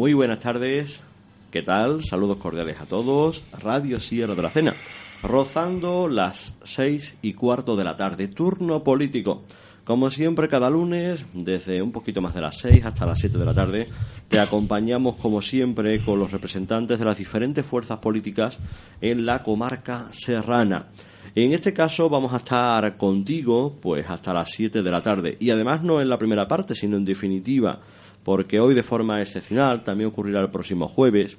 Muy 0.00 0.14
buenas 0.14 0.40
tardes. 0.40 1.02
¿Qué 1.50 1.60
tal? 1.60 2.02
Saludos 2.02 2.38
cordiales 2.38 2.80
a 2.80 2.86
todos. 2.86 3.44
Radio 3.62 4.00
Sierra 4.00 4.34
de 4.34 4.40
la 4.40 4.50
Cena. 4.50 4.74
Rozando 5.22 6.08
las 6.08 6.54
seis 6.62 7.14
y 7.20 7.34
cuarto 7.34 7.76
de 7.76 7.84
la 7.84 7.98
tarde. 7.98 8.28
Turno 8.28 8.82
político. 8.82 9.42
Como 9.84 10.08
siempre, 10.08 10.48
cada 10.48 10.70
lunes, 10.70 11.26
desde 11.34 11.82
un 11.82 11.92
poquito 11.92 12.22
más 12.22 12.32
de 12.32 12.40
las 12.40 12.56
seis 12.56 12.82
hasta 12.82 13.04
las 13.04 13.18
siete 13.18 13.36
de 13.36 13.44
la 13.44 13.52
tarde, 13.52 13.88
te 14.26 14.40
acompañamos, 14.40 15.16
como 15.16 15.42
siempre, 15.42 16.02
con 16.02 16.18
los 16.18 16.30
representantes 16.30 16.98
de 16.98 17.04
las 17.04 17.18
diferentes 17.18 17.66
fuerzas 17.66 17.98
políticas 17.98 18.58
en 19.02 19.26
la 19.26 19.42
comarca 19.42 20.08
serrana. 20.12 20.86
En 21.34 21.52
este 21.52 21.74
caso 21.74 22.08
vamos 22.08 22.32
a 22.32 22.38
estar 22.38 22.96
contigo 22.96 23.76
pues 23.82 24.08
hasta 24.08 24.32
las 24.32 24.50
7 24.50 24.82
de 24.82 24.90
la 24.90 25.02
tarde 25.02 25.36
y 25.38 25.50
además 25.50 25.82
no 25.82 26.00
en 26.00 26.08
la 26.08 26.18
primera 26.18 26.48
parte, 26.48 26.74
sino 26.74 26.96
en 26.96 27.04
definitiva, 27.04 27.80
porque 28.30 28.60
hoy 28.60 28.76
de 28.76 28.84
forma 28.84 29.20
excepcional, 29.20 29.82
también 29.82 30.10
ocurrirá 30.10 30.40
el 30.40 30.50
próximo 30.50 30.86
jueves, 30.86 31.36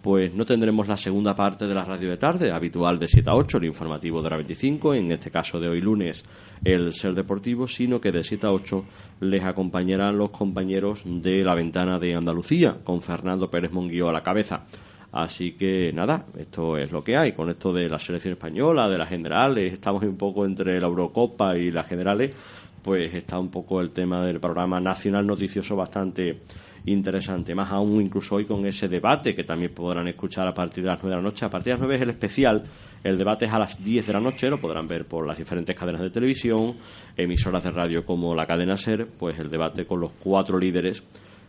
pues 0.00 0.32
no 0.32 0.46
tendremos 0.46 0.86
la 0.86 0.96
segunda 0.96 1.34
parte 1.34 1.66
de 1.66 1.74
la 1.74 1.84
radio 1.84 2.10
de 2.10 2.16
tarde, 2.16 2.52
habitual 2.52 3.00
de 3.00 3.08
7 3.08 3.28
a 3.28 3.34
8, 3.34 3.58
el 3.58 3.64
informativo 3.64 4.22
de 4.22 4.30
la 4.30 4.36
25, 4.36 4.94
en 4.94 5.10
este 5.10 5.32
caso 5.32 5.58
de 5.58 5.68
hoy 5.68 5.80
lunes 5.80 6.24
el 6.62 6.92
Ser 6.92 7.14
Deportivo, 7.14 7.66
sino 7.66 8.00
que 8.00 8.12
de 8.12 8.22
7 8.22 8.46
a 8.46 8.52
8 8.52 8.84
les 9.18 9.42
acompañarán 9.42 10.16
los 10.16 10.30
compañeros 10.30 11.02
de 11.04 11.42
la 11.42 11.56
ventana 11.56 11.98
de 11.98 12.14
Andalucía, 12.14 12.76
con 12.84 13.02
Fernando 13.02 13.50
Pérez 13.50 13.72
Monguío 13.72 14.08
a 14.08 14.12
la 14.12 14.22
cabeza. 14.22 14.64
Así 15.10 15.54
que 15.56 15.90
nada, 15.92 16.26
esto 16.38 16.76
es 16.76 16.92
lo 16.92 17.02
que 17.02 17.16
hay. 17.16 17.32
Con 17.32 17.48
esto 17.48 17.72
de 17.72 17.88
la 17.88 17.98
selección 17.98 18.34
española, 18.34 18.88
de 18.88 18.98
las 18.98 19.08
generales, 19.08 19.72
estamos 19.72 20.04
un 20.04 20.16
poco 20.16 20.44
entre 20.44 20.80
la 20.80 20.86
Eurocopa 20.86 21.56
y 21.56 21.72
las 21.72 21.88
generales, 21.88 22.32
pues 22.82 23.12
está 23.14 23.38
un 23.38 23.50
poco 23.50 23.80
el 23.80 23.90
tema 23.90 24.24
del 24.24 24.40
programa 24.40 24.80
nacional 24.80 25.26
noticioso 25.26 25.76
bastante 25.76 26.40
interesante. 26.86 27.54
Más 27.54 27.70
aún 27.70 28.00
incluso 28.00 28.36
hoy 28.36 28.44
con 28.44 28.66
ese 28.66 28.88
debate 28.88 29.34
que 29.34 29.44
también 29.44 29.74
podrán 29.74 30.08
escuchar 30.08 30.46
a 30.46 30.54
partir 30.54 30.84
de 30.84 30.90
las 30.90 30.98
9 31.02 31.16
de 31.16 31.22
la 31.22 31.28
noche. 31.28 31.44
A 31.44 31.50
partir 31.50 31.66
de 31.66 31.72
las 31.72 31.80
9 31.80 31.96
es 31.96 32.02
el 32.02 32.10
especial. 32.10 32.64
El 33.02 33.18
debate 33.18 33.44
es 33.44 33.52
a 33.52 33.58
las 33.58 33.82
10 33.82 34.06
de 34.06 34.12
la 34.12 34.20
noche, 34.20 34.50
lo 34.50 34.60
podrán 34.60 34.88
ver 34.88 35.06
por 35.06 35.26
las 35.26 35.38
diferentes 35.38 35.76
cadenas 35.76 36.00
de 36.00 36.10
televisión, 36.10 36.76
emisoras 37.16 37.62
de 37.62 37.70
radio 37.70 38.04
como 38.04 38.34
la 38.34 38.44
cadena 38.44 38.76
SER, 38.76 39.06
pues 39.06 39.38
el 39.38 39.48
debate 39.48 39.86
con 39.86 40.00
los 40.00 40.10
cuatro 40.18 40.58
líderes 40.58 41.04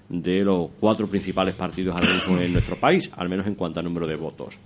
de 0.09 0.43
los 0.43 0.71
cuatro 0.79 1.07
principales 1.07 1.55
partidos 1.55 1.95
en 2.27 2.51
nuestro 2.51 2.79
país, 2.79 3.11
al 3.15 3.29
menos 3.29 3.45
en 3.45 3.55
cuanto 3.55 3.79
a 3.79 3.83
número 3.83 4.07
de 4.07 4.15
votos. 4.15 4.57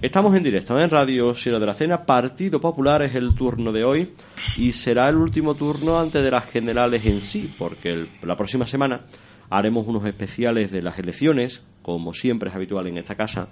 Estamos 0.00 0.34
en 0.34 0.42
directo 0.42 0.78
en 0.78 0.88
Radio 0.88 1.34
Sierra 1.34 1.60
de 1.60 1.66
la 1.66 1.74
Cena. 1.74 2.04
Partido 2.04 2.60
Popular 2.60 3.02
es 3.02 3.14
el 3.14 3.34
turno 3.34 3.70
de 3.70 3.84
hoy 3.84 4.12
y 4.56 4.72
será 4.72 5.08
el 5.08 5.16
último 5.16 5.54
turno 5.54 5.98
antes 5.98 6.24
de 6.24 6.30
las 6.30 6.46
generales 6.46 7.04
en 7.04 7.20
sí, 7.20 7.52
porque 7.58 8.06
la 8.22 8.34
próxima 8.34 8.66
semana 8.66 9.02
haremos 9.50 9.86
unos 9.86 10.06
especiales 10.06 10.70
de 10.70 10.82
las 10.82 10.98
elecciones, 10.98 11.62
como 11.82 12.14
siempre 12.14 12.48
es 12.48 12.56
habitual 12.56 12.86
en 12.86 12.98
esta 12.98 13.14
casa, 13.14 13.48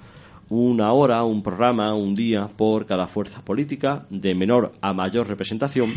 una 0.48 0.92
hora, 0.92 1.22
un 1.24 1.42
programa, 1.42 1.94
un 1.94 2.14
día 2.14 2.48
por 2.48 2.86
cada 2.86 3.08
fuerza 3.08 3.44
política, 3.44 4.06
de 4.10 4.34
menor 4.34 4.72
a 4.80 4.92
mayor 4.92 5.26
representación, 5.26 5.94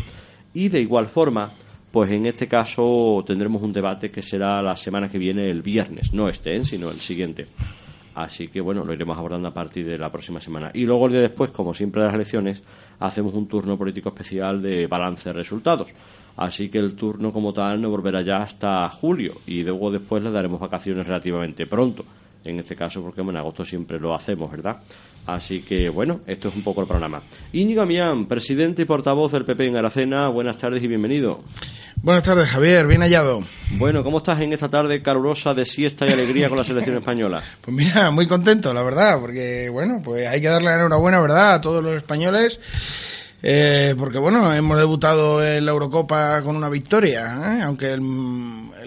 y 0.52 0.68
de 0.68 0.80
igual 0.80 1.06
forma 1.08 1.52
pues 1.90 2.10
en 2.10 2.26
este 2.26 2.46
caso 2.46 3.22
tendremos 3.26 3.62
un 3.62 3.72
debate 3.72 4.10
que 4.10 4.22
será 4.22 4.62
la 4.62 4.76
semana 4.76 5.08
que 5.08 5.18
viene, 5.18 5.50
el 5.50 5.62
viernes, 5.62 6.12
no 6.12 6.28
este, 6.28 6.56
¿eh? 6.56 6.64
sino 6.64 6.90
el 6.90 7.00
siguiente. 7.00 7.48
Así 8.14 8.48
que 8.48 8.60
bueno, 8.60 8.84
lo 8.84 8.92
iremos 8.92 9.16
abordando 9.16 9.48
a 9.48 9.54
partir 9.54 9.86
de 9.86 9.98
la 9.98 10.10
próxima 10.10 10.40
semana. 10.40 10.70
Y 10.74 10.84
luego 10.84 11.06
el 11.06 11.12
día 11.12 11.20
después, 11.22 11.50
como 11.50 11.74
siempre 11.74 12.02
de 12.02 12.08
las 12.08 12.14
elecciones, 12.14 12.62
hacemos 12.98 13.34
un 13.34 13.46
turno 13.46 13.78
político 13.78 14.10
especial 14.10 14.60
de 14.60 14.86
balance 14.86 15.28
de 15.28 15.32
resultados. 15.32 15.88
Así 16.36 16.68
que 16.68 16.78
el 16.78 16.94
turno 16.94 17.32
como 17.32 17.52
tal 17.52 17.80
no 17.80 17.90
volverá 17.90 18.22
ya 18.22 18.38
hasta 18.38 18.88
julio 18.88 19.34
y 19.46 19.62
luego 19.62 19.90
después 19.90 20.22
le 20.22 20.30
daremos 20.30 20.60
vacaciones 20.60 21.06
relativamente 21.06 21.66
pronto. 21.66 22.04
En 22.44 22.58
este 22.58 22.74
caso, 22.74 23.02
porque 23.02 23.20
en 23.20 23.36
agosto 23.36 23.64
siempre 23.64 23.98
lo 23.98 24.14
hacemos, 24.14 24.50
¿verdad? 24.50 24.78
Así 25.26 25.62
que 25.62 25.88
bueno, 25.88 26.20
esto 26.26 26.48
es 26.48 26.54
un 26.54 26.62
poco 26.62 26.80
el 26.80 26.88
programa. 26.88 27.22
Íñigo 27.52 27.84
Mián, 27.86 28.26
presidente 28.26 28.82
y 28.82 28.84
portavoz 28.84 29.32
del 29.32 29.44
PP 29.44 29.66
en 29.66 29.76
Aracena, 29.76 30.28
buenas 30.28 30.56
tardes 30.56 30.82
y 30.82 30.88
bienvenido. 30.88 31.44
Buenas 32.02 32.24
tardes, 32.24 32.48
Javier, 32.48 32.86
bien 32.86 33.02
hallado. 33.02 33.44
Bueno, 33.72 34.02
¿cómo 34.02 34.18
estás 34.18 34.40
en 34.40 34.54
esta 34.54 34.70
tarde 34.70 35.02
calurosa 35.02 35.52
de 35.52 35.66
siesta 35.66 36.08
y 36.08 36.12
alegría 36.12 36.48
con 36.48 36.56
la 36.56 36.64
selección 36.64 36.96
española? 36.96 37.44
Pues 37.60 37.76
mira, 37.76 38.10
muy 38.10 38.26
contento, 38.26 38.72
la 38.72 38.82
verdad, 38.82 39.20
porque 39.20 39.68
bueno, 39.70 40.00
pues 40.02 40.26
hay 40.26 40.40
que 40.40 40.48
darle 40.48 40.72
enhorabuena, 40.72 41.20
¿verdad?, 41.20 41.54
a 41.54 41.60
todos 41.60 41.84
los 41.84 41.94
españoles. 41.94 42.58
Eh, 43.42 43.94
porque 43.98 44.18
bueno, 44.18 44.52
hemos 44.54 44.78
debutado 44.78 45.44
en 45.44 45.64
la 45.64 45.72
Eurocopa 45.72 46.42
con 46.42 46.56
una 46.56 46.68
victoria, 46.68 47.58
¿eh? 47.58 47.62
aunque 47.62 47.92
el, 47.92 48.02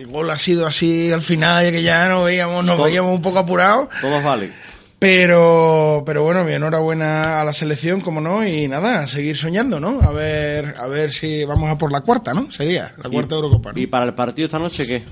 gol 0.08 0.30
ha 0.30 0.38
sido 0.38 0.68
así 0.68 1.12
al 1.12 1.22
final, 1.22 1.72
que 1.72 1.82
ya 1.82 2.08
no 2.08 2.24
veíamos, 2.24 2.64
nos 2.64 2.82
veíamos 2.82 3.12
un 3.16 3.22
poco 3.22 3.40
apurados. 3.40 3.90
Todos 4.00 4.24
vale. 4.24 4.52
Pero, 5.00 6.04
pero 6.06 6.24
bueno, 6.24 6.46
mi 6.46 6.54
enhorabuena 6.54 7.42
a 7.42 7.44
la 7.44 7.52
selección, 7.52 8.00
como 8.00 8.22
no, 8.22 8.48
y 8.48 8.70
nada, 8.70 9.02
a 9.02 9.08
seguir 9.08 9.36
soñando, 9.36 9.80
¿no? 9.80 10.00
A 10.02 10.12
ver, 10.12 10.76
a 10.78 10.88
ver 10.88 11.12
si 11.12 11.44
vamos 11.44 11.70
a 11.70 11.78
por 11.78 11.92
la 11.92 12.02
cuarta, 12.02 12.34
¿no? 12.34 12.50
Sería, 12.52 12.94
la 13.04 13.10
cuarta 13.10 13.36
Eurocopa. 13.36 13.74
¿Y 13.76 13.88
para 13.88 14.06
el 14.06 14.14
partido 14.14 14.46
esta 14.46 14.60
noche 14.60 14.88
qué? 14.88 15.04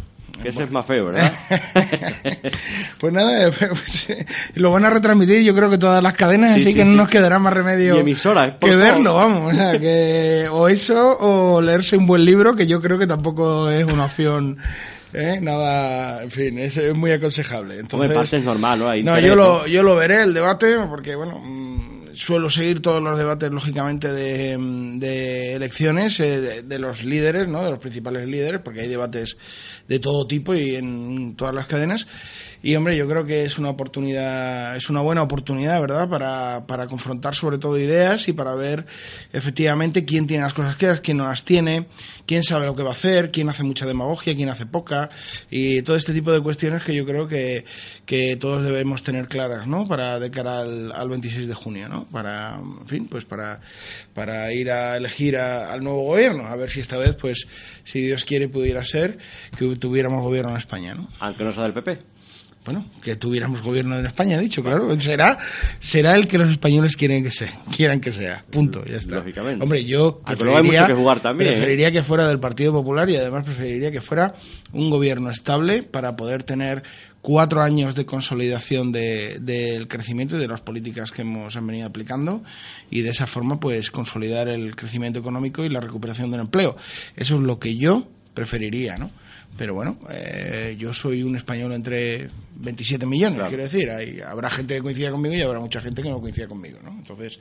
Que 0.41 0.49
ese 0.49 0.63
es 0.63 0.71
más 0.71 0.85
feo, 0.85 1.07
¿verdad? 1.07 1.33
pues 2.99 3.13
nada, 3.13 3.51
pues, 3.51 4.07
lo 4.55 4.71
van 4.71 4.85
a 4.85 4.89
retransmitir 4.89 5.41
yo 5.41 5.55
creo 5.55 5.69
que 5.69 5.77
todas 5.77 6.01
las 6.01 6.13
cadenas, 6.13 6.55
así 6.55 6.73
que 6.73 6.85
no 6.85 6.95
nos 6.95 7.09
quedará 7.09 7.39
más 7.39 7.53
remedio 7.53 8.03
que 8.59 8.75
verlo, 8.75 9.15
vamos. 9.15 9.53
O, 9.53 9.55
sea, 9.55 9.79
que, 9.79 10.47
o 10.51 10.67
eso 10.67 11.17
o 11.19 11.61
leerse 11.61 11.97
un 11.97 12.07
buen 12.07 12.25
libro, 12.25 12.55
que 12.55 12.67
yo 12.67 12.81
creo 12.81 12.97
que 12.97 13.07
tampoco 13.07 13.69
es 13.69 13.83
una 13.83 14.05
opción 14.05 14.57
¿Eh? 15.13 15.39
Nada, 15.41 16.23
en 16.23 16.31
fin, 16.31 16.57
es, 16.57 16.79
muy 16.95 17.11
aconsejable. 17.11 17.79
Entonces, 17.79 18.33
es 18.33 18.45
normal, 18.45 18.79
¿no? 18.79 18.95
no, 18.95 19.19
yo 19.19 19.35
lo, 19.35 19.67
yo 19.67 19.83
lo 19.83 19.95
veré, 19.95 20.23
el 20.23 20.33
debate, 20.33 20.77
porque, 20.89 21.15
bueno, 21.15 21.39
mm, 21.43 22.00
suelo 22.21 22.51
seguir 22.51 22.81
todos 22.81 23.01
los 23.01 23.17
debates, 23.17 23.49
lógicamente, 23.49 24.13
de, 24.13 24.55
de 24.99 25.53
elecciones, 25.53 26.19
eh, 26.19 26.61
de, 26.61 26.79
los 26.79 27.03
líderes, 27.03 27.47
¿no? 27.47 27.63
De 27.63 27.71
los 27.71 27.79
principales 27.79 28.27
líderes, 28.27 28.61
porque 28.63 28.81
hay 28.81 28.87
debates 28.87 29.37
de 29.87 29.97
todo 29.97 30.27
tipo 30.27 30.53
y 30.53 30.75
en 30.75 31.35
todas 31.35 31.55
las 31.55 31.65
cadenas. 31.65 32.07
Y 32.63 32.75
hombre, 32.75 32.95
yo 32.95 33.07
creo 33.07 33.25
que 33.25 33.43
es 33.43 33.57
una 33.57 33.69
oportunidad, 33.69 34.75
es 34.75 34.89
una 34.89 35.01
buena 35.01 35.23
oportunidad, 35.23 35.81
¿verdad? 35.81 36.07
Para, 36.07 36.67
para 36.67 36.87
confrontar 36.87 37.33
sobre 37.33 37.57
todo 37.57 37.79
ideas 37.79 38.27
y 38.27 38.33
para 38.33 38.53
ver 38.53 38.85
efectivamente 39.33 40.05
quién 40.05 40.27
tiene 40.27 40.43
las 40.43 40.53
cosas 40.53 40.75
claras, 40.75 41.01
quién 41.01 41.17
no 41.17 41.27
las 41.27 41.43
tiene, 41.43 41.87
quién 42.27 42.43
sabe 42.43 42.67
lo 42.67 42.75
que 42.75 42.83
va 42.83 42.89
a 42.89 42.93
hacer, 42.93 43.31
quién 43.31 43.49
hace 43.49 43.63
mucha 43.63 43.87
demagogia, 43.87 44.35
quién 44.35 44.49
hace 44.49 44.67
poca 44.67 45.09
y 45.49 45.81
todo 45.81 45.95
este 45.95 46.13
tipo 46.13 46.31
de 46.31 46.39
cuestiones 46.39 46.83
que 46.83 46.93
yo 46.93 47.03
creo 47.05 47.27
que, 47.27 47.65
que 48.05 48.35
todos 48.35 48.63
debemos 48.63 49.01
tener 49.01 49.27
claras, 49.27 49.65
¿no? 49.65 49.87
Para 49.87 50.19
de 50.19 50.29
cara 50.29 50.59
al, 50.59 50.91
al 50.91 51.09
26 51.09 51.47
de 51.47 51.53
junio, 51.55 51.89
¿no? 51.89 52.05
Para, 52.09 52.59
en 52.59 52.87
fin, 52.87 53.07
pues 53.07 53.25
para, 53.25 53.59
para 54.13 54.53
ir 54.53 54.69
a 54.69 54.97
elegir 54.97 55.35
al 55.35 55.83
nuevo 55.83 56.03
gobierno, 56.03 56.45
a 56.45 56.55
ver 56.55 56.69
si 56.69 56.79
esta 56.79 56.97
vez, 56.97 57.15
pues, 57.15 57.47
si 57.83 58.01
Dios 58.01 58.23
quiere, 58.23 58.47
pudiera 58.49 58.85
ser 58.85 59.17
que 59.57 59.75
tuviéramos 59.77 60.21
gobierno 60.21 60.51
en 60.51 60.57
España, 60.57 60.93
¿no? 60.93 61.09
Aunque 61.19 61.43
no 61.43 61.51
sea 61.51 61.63
del 61.63 61.73
PP 61.73 62.20
bueno, 62.63 62.85
que 63.01 63.15
tuviéramos 63.15 63.61
gobierno 63.61 63.97
en 63.97 64.05
España, 64.05 64.37
dicho, 64.37 64.61
claro, 64.61 64.99
será 64.99 65.37
será 65.79 66.15
el 66.15 66.27
que 66.27 66.37
los 66.37 66.49
españoles 66.49 66.95
quieren 66.95 67.23
que 67.23 67.31
sea, 67.31 67.59
quieran 67.75 67.99
que 67.99 68.11
sea, 68.11 68.45
punto, 68.51 68.85
ya 68.85 68.97
está. 68.97 69.15
Lógicamente. 69.15 69.63
Hombre, 69.63 69.83
yo 69.83 70.19
preferiría, 70.19 70.85
que 70.85 70.93
jugar 70.93 71.19
también, 71.19 71.49
¿eh? 71.49 71.53
preferiría 71.53 71.91
que 71.91 72.03
fuera 72.03 72.27
del 72.27 72.39
Partido 72.39 72.71
Popular 72.71 73.09
y 73.09 73.15
además 73.15 73.45
preferiría 73.45 73.91
que 73.91 74.01
fuera 74.01 74.35
un 74.73 74.91
gobierno 74.91 75.31
estable 75.31 75.81
para 75.81 76.15
poder 76.15 76.43
tener 76.43 76.83
cuatro 77.21 77.61
años 77.61 77.95
de 77.95 78.05
consolidación 78.05 78.91
del 78.91 79.45
de, 79.45 79.85
crecimiento 79.87 80.37
y 80.37 80.39
de 80.39 80.47
las 80.47 80.61
políticas 80.61 81.11
que 81.11 81.21
hemos 81.21 81.55
venido 81.65 81.87
aplicando 81.87 82.43
y 82.89 83.01
de 83.01 83.09
esa 83.09 83.27
forma 83.27 83.59
pues 83.59 83.89
consolidar 83.91 84.49
el 84.49 84.75
crecimiento 84.75 85.19
económico 85.19 85.63
y 85.63 85.69
la 85.69 85.79
recuperación 85.79 86.29
del 86.29 86.41
empleo. 86.41 86.75
Eso 87.15 87.35
es 87.35 87.41
lo 87.41 87.59
que 87.59 87.75
yo 87.75 88.07
preferiría, 88.33 88.95
¿no? 88.97 89.11
Pero 89.57 89.73
bueno, 89.73 89.97
eh, 90.09 90.75
yo 90.79 90.93
soy 90.93 91.23
un 91.23 91.35
español 91.35 91.73
entre 91.73 92.29
27 92.61 93.05
millones, 93.05 93.41
quiero 93.47 93.63
decir. 93.63 93.89
Hay, 93.89 94.19
habrá 94.21 94.49
gente 94.49 94.75
que 94.75 94.81
coincida 94.81 95.11
conmigo 95.11 95.35
y 95.35 95.41
habrá 95.41 95.59
mucha 95.59 95.81
gente 95.81 96.01
que 96.01 96.09
no 96.09 96.21
coincida 96.21 96.47
conmigo, 96.47 96.79
¿no? 96.83 96.91
Entonces, 96.91 97.39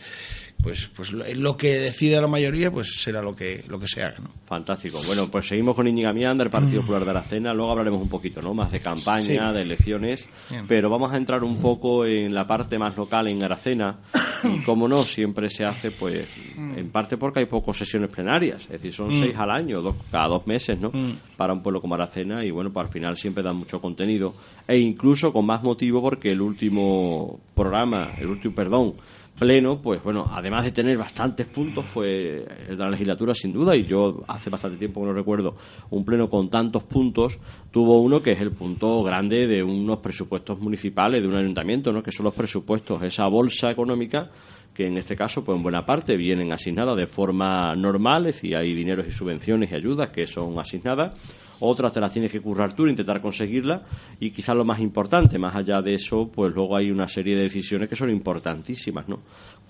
pues, 0.63 0.89
pues 0.95 1.13
lo, 1.13 1.57
que 1.57 1.79
decida 1.79 2.21
la 2.21 2.27
mayoría, 2.27 2.71
pues 2.71 3.01
será 3.01 3.23
lo 3.23 3.35
que, 3.35 3.65
lo 3.69 3.79
que 3.79 3.89
se 3.89 4.03
haga, 4.03 4.19
¿no? 4.23 4.31
Fantástico. 4.47 5.01
Bueno, 5.07 5.31
pues 5.31 5.47
seguimos 5.47 5.75
con 5.75 5.87
Íñiga 5.87 6.13
Mianda, 6.13 6.45
el 6.45 6.51
Partido 6.51 6.81
mm. 6.81 6.85
Popular 6.85 7.05
de 7.05 7.11
Aracena. 7.11 7.53
Luego 7.53 7.73
hablaremos 7.73 8.01
un 8.01 8.09
poquito, 8.09 8.41
¿no? 8.41 8.55
Más 8.55 8.73
de 8.73 8.81
campaña, 8.81 9.53
de 9.53 9.63
elecciones. 9.63 10.27
Pero 10.67 10.91
vamos 10.91 11.13
a 11.13 11.17
entrar 11.17 11.45
un 11.45 11.59
poco 11.59 12.05
en 12.05 12.35
la 12.35 12.47
parte 12.47 12.79
más 12.79 12.97
local 12.97 13.29
en 13.29 13.43
Aracena. 13.43 13.99
Y 14.43 14.63
como 14.63 14.89
no, 14.89 15.03
siempre 15.03 15.51
se 15.51 15.67
hace, 15.67 15.91
pues, 15.91 16.27
mm. 16.57 16.79
en 16.79 16.91
parte 16.91 17.19
porque 17.19 17.41
hay 17.41 17.45
pocas 17.45 17.77
sesiones 17.77 18.09
plenarias. 18.09 18.63
Es 18.63 18.71
decir, 18.71 18.93
son 18.95 19.09
mm. 19.09 19.21
seis 19.21 19.37
al 19.37 19.51
año, 19.51 19.83
dos, 19.83 19.97
cada 20.11 20.29
dos 20.29 20.47
meses, 20.47 20.81
¿no? 20.81 20.91
Para 21.37 21.53
un 21.53 21.63
pueblo 21.63 21.83
como 21.83 21.95
Aracena. 21.95 22.43
Y 22.43 22.51
bueno, 22.51 22.73
pues 22.73 22.87
al 22.87 22.91
final 22.91 23.17
siempre 23.19 23.43
dan 23.43 23.57
mucho 23.57 23.83
contenido. 23.83 24.33
E 24.67 24.79
incluso 24.79 25.10
con 25.33 25.47
más 25.47 25.63
motivo 25.63 26.01
porque 26.01 26.31
el 26.31 26.41
último 26.41 27.41
programa, 27.55 28.13
el 28.19 28.29
último, 28.29 28.55
perdón, 28.55 28.95
pleno, 29.39 29.81
pues 29.81 30.03
bueno, 30.03 30.27
además 30.31 30.65
de 30.65 30.71
tener 30.71 30.97
bastantes 30.99 31.47
puntos, 31.47 31.87
fue 31.87 32.45
el 32.69 32.77
de 32.77 32.85
la 32.85 32.91
legislatura 32.91 33.35
sin 33.35 33.53
duda, 33.53 33.75
y 33.75 33.85
yo 33.85 34.23
hace 34.29 34.51
bastante 34.51 34.77
tiempo 34.77 35.01
que 35.01 35.07
no 35.07 35.13
recuerdo 35.13 35.57
un 35.91 36.05
pleno 36.05 36.29
con 36.29 36.49
tantos 36.49 36.85
puntos, 36.85 37.39
tuvo 37.71 38.01
uno 38.01 38.23
que 38.23 38.33
es 38.33 38.41
el 38.41 38.53
punto 38.53 39.03
grande 39.03 39.47
de 39.47 39.63
unos 39.63 39.99
presupuestos 39.99 40.61
municipales, 40.61 41.23
de 41.23 41.29
un 41.29 41.37
ayuntamiento, 41.37 41.93
¿no? 41.93 42.03
que 42.03 42.13
son 42.13 42.25
los 42.25 42.35
presupuestos, 42.35 43.03
esa 43.03 43.27
bolsa 43.27 43.71
económica 43.71 44.31
que 44.75 44.87
en 44.87 44.97
este 44.97 45.17
caso, 45.17 45.43
pues 45.43 45.57
en 45.57 45.63
buena 45.63 45.85
parte 45.85 46.17
vienen 46.17 46.53
asignadas 46.53 46.97
de 46.97 47.07
forma 47.07 47.75
normal, 47.75 48.27
es 48.27 48.37
decir, 48.37 48.57
hay 48.57 48.73
dineros 48.73 49.07
y 49.07 49.11
subvenciones 49.11 49.73
y 49.73 49.75
ayudas 49.75 50.11
que 50.11 50.27
son 50.27 50.59
asignadas, 50.59 51.15
otras 51.61 51.93
te 51.93 52.01
las 52.01 52.13
tienes 52.13 52.33
que 52.33 52.41
currar 52.41 52.75
tú, 52.75 52.87
intentar 52.87 53.21
conseguirlas, 53.21 53.83
y 54.19 54.31
quizás 54.31 54.57
lo 54.57 54.65
más 54.65 54.81
importante, 54.81 55.39
más 55.39 55.55
allá 55.55 55.81
de 55.83 55.95
eso, 55.95 56.31
pues 56.33 56.53
luego 56.55 56.77
hay 56.77 56.91
una 56.91 57.07
serie 57.07 57.37
de 57.37 57.43
decisiones 57.43 57.89
que 57.89 57.97
son 57.97 58.11
importantísimas, 58.11 59.09
¿no? 59.09 59.21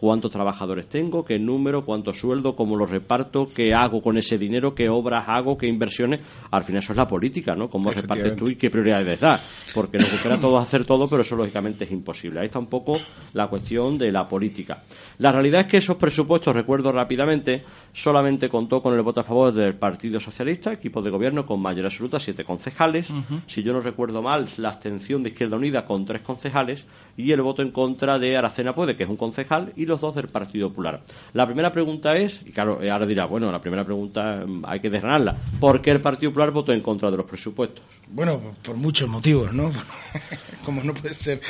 cuántos 0.00 0.31
trabajadores 0.31 0.88
tengo, 0.88 1.22
qué 1.25 1.38
número, 1.38 1.84
cuánto 1.84 2.14
sueldo, 2.14 2.56
cómo 2.56 2.75
lo 2.75 2.87
reparto, 2.87 3.48
qué 3.54 3.75
hago 3.75 4.00
con 4.00 4.16
ese 4.16 4.38
dinero, 4.38 4.75
qué 4.75 4.88
obras 4.88 5.26
hago, 5.28 5.58
qué 5.58 5.66
inversiones. 5.66 6.20
Al 6.50 6.64
final 6.64 6.82
eso 6.82 6.94
es 6.94 6.96
la 6.96 7.06
política, 7.06 7.54
¿no? 7.54 7.69
Cómo 7.69 7.92
repartes 7.92 8.34
tú 8.34 8.48
y 8.48 8.56
qué 8.56 8.70
prioridades 8.70 9.20
das. 9.20 9.42
Porque 9.75 9.98
nos 9.98 10.10
gustaría 10.10 10.40
todos 10.40 10.62
hacer 10.62 10.87
todo, 10.87 11.06
pero 11.06 11.20
eso 11.20 11.37
lógicamente 11.37 11.84
es 11.84 11.90
imposible. 11.90 12.40
Ahí 12.40 12.46
está 12.46 12.58
un 12.58 12.69
poco 12.69 12.96
la 13.34 13.48
cuestión 13.48 13.98
de 13.98 14.10
la 14.10 14.26
política. 14.26 14.82
La 15.19 15.32
realidad 15.32 15.62
es 15.62 15.66
que 15.66 15.76
esos 15.76 15.96
presupuestos, 15.96 16.56
recuerdo 16.56 16.90
rápidamente, 16.92 17.62
solamente 17.92 18.48
contó 18.48 18.82
con 18.82 18.94
el 18.94 19.02
voto 19.02 19.20
a 19.20 19.25
favor 19.25 19.52
del 19.52 19.75
Partido 19.75 20.19
Socialista, 20.19 20.72
equipo 20.72 21.02
de 21.02 21.10
gobierno 21.10 21.44
con 21.44 21.60
mayoría 21.80 21.94
absoluta, 21.94 22.20
siete 22.20 22.44
concejales. 22.44 23.12
Si 23.46 23.62
yo 23.62 23.72
no 23.72 23.80
recuerdo 23.80 24.22
mal, 24.22 24.46
la 24.58 24.68
abstención 24.68 25.22
de 25.22 25.30
Izquierda 25.30 25.56
Unida 25.56 25.84
con 25.84 26.04
tres 26.04 26.22
concejales 26.22 26.86
y 27.16 27.32
el 27.32 27.42
voto 27.42 27.62
en 27.62 27.70
contra 27.70 28.18
de 28.18 28.36
Aracena 28.36 28.74
Puede, 28.74 28.96
que 28.96 29.04
es 29.04 29.08
un 29.08 29.16
concejal, 29.16 29.72
y 29.76 29.86
los 29.86 30.00
dos 30.00 30.14
del 30.14 30.28
Partido 30.28 30.68
Popular. 30.70 31.02
La 31.32 31.46
primera 31.46 31.72
pregunta 31.72 32.16
es, 32.16 32.40
y 32.44 32.50
claro, 32.52 32.80
ahora 32.90 33.06
dirá, 33.06 33.26
bueno, 33.26 33.50
la 33.52 33.60
primera 33.60 33.84
pregunta 33.84 34.44
mm, 34.46 34.64
hay 34.66 34.80
que 34.80 34.90
desgranarla. 34.90 35.36
¿Por 35.58 35.82
qué 35.82 35.90
el 35.90 36.00
Partido 36.00 36.30
Popular 36.30 36.50
votó 36.50 36.72
en 36.72 36.80
contra 36.80 37.10
de 37.10 37.16
los 37.16 37.26
presupuestos? 37.26 37.84
Bueno, 38.08 38.40
por 38.62 38.76
muchos 38.76 39.08
motivos, 39.08 39.52
¿no? 39.52 39.70
Como 40.64 40.82
no 40.82 40.94
puede 40.94 41.14
ser 41.14 41.40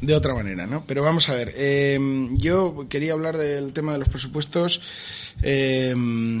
de 0.00 0.14
otra 0.14 0.34
manera, 0.34 0.66
¿no? 0.66 0.84
Pero 0.86 1.02
vamos 1.02 1.28
a 1.28 1.34
ver, 1.34 1.52
eh, 1.56 1.98
yo 2.32 2.86
quería 2.88 3.12
hablar 3.12 3.36
del 3.36 3.72
tema 3.72 3.92
de 3.92 3.98
los 3.98 4.08
presupuestos, 4.08 4.80
eh, 5.42 5.94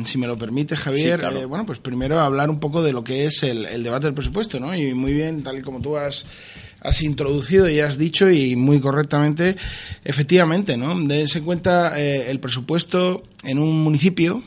si 0.04 0.18
me 0.18 0.26
lo 0.26 0.36
permite, 0.38 0.76
Javier. 0.76 1.24
Eh, 1.32 1.44
bueno, 1.44 1.66
pues 1.66 1.78
primero 1.78 2.20
hablar 2.20 2.50
un 2.50 2.60
poco 2.60 2.82
de 2.82 2.92
lo 2.92 3.02
que 3.02 3.24
es 3.26 3.33
el, 3.42 3.66
el 3.66 3.82
debate 3.82 4.06
del 4.06 4.14
presupuesto, 4.14 4.60
¿no? 4.60 4.74
Y 4.74 4.94
muy 4.94 5.12
bien, 5.12 5.42
tal 5.42 5.58
y 5.58 5.62
como 5.62 5.80
tú 5.80 5.96
has 5.96 6.24
introducido 7.00 7.68
y 7.68 7.80
has 7.80 7.98
dicho 7.98 8.30
y 8.30 8.56
muy 8.56 8.80
correctamente, 8.80 9.56
efectivamente, 10.04 10.76
¿no? 10.76 10.98
Dense 11.00 11.38
en 11.38 11.44
cuenta 11.44 11.98
eh, 11.98 12.30
el 12.30 12.40
presupuesto 12.40 13.22
en 13.42 13.58
un 13.58 13.82
municipio, 13.82 14.42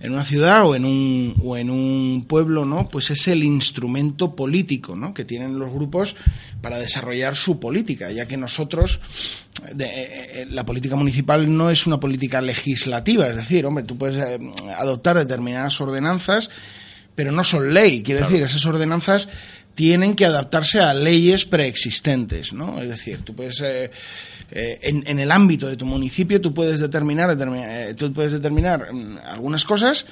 en 0.00 0.12
una 0.12 0.24
ciudad 0.24 0.66
o 0.66 0.74
en 0.74 0.84
un, 0.84 1.34
o 1.42 1.56
en 1.56 1.70
un 1.70 2.26
pueblo, 2.28 2.66
¿no? 2.66 2.88
Pues 2.88 3.10
es 3.10 3.26
el 3.28 3.42
instrumento 3.42 4.36
político, 4.36 4.94
¿no? 4.94 5.14
Que 5.14 5.24
tienen 5.24 5.58
los 5.58 5.72
grupos 5.72 6.16
para 6.60 6.78
desarrollar 6.78 7.36
su 7.36 7.58
política, 7.58 8.12
ya 8.12 8.26
que 8.26 8.36
nosotros, 8.36 9.00
de, 9.72 9.84
eh, 9.86 9.90
eh, 10.42 10.46
la 10.50 10.66
política 10.66 10.96
municipal 10.96 11.54
no 11.56 11.70
es 11.70 11.86
una 11.86 11.98
política 11.98 12.42
legislativa, 12.42 13.28
es 13.28 13.36
decir, 13.36 13.64
hombre, 13.64 13.84
tú 13.84 13.96
puedes 13.96 14.22
adoptar 14.78 15.16
determinadas 15.16 15.80
ordenanzas, 15.80 16.50
pero 17.14 17.32
no 17.32 17.44
son 17.44 17.72
ley, 17.72 18.02
quiere 18.02 18.22
decir, 18.22 18.42
esas 18.42 18.64
ordenanzas 18.66 19.28
tienen 19.74 20.14
que 20.14 20.24
adaptarse 20.24 20.80
a 20.80 20.94
leyes 20.94 21.44
preexistentes, 21.44 22.52
¿no? 22.52 22.80
Es 22.80 22.88
decir, 22.88 23.22
tú 23.24 23.34
puedes 23.34 23.60
eh, 23.60 23.90
eh, 24.50 24.78
en, 24.82 25.18
el 25.18 25.30
ámbito 25.30 25.66
de 25.66 25.76
tu 25.76 25.86
municipio 25.86 26.40
tú 26.40 26.54
puedes 26.54 26.78
determinar, 26.78 27.36
eh, 27.56 27.94
tú 27.96 28.12
puedes 28.12 28.32
determinar 28.32 28.92
mm, 28.92 29.18
algunas 29.24 29.64
cosas 29.64 30.06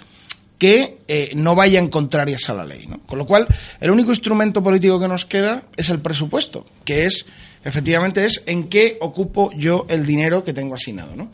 que 0.58 1.32
no 1.34 1.56
vayan 1.56 1.88
contrarias 1.88 2.48
a 2.48 2.54
la 2.54 2.64
ley, 2.64 2.86
¿no? 2.86 3.00
Con 3.00 3.18
lo 3.18 3.26
cual, 3.26 3.48
el 3.80 3.90
único 3.90 4.10
instrumento 4.10 4.62
político 4.62 5.00
que 5.00 5.08
nos 5.08 5.26
queda 5.26 5.64
es 5.76 5.88
el 5.88 6.00
presupuesto, 6.00 6.66
que 6.84 7.04
es 7.06 7.26
efectivamente 7.64 8.24
es 8.24 8.44
en 8.46 8.68
qué 8.68 8.96
ocupo 9.00 9.50
yo 9.56 9.86
el 9.88 10.06
dinero 10.06 10.44
que 10.44 10.52
tengo 10.52 10.76
asignado, 10.76 11.16
¿no? 11.16 11.32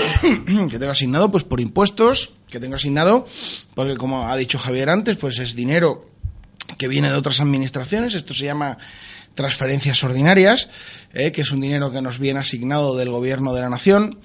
que 0.70 0.78
tengo 0.78 0.92
asignado 0.92 1.30
pues 1.30 1.44
por 1.44 1.60
impuestos, 1.60 2.32
que 2.48 2.60
tengo 2.60 2.76
asignado 2.76 3.26
porque 3.74 3.96
como 3.96 4.28
ha 4.28 4.36
dicho 4.36 4.58
Javier 4.58 4.90
antes, 4.90 5.16
pues 5.16 5.38
es 5.38 5.54
dinero 5.54 6.10
que 6.78 6.88
viene 6.88 7.10
de 7.10 7.16
otras 7.16 7.40
administraciones. 7.40 8.14
Esto 8.14 8.34
se 8.34 8.44
llama 8.44 8.78
transferencias 9.34 10.02
ordinarias, 10.04 10.68
eh, 11.12 11.32
que 11.32 11.42
es 11.42 11.50
un 11.50 11.60
dinero 11.60 11.90
que 11.90 12.00
nos 12.00 12.18
viene 12.18 12.40
asignado 12.40 12.96
del 12.96 13.10
Gobierno 13.10 13.52
de 13.52 13.60
la 13.60 13.68
Nación. 13.68 14.20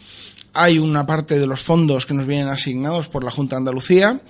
Hay 0.54 0.80
una 0.80 1.06
parte 1.06 1.40
de 1.40 1.46
los 1.46 1.62
fondos 1.62 2.06
que 2.06 2.14
nos 2.14 2.26
vienen 2.26 2.48
asignados 2.48 3.08
por 3.08 3.24
la 3.24 3.32
Junta 3.32 3.56
de 3.56 3.60
Andalucía 3.60 4.22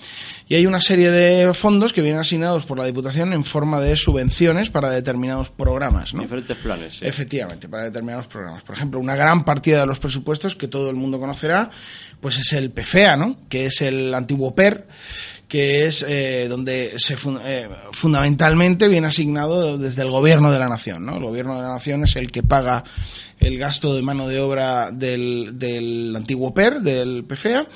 y 0.50 0.56
hay 0.56 0.66
una 0.66 0.82
serie 0.82 1.12
de 1.12 1.54
fondos 1.54 1.94
que 1.94 2.02
vienen 2.02 2.22
asignados 2.22 2.66
por 2.66 2.80
la 2.80 2.84
Diputación 2.84 3.34
en 3.34 3.44
forma 3.44 3.80
de 3.80 3.96
subvenciones 3.96 4.72
para 4.72 4.90
determinados 4.90 5.52
programas. 5.52 6.16
¿no? 6.16 6.24
Diferentes 6.24 6.58
planes. 6.58 6.98
Efectivamente, 7.04 7.70
para 7.70 7.84
determinados 7.84 8.26
programas. 8.26 8.64
Por 8.64 8.76
ejemplo, 8.76 9.00
una 9.00 9.16
gran 9.16 9.46
partida 9.46 9.82
de 9.82 9.86
los 9.86 10.00
presupuestos 10.00 10.56
que 10.56 10.68
todo 10.68 10.90
el 10.90 10.96
mundo 10.96 11.20
conocerá, 11.20 11.70
pues 12.20 12.40
es 12.40 12.52
el 12.54 12.72
PFEA, 12.72 13.16
¿no? 13.16 13.38
que 13.48 13.68
es 13.68 13.80
el 13.84 14.12
antiguo 14.12 14.56
PER, 14.56 14.88
que 15.48 15.86
es 15.86 16.04
eh, 16.08 16.48
donde 16.50 16.94
se 16.98 17.16
eh, 17.44 17.70
fundamentalmente 17.92 18.88
viene 18.88 19.06
asignado 19.06 19.78
desde 19.78 20.02
el 20.02 20.10
gobierno 20.10 20.52
de 20.52 20.58
la 20.58 20.68
nación. 20.68 21.06
¿no? 21.06 21.18
El 21.18 21.24
gobierno 21.26 21.58
de 21.58 21.62
la 21.62 21.74
nación 21.74 22.06
es 22.06 22.16
el 22.16 22.32
que 22.32 22.42
paga 22.42 22.84
el 23.40 23.58
gasto 23.60 23.94
de 23.94 24.02
mano 24.02 24.28
de 24.28 24.42
obra 24.42 24.92
del, 24.92 25.60
del 25.60 26.16
antiguo 26.16 26.54
PER, 26.54 26.82
del 26.82 27.24
PFEA, 27.24 27.68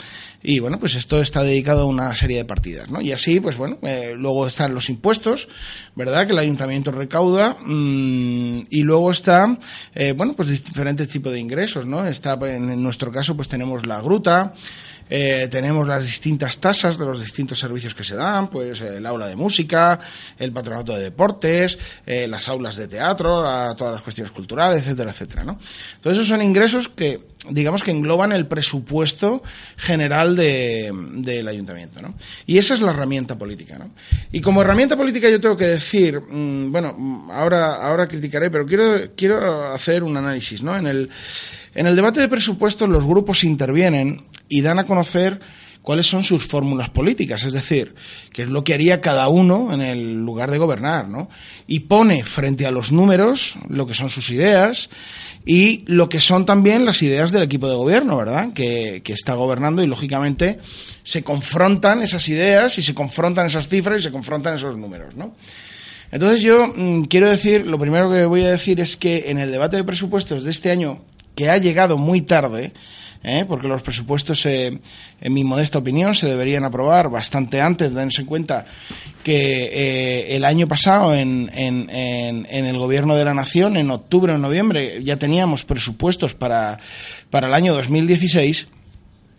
y 0.44 0.60
bueno, 0.60 0.78
pues 0.78 0.96
esto 0.96 1.22
está 1.22 1.42
dedicado 1.42 1.84
a 1.84 1.86
una 1.86 2.14
serie 2.16 2.38
de 2.38 2.46
partidas, 2.46 2.92
¿no? 2.92 3.02
Y 3.02 3.14
así, 3.14 3.40
pues 3.40 3.56
bueno, 3.56 3.78
eh, 3.82 4.14
luego 4.16 4.46
están 4.46 4.74
los 4.74 4.90
impuestos, 4.90 5.48
¿verdad? 5.96 6.28
Que 6.28 6.34
el 6.34 6.40
ayuntamiento 6.40 6.92
recauda, 6.92 7.58
mmm, 7.62 8.64
y 8.70 8.82
luego 8.82 9.12
está, 9.12 9.58
eh, 9.96 10.12
bueno, 10.12 10.34
pues 10.34 10.50
diferentes 10.50 11.08
tipos 11.08 11.32
de 11.32 11.40
ingresos, 11.40 11.86
¿no? 11.86 12.06
Está, 12.06 12.38
en 12.42 12.84
nuestro 12.84 13.10
caso, 13.10 13.36
pues 13.38 13.48
tenemos 13.48 13.86
la 13.86 14.02
gruta, 14.02 14.54
eh, 15.10 15.48
tenemos 15.50 15.88
las 15.88 16.06
distintas 16.06 16.58
tasas 16.60 16.98
de 16.98 17.06
los 17.06 17.22
distintos 17.22 17.60
servicios 17.60 17.94
que 17.94 18.04
se 18.04 18.16
dan, 18.16 18.50
pues 18.50 18.82
el 18.82 19.06
aula 19.06 19.28
de 19.28 19.36
música, 19.36 20.00
el 20.38 20.52
patronato 20.52 20.96
de 20.96 21.04
deportes, 21.04 21.78
eh, 22.06 22.28
las 22.28 22.48
aulas 22.48 22.76
de 22.76 22.88
teatro, 22.88 23.44
todas 23.76 23.94
las 23.94 24.02
cuestiones 24.02 24.32
culturales, 24.32 24.84
etcétera, 24.84 25.12
etcétera, 25.12 25.44
¿no? 25.44 25.60
Entonces 25.96 26.14
esos 26.20 26.28
son 26.28 26.42
ingresos 26.42 26.90
que, 26.90 27.33
digamos 27.50 27.84
que 27.84 27.92
engloban 27.92 28.32
el 28.32 28.48
presupuesto 28.48 29.44
general 29.76 30.36
del 30.36 31.48
ayuntamiento, 31.48 32.02
¿no? 32.02 32.16
Y 32.46 32.58
esa 32.58 32.74
es 32.74 32.82
la 32.82 32.92
herramienta 32.92 33.38
política, 33.38 33.78
¿no? 33.78 33.92
Y 34.32 34.42
como 34.42 34.62
herramienta 34.62 34.96
política 34.96 35.30
yo 35.30 35.42
tengo 35.42 35.58
que 35.58 35.68
decir, 35.68 36.20
mm, 36.22 36.72
bueno, 36.72 37.28
ahora, 37.32 37.76
ahora 37.76 38.08
criticaré, 38.08 38.50
pero 38.50 38.66
quiero, 38.66 39.12
quiero 39.16 39.74
hacer 39.74 40.04
un 40.04 40.16
análisis, 40.16 40.62
¿no? 40.62 40.76
En 40.78 40.88
el, 40.88 41.10
en 41.76 41.88
el 41.88 41.96
debate 41.96 42.22
de 42.22 42.30
presupuestos 42.30 42.88
los 42.88 43.06
grupos 43.06 43.44
intervienen 43.44 44.26
y 44.48 44.62
dan 44.62 44.80
a 44.80 44.86
conocer 44.86 45.40
cuáles 45.84 46.08
son 46.08 46.24
sus 46.24 46.46
fórmulas 46.46 46.90
políticas, 46.90 47.44
es 47.44 47.54
decir, 47.54 47.94
qué 48.32 48.44
es 48.44 48.50
lo 48.50 48.64
que 48.64 48.74
haría 48.74 49.02
cada 49.02 49.28
uno 49.28 49.74
en 49.74 49.82
el 49.82 50.14
lugar 50.14 50.50
de 50.50 50.58
gobernar, 50.58 51.10
¿no? 51.10 51.30
Y 51.68 51.82
pone 51.82 52.24
frente 52.24 52.66
a 52.66 52.72
los 52.72 52.92
números 52.92 53.56
lo 53.68 53.86
que 53.86 53.94
son 53.94 54.10
sus 54.10 54.32
ideas 54.32 54.90
y 55.46 55.84
lo 55.86 56.08
que 56.08 56.22
son 56.22 56.46
también 56.46 56.86
las 56.86 57.02
ideas 57.02 57.34
del 57.34 57.44
equipo 57.44 57.68
de 57.68 57.76
gobierno, 57.76 58.18
¿verdad? 58.18 58.54
Que, 58.54 59.02
que 59.04 59.12
está 59.12 59.34
gobernando 59.34 59.84
y 59.84 59.88
lógicamente 59.88 60.60
se 61.04 61.22
confrontan 61.22 62.02
esas 62.02 62.28
ideas 62.30 62.78
y 62.78 62.82
se 62.82 62.96
confrontan 62.96 63.48
esas 63.48 63.68
cifras 63.68 64.00
y 64.00 64.04
se 64.04 64.12
confrontan 64.12 64.56
esos 64.56 64.78
números, 64.78 65.16
¿no? 65.16 65.36
Entonces 66.14 66.42
yo 66.42 66.68
mm, 66.74 67.04
quiero 67.06 67.30
decir, 67.30 67.68
lo 67.68 67.78
primero 67.78 68.10
que 68.10 68.24
voy 68.24 68.44
a 68.44 68.52
decir 68.52 68.80
es 68.80 68.96
que 68.96 69.26
en 69.28 69.38
el 69.38 69.52
debate 69.52 69.76
de 69.76 69.84
presupuestos 69.84 70.46
de 70.46 70.52
este 70.52 70.72
año, 70.72 71.02
que 71.36 71.50
ha 71.50 71.58
llegado 71.58 71.98
muy 71.98 72.22
tarde, 72.22 72.72
¿eh? 73.24 73.46
porque 73.48 73.68
los 73.68 73.82
presupuestos, 73.82 74.46
eh, 74.46 74.80
en 75.22 75.34
mi 75.34 75.44
modesta 75.44 75.80
opinión, 75.80 76.14
se 76.14 76.28
deberían 76.28 76.66
aprobar 76.66 77.10
bastante 77.10 77.62
antes, 77.62 77.94
dense 77.94 78.22
en 78.22 78.28
cuenta 78.28 78.66
que 79.24 79.64
eh, 79.64 80.36
el 80.36 80.46
año 80.46 80.68
pasado 80.68 81.16
en, 81.16 81.50
en, 81.54 81.90
en, 81.90 82.66
el 82.66 82.78
Gobierno 82.78 83.16
de 83.16 83.26
la 83.26 83.34
Nación, 83.34 83.78
en 83.78 83.90
octubre 83.90 84.34
o 84.34 84.38
noviembre, 84.38 85.04
ya 85.04 85.16
teníamos 85.16 85.64
presupuestos 85.64 86.36
para, 86.36 86.80
para 87.30 87.48
el 87.48 87.54
año 87.54 87.74
2016. 87.74 88.68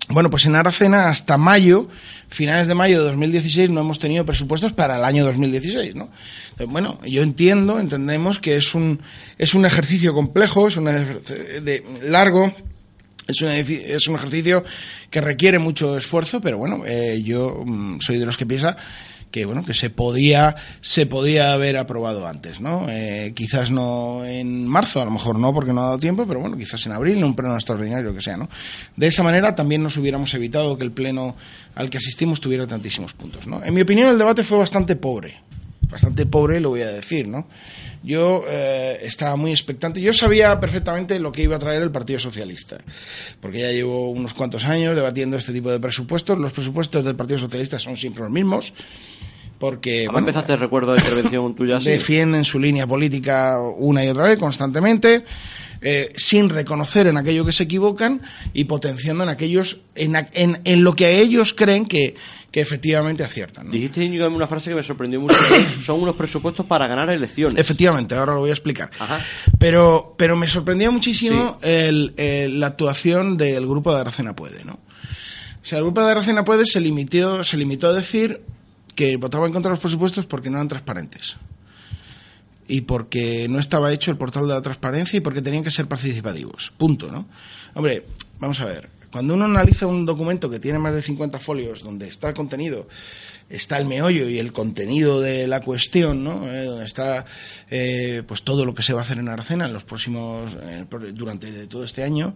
Bueno, 0.08 0.28
pues 0.28 0.44
en 0.44 0.54
Aracena 0.54 1.08
hasta 1.08 1.38
mayo, 1.38 1.88
finales 2.28 2.68
de 2.68 2.74
mayo 2.74 2.98
de 2.98 3.04
2016, 3.08 3.70
no 3.70 3.80
hemos 3.80 3.98
tenido 3.98 4.26
presupuestos 4.26 4.74
para 4.74 4.98
el 4.98 5.04
año 5.04 5.24
2016, 5.24 5.94
¿no? 5.94 6.10
Bueno, 6.68 7.00
yo 7.06 7.22
entiendo, 7.22 7.80
entendemos 7.80 8.38
que 8.38 8.56
es 8.56 8.74
un, 8.74 9.00
es 9.38 9.54
un 9.54 9.64
ejercicio 9.64 10.12
complejo, 10.12 10.68
es 10.68 10.76
un 10.76 10.84
de 10.84 11.84
largo, 12.02 12.54
Es 13.26 13.40
un, 13.42 13.48
es 13.48 14.08
un 14.08 14.16
ejercicio 14.16 14.64
que 15.10 15.20
requiere 15.20 15.58
mucho 15.58 15.96
esfuerzo, 15.96 16.40
pero 16.40 16.58
bueno, 16.58 16.82
eh, 16.86 17.22
yo 17.22 17.62
mm, 17.64 18.00
soy 18.00 18.18
de 18.18 18.26
los 18.26 18.36
que 18.36 18.46
piensa 18.46 18.76
que 19.34 19.46
bueno 19.46 19.64
que 19.64 19.74
se 19.74 19.90
podía 19.90 20.54
se 20.80 21.06
podía 21.06 21.52
haber 21.52 21.76
aprobado 21.76 22.28
antes 22.28 22.60
no 22.60 22.86
eh, 22.88 23.32
quizás 23.34 23.68
no 23.68 24.24
en 24.24 24.64
marzo 24.64 25.00
a 25.00 25.04
lo 25.04 25.10
mejor 25.10 25.40
no 25.40 25.52
porque 25.52 25.72
no 25.72 25.80
ha 25.80 25.86
dado 25.86 25.98
tiempo 25.98 26.24
pero 26.24 26.38
bueno 26.38 26.56
quizás 26.56 26.86
en 26.86 26.92
abril 26.92 27.18
en 27.18 27.24
un 27.24 27.34
pleno 27.34 27.54
extraordinario 27.54 28.14
que 28.14 28.20
sea 28.20 28.36
no 28.36 28.48
de 28.94 29.08
esa 29.08 29.24
manera 29.24 29.56
también 29.56 29.82
nos 29.82 29.96
hubiéramos 29.96 30.32
evitado 30.34 30.78
que 30.78 30.84
el 30.84 30.92
pleno 30.92 31.34
al 31.74 31.90
que 31.90 31.98
asistimos 31.98 32.40
tuviera 32.40 32.68
tantísimos 32.68 33.12
puntos 33.14 33.48
no 33.48 33.60
en 33.64 33.74
mi 33.74 33.80
opinión 33.80 34.08
el 34.08 34.18
debate 34.18 34.44
fue 34.44 34.56
bastante 34.56 34.94
pobre 34.94 35.40
bastante 35.94 36.26
pobre 36.26 36.60
lo 36.60 36.70
voy 36.70 36.82
a 36.82 36.88
decir 36.88 37.26
no 37.28 37.46
yo 38.04 38.44
eh, 38.46 38.98
estaba 39.02 39.34
muy 39.34 39.50
expectante. 39.50 40.00
Yo 40.00 40.12
sabía 40.12 40.60
perfectamente 40.60 41.18
lo 41.18 41.32
que 41.32 41.42
iba 41.42 41.56
a 41.56 41.58
traer 41.58 41.82
el 41.82 41.90
Partido 41.90 42.20
Socialista, 42.20 42.76
porque 43.40 43.60
ya 43.60 43.72
llevo 43.72 44.10
unos 44.10 44.34
cuantos 44.34 44.64
años 44.64 44.94
debatiendo 44.94 45.38
este 45.38 45.54
tipo 45.54 45.70
de 45.70 45.80
presupuestos. 45.80 46.38
Los 46.38 46.52
presupuestos 46.52 47.02
del 47.02 47.16
Partido 47.16 47.38
Socialista 47.38 47.78
son 47.78 47.96
siempre 47.96 48.22
los 48.22 48.30
mismos. 48.30 48.74
Porque 49.58 50.04
bueno, 50.04 50.18
empezaste, 50.18 50.56
recuerdo, 50.56 50.92
de 50.92 51.00
intervención 51.00 51.54
tuya. 51.54 51.78
Defienden 51.78 52.44
su 52.44 52.58
línea 52.58 52.86
política 52.86 53.58
una 53.58 54.04
y 54.04 54.08
otra 54.08 54.24
vez, 54.24 54.38
constantemente. 54.38 55.24
Eh, 55.80 56.12
sin 56.16 56.48
reconocer 56.48 57.06
en 57.06 57.16
aquello 57.16 57.44
que 57.44 57.52
se 57.52 57.64
equivocan 57.64 58.22
y 58.52 58.64
potenciando 58.64 59.24
en 59.24 59.30
aquellos, 59.30 59.80
en, 59.94 60.16
en, 60.32 60.60
en 60.64 60.84
lo 60.84 60.94
que 60.94 61.20
ellos 61.20 61.52
creen 61.52 61.86
que, 61.86 62.14
que 62.50 62.60
efectivamente 62.60 63.24
aciertan. 63.24 63.68
Dijiste 63.68 64.04
una 64.26 64.46
frase 64.46 64.70
que 64.70 64.76
me 64.76 64.82
sorprendió 64.82 65.20
mucho, 65.20 65.34
son 65.84 66.00
unos 66.00 66.14
presupuestos 66.16 66.64
para 66.66 66.86
ganar 66.86 67.10
elecciones. 67.10 67.60
Efectivamente, 67.60 68.14
ahora 68.14 68.34
lo 68.34 68.40
voy 68.40 68.50
a 68.50 68.54
explicar. 68.54 68.90
Pero, 69.58 70.14
pero 70.16 70.36
me 70.36 70.48
sorprendió 70.48 70.92
muchísimo 70.92 71.58
el, 71.62 72.14
la 72.60 72.68
actuación 72.68 73.36
del 73.36 73.66
grupo 73.66 73.92
de 73.94 74.00
Aracena 74.00 74.34
Puede, 74.34 74.64
¿no? 74.64 74.74
O 74.74 75.66
sea, 75.66 75.78
el 75.78 75.84
grupo 75.84 76.02
de 76.02 76.10
Aracena 76.10 76.44
Puede 76.44 76.66
se 76.66 76.80
limitó, 76.80 77.42
se 77.42 77.56
limitó 77.56 77.88
a 77.88 77.92
decir 77.92 78.42
que 78.94 79.16
votaba 79.16 79.46
en 79.46 79.52
contra 79.52 79.70
de 79.70 79.74
los 79.74 79.80
presupuestos 79.80 80.26
porque 80.26 80.48
no 80.48 80.56
eran 80.56 80.68
transparentes 80.68 81.36
y 82.66 82.82
porque 82.82 83.48
no 83.48 83.58
estaba 83.58 83.92
hecho 83.92 84.10
el 84.10 84.16
portal 84.16 84.48
de 84.48 84.54
la 84.54 84.62
transparencia 84.62 85.16
y 85.16 85.20
porque 85.20 85.42
tenían 85.42 85.64
que 85.64 85.70
ser 85.70 85.86
participativos. 85.86 86.72
Punto, 86.76 87.10
¿no? 87.10 87.26
Hombre, 87.74 88.04
vamos 88.38 88.60
a 88.60 88.66
ver. 88.66 88.88
Cuando 89.10 89.34
uno 89.34 89.44
analiza 89.44 89.86
un 89.86 90.04
documento 90.06 90.50
que 90.50 90.58
tiene 90.58 90.80
más 90.80 90.92
de 90.92 91.00
50 91.00 91.38
folios, 91.38 91.82
donde 91.82 92.08
está 92.08 92.28
el 92.28 92.34
contenido, 92.34 92.88
está 93.48 93.76
el 93.76 93.86
meollo 93.86 94.28
y 94.28 94.40
el 94.40 94.52
contenido 94.52 95.20
de 95.20 95.46
la 95.46 95.60
cuestión, 95.60 96.24
¿no? 96.24 96.50
Eh, 96.52 96.64
donde 96.64 96.84
está 96.84 97.24
eh, 97.70 98.24
pues 98.26 98.42
todo 98.42 98.64
lo 98.64 98.74
que 98.74 98.82
se 98.82 98.92
va 98.92 99.00
a 99.00 99.04
hacer 99.04 99.18
en 99.18 99.28
Aracena 99.28 99.66
en 99.66 99.72
los 99.72 99.84
próximos, 99.84 100.52
durante 101.12 101.66
todo 101.68 101.84
este 101.84 102.02
año, 102.02 102.34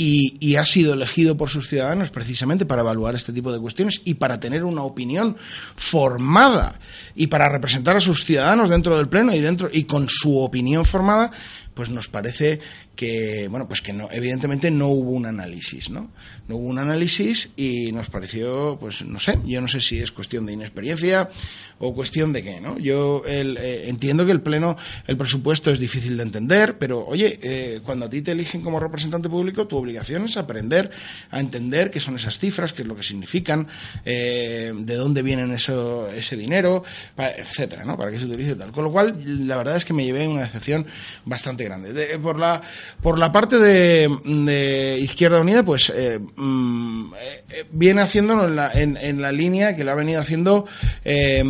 y, 0.00 0.54
ha 0.54 0.64
sido 0.64 0.94
elegido 0.94 1.36
por 1.36 1.50
sus 1.50 1.68
ciudadanos 1.68 2.10
precisamente 2.10 2.64
para 2.64 2.82
evaluar 2.82 3.16
este 3.16 3.32
tipo 3.32 3.52
de 3.52 3.58
cuestiones 3.58 4.00
y 4.04 4.14
para 4.14 4.38
tener 4.38 4.62
una 4.62 4.82
opinión 4.82 5.36
formada 5.74 6.78
y 7.16 7.26
para 7.26 7.48
representar 7.48 7.96
a 7.96 8.00
sus 8.00 8.24
ciudadanos 8.24 8.70
dentro 8.70 8.96
del 8.96 9.08
pleno 9.08 9.34
y 9.34 9.40
dentro 9.40 9.68
y 9.72 9.84
con 9.84 10.08
su 10.08 10.38
opinión 10.38 10.84
formada 10.84 11.32
pues 11.74 11.90
nos 11.90 12.08
parece 12.08 12.60
que, 12.98 13.46
bueno, 13.46 13.68
pues 13.68 13.80
que 13.80 13.92
no, 13.92 14.08
evidentemente 14.10 14.72
no 14.72 14.88
hubo 14.88 15.12
un 15.12 15.24
análisis, 15.24 15.88
¿no? 15.88 16.10
No 16.48 16.56
hubo 16.56 16.66
un 16.66 16.80
análisis 16.80 17.48
y 17.54 17.92
nos 17.92 18.10
pareció, 18.10 18.76
pues 18.80 19.02
no 19.04 19.20
sé, 19.20 19.38
yo 19.46 19.60
no 19.60 19.68
sé 19.68 19.80
si 19.80 20.00
es 20.00 20.10
cuestión 20.10 20.46
de 20.46 20.54
inexperiencia 20.54 21.30
o 21.78 21.94
cuestión 21.94 22.32
de 22.32 22.42
qué, 22.42 22.60
¿no? 22.60 22.76
Yo 22.76 23.22
eh, 23.24 23.84
entiendo 23.86 24.26
que 24.26 24.32
el 24.32 24.40
pleno, 24.40 24.76
el 25.06 25.16
presupuesto 25.16 25.70
es 25.70 25.78
difícil 25.78 26.16
de 26.16 26.24
entender, 26.24 26.76
pero 26.76 27.06
oye, 27.06 27.38
eh, 27.40 27.80
cuando 27.84 28.06
a 28.06 28.10
ti 28.10 28.20
te 28.20 28.32
eligen 28.32 28.62
como 28.62 28.80
representante 28.80 29.28
público, 29.28 29.68
tu 29.68 29.76
obligación 29.76 30.24
es 30.24 30.36
aprender 30.36 30.90
a 31.30 31.38
entender 31.38 31.92
qué 31.92 32.00
son 32.00 32.16
esas 32.16 32.40
cifras, 32.40 32.72
qué 32.72 32.82
es 32.82 32.88
lo 32.88 32.96
que 32.96 33.04
significan, 33.04 33.68
eh, 34.04 34.72
de 34.74 34.94
dónde 34.96 35.22
vienen 35.22 35.52
eso, 35.52 36.10
ese 36.10 36.36
dinero, 36.36 36.82
etcétera, 37.16 37.84
¿no? 37.84 37.96
Para 37.96 38.10
qué 38.10 38.18
se 38.18 38.24
utilice 38.24 38.56
tal. 38.56 38.72
Con 38.72 38.82
lo 38.82 38.90
cual, 38.90 39.46
la 39.46 39.56
verdad 39.56 39.76
es 39.76 39.84
que 39.84 39.92
me 39.92 40.04
llevé 40.04 40.26
una 40.26 40.42
decepción 40.42 40.84
bastante 41.24 41.62
grande. 41.62 42.18
por 42.18 42.40
la 42.40 42.60
por 43.02 43.18
la 43.18 43.32
parte 43.32 43.58
de, 43.58 44.98
Izquierda 45.00 45.40
Unida, 45.40 45.62
pues 45.62 45.92
eh, 45.94 46.18
mm, 46.18 47.12
eh, 47.14 47.64
viene 47.70 48.02
haciéndolo 48.02 48.46
en 48.46 48.56
la, 48.56 48.72
en, 48.72 49.20
la 49.20 49.32
línea 49.32 49.74
que 49.74 49.84
lo 49.84 49.92
ha 49.92 49.94
venido 49.94 50.20
haciendo 50.20 50.66
eh, 51.04 51.42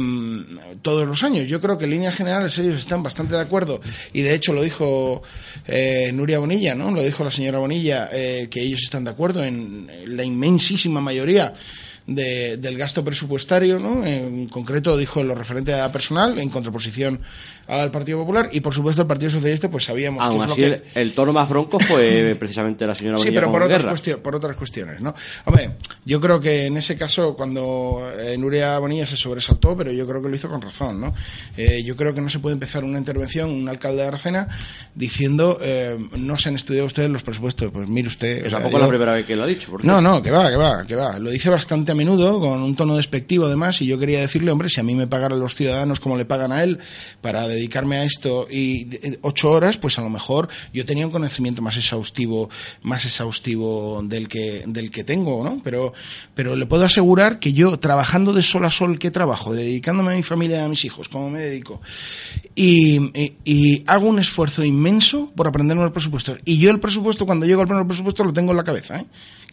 todos 0.83 1.07
los 1.07 1.23
años. 1.23 1.47
Yo 1.47 1.61
creo 1.61 1.79
que 1.79 1.85
en 1.85 1.91
líneas 1.91 2.15
generales 2.15 2.57
ellos 2.59 2.77
están 2.77 3.03
bastante 3.03 3.35
de 3.35 3.41
acuerdo 3.41 3.81
y 4.13 4.23
de 4.23 4.35
hecho 4.35 4.53
lo 4.53 4.63
dijo 4.63 5.23
Nuria 6.13 6.39
Bonilla, 6.39 6.75
¿no? 6.75 6.91
Lo 6.91 7.03
dijo 7.03 7.25
la 7.25 7.31
señora 7.31 7.59
Bonilla 7.59 8.09
que 8.11 8.63
ellos 8.63 8.83
están 8.83 9.05
de 9.05 9.11
acuerdo 9.11 9.45
en 9.45 9.91
la 10.07 10.25
inmensísima 10.25 11.01
mayoría 11.01 11.53
del 12.09 12.79
gasto 12.79 13.05
presupuestario, 13.05 13.79
¿no? 13.79 14.05
En 14.05 14.49
concreto 14.49 14.97
dijo 14.97 15.23
lo 15.23 15.35
referente 15.35 15.79
a 15.79 15.93
personal, 15.93 16.39
en 16.39 16.49
contraposición 16.49 17.21
al 17.67 17.91
Partido 17.91 18.19
Popular, 18.19 18.49
y 18.51 18.61
por 18.61 18.73
supuesto 18.73 19.03
el 19.03 19.09
Partido 19.09 19.31
Socialista, 19.31 19.71
pues 19.71 19.85
sabíamos 19.85 20.27
que, 20.27 20.35
es 20.35 20.49
lo 20.49 20.55
que... 20.55 20.83
el, 20.95 21.13
tono 21.13 21.35
más 21.35 21.47
bronco 21.51 21.79
fue 21.79 22.35
precisamente 22.41 22.87
la 22.87 22.95
señora 22.95 23.19
Bonilla 23.19 23.31
Sí, 23.31 23.35
pero 23.35 23.53
por 23.53 23.63
otras, 23.63 24.19
por 24.23 24.35
otras 24.35 24.57
cuestiones, 24.57 25.03
¿no? 25.03 25.15
Hombre, 25.45 25.73
yo 26.07 26.19
creo 26.19 26.41
que 26.41 26.65
en 26.65 26.79
ese 26.79 26.97
caso, 26.97 27.37
cuando 27.37 28.11
eh, 28.19 28.39
Nuria 28.39 28.79
Bonilla 28.79 29.07
se 29.07 29.19
sobresaltó, 29.19 29.77
pero 29.77 29.93
yo 29.93 30.07
creo 30.07 30.23
que 30.23 30.31
lo 30.31 30.35
hizo 30.35 30.49
con 30.49 30.63
razón, 30.63 30.99
¿no? 30.99 31.15
Eh, 31.59 31.83
yo 31.85 31.95
creo 31.95 32.15
que 32.15 32.23
no 32.23 32.31
se 32.31 32.39
puede 32.39 32.55
empezar 32.55 32.85
una 32.85 32.99
intervención, 32.99 33.51
un 33.51 33.69
alcalde 33.69 34.01
de 34.01 34.09
Arcena, 34.09 34.49
diciendo, 34.95 35.59
eh, 35.61 35.99
no 36.17 36.39
se 36.39 36.49
han 36.49 36.55
estudiado 36.55 36.87
ustedes 36.87 37.11
los 37.11 37.23
presupuestos. 37.23 37.71
Pues 37.71 37.87
mire 37.87 38.09
usted... 38.09 38.47
Es 38.47 38.53
tampoco 38.53 38.79
la 38.79 38.89
primera 38.89 39.13
vez 39.13 39.27
que 39.27 39.37
lo 39.37 39.45
ha 39.45 39.47
dicho, 39.47 39.71
por 39.71 39.85
No, 39.85 40.01
no, 40.01 40.23
que 40.23 40.31
va, 40.31 40.49
que 40.49 40.57
va, 40.57 40.87
que 40.87 40.97
va. 40.97 41.19
Lo 41.19 41.31
dice 41.31 41.51
bastante 41.51 41.95
menudo, 41.99 42.41
con 42.41 42.63
un 42.63 42.77
tono 42.77 42.97
despectivo 42.97 43.47
además, 43.47 43.83
y 43.83 43.87
yo 43.87 43.99
quería 43.99 44.21
decirle, 44.21 44.51
hombre, 44.51 44.69
si 44.69 44.81
a 44.81 44.83
mí 44.85 44.95
me 44.95 45.07
pagaran 45.07 45.41
los 45.41 45.55
ciudadanos 45.55 46.01
como 46.01 46.17
le 46.17 46.25
pagan 46.25 46.53
a 46.53 46.63
él 46.63 46.79
para 47.21 47.47
dedicarme 47.47 47.99
a 47.99 48.05
esto 48.05 48.47
y 48.51 48.95
eh, 48.95 49.19
ocho 49.23 49.51
horas, 49.51 49.77
pues 49.77 49.99
a 49.99 50.03
lo 50.03 50.09
mejor 50.09 50.49
yo 50.73 50.85
tenía 50.87 51.05
un 51.05 51.13
conocimiento 51.13 51.61
más 51.61 51.77
exhaustivo, 51.77 52.49
más 52.83 53.05
exhaustivo 53.05 54.01
del 54.05 54.29
que, 54.29 54.65
del 54.67 54.91
que 54.91 55.05
tengo, 55.05 55.43
¿no? 55.45 55.61
Pero, 55.63 55.93
pero 56.35 56.57
le 56.57 56.67
puedo 56.67 56.85
asegurar 56.85 57.39
que 57.39 57.53
yo, 57.53 57.79
trabajando 57.79 58.33
de 58.33 58.43
sol 58.43 58.65
a 58.65 58.71
sol 58.71 58.99
que 58.99 59.11
trabajo, 59.11 59.53
dedicándome 59.53 60.13
a 60.13 60.17
mi 60.17 60.23
familia 60.23 60.59
y 60.59 60.65
a 60.65 60.69
mis 60.69 60.85
hijos, 60.85 61.09
como 61.09 61.31
me 61.31 61.41
dedico, 61.41 61.81
y, 62.55 63.33
y, 63.45 63.85
hago 63.87 64.09
un 64.09 64.19
esfuerzo 64.19 64.65
inmenso 64.65 65.33
por 65.35 65.47
aprenderme 65.47 65.85
el 65.85 65.93
presupuesto. 65.93 66.37
Y 66.45 66.59
yo 66.59 66.71
el 66.71 66.81
presupuesto, 66.81 67.27
cuando 67.27 67.47
llego 67.47 67.61
al 67.61 67.69
primer 67.69 67.87
presupuesto, 67.87 68.25
lo 68.25 68.33
tengo 68.33 68.53
en 68.53 68.57
la 68.57 68.65
cabeza, 68.65 69.01
¿eh? 69.01 69.07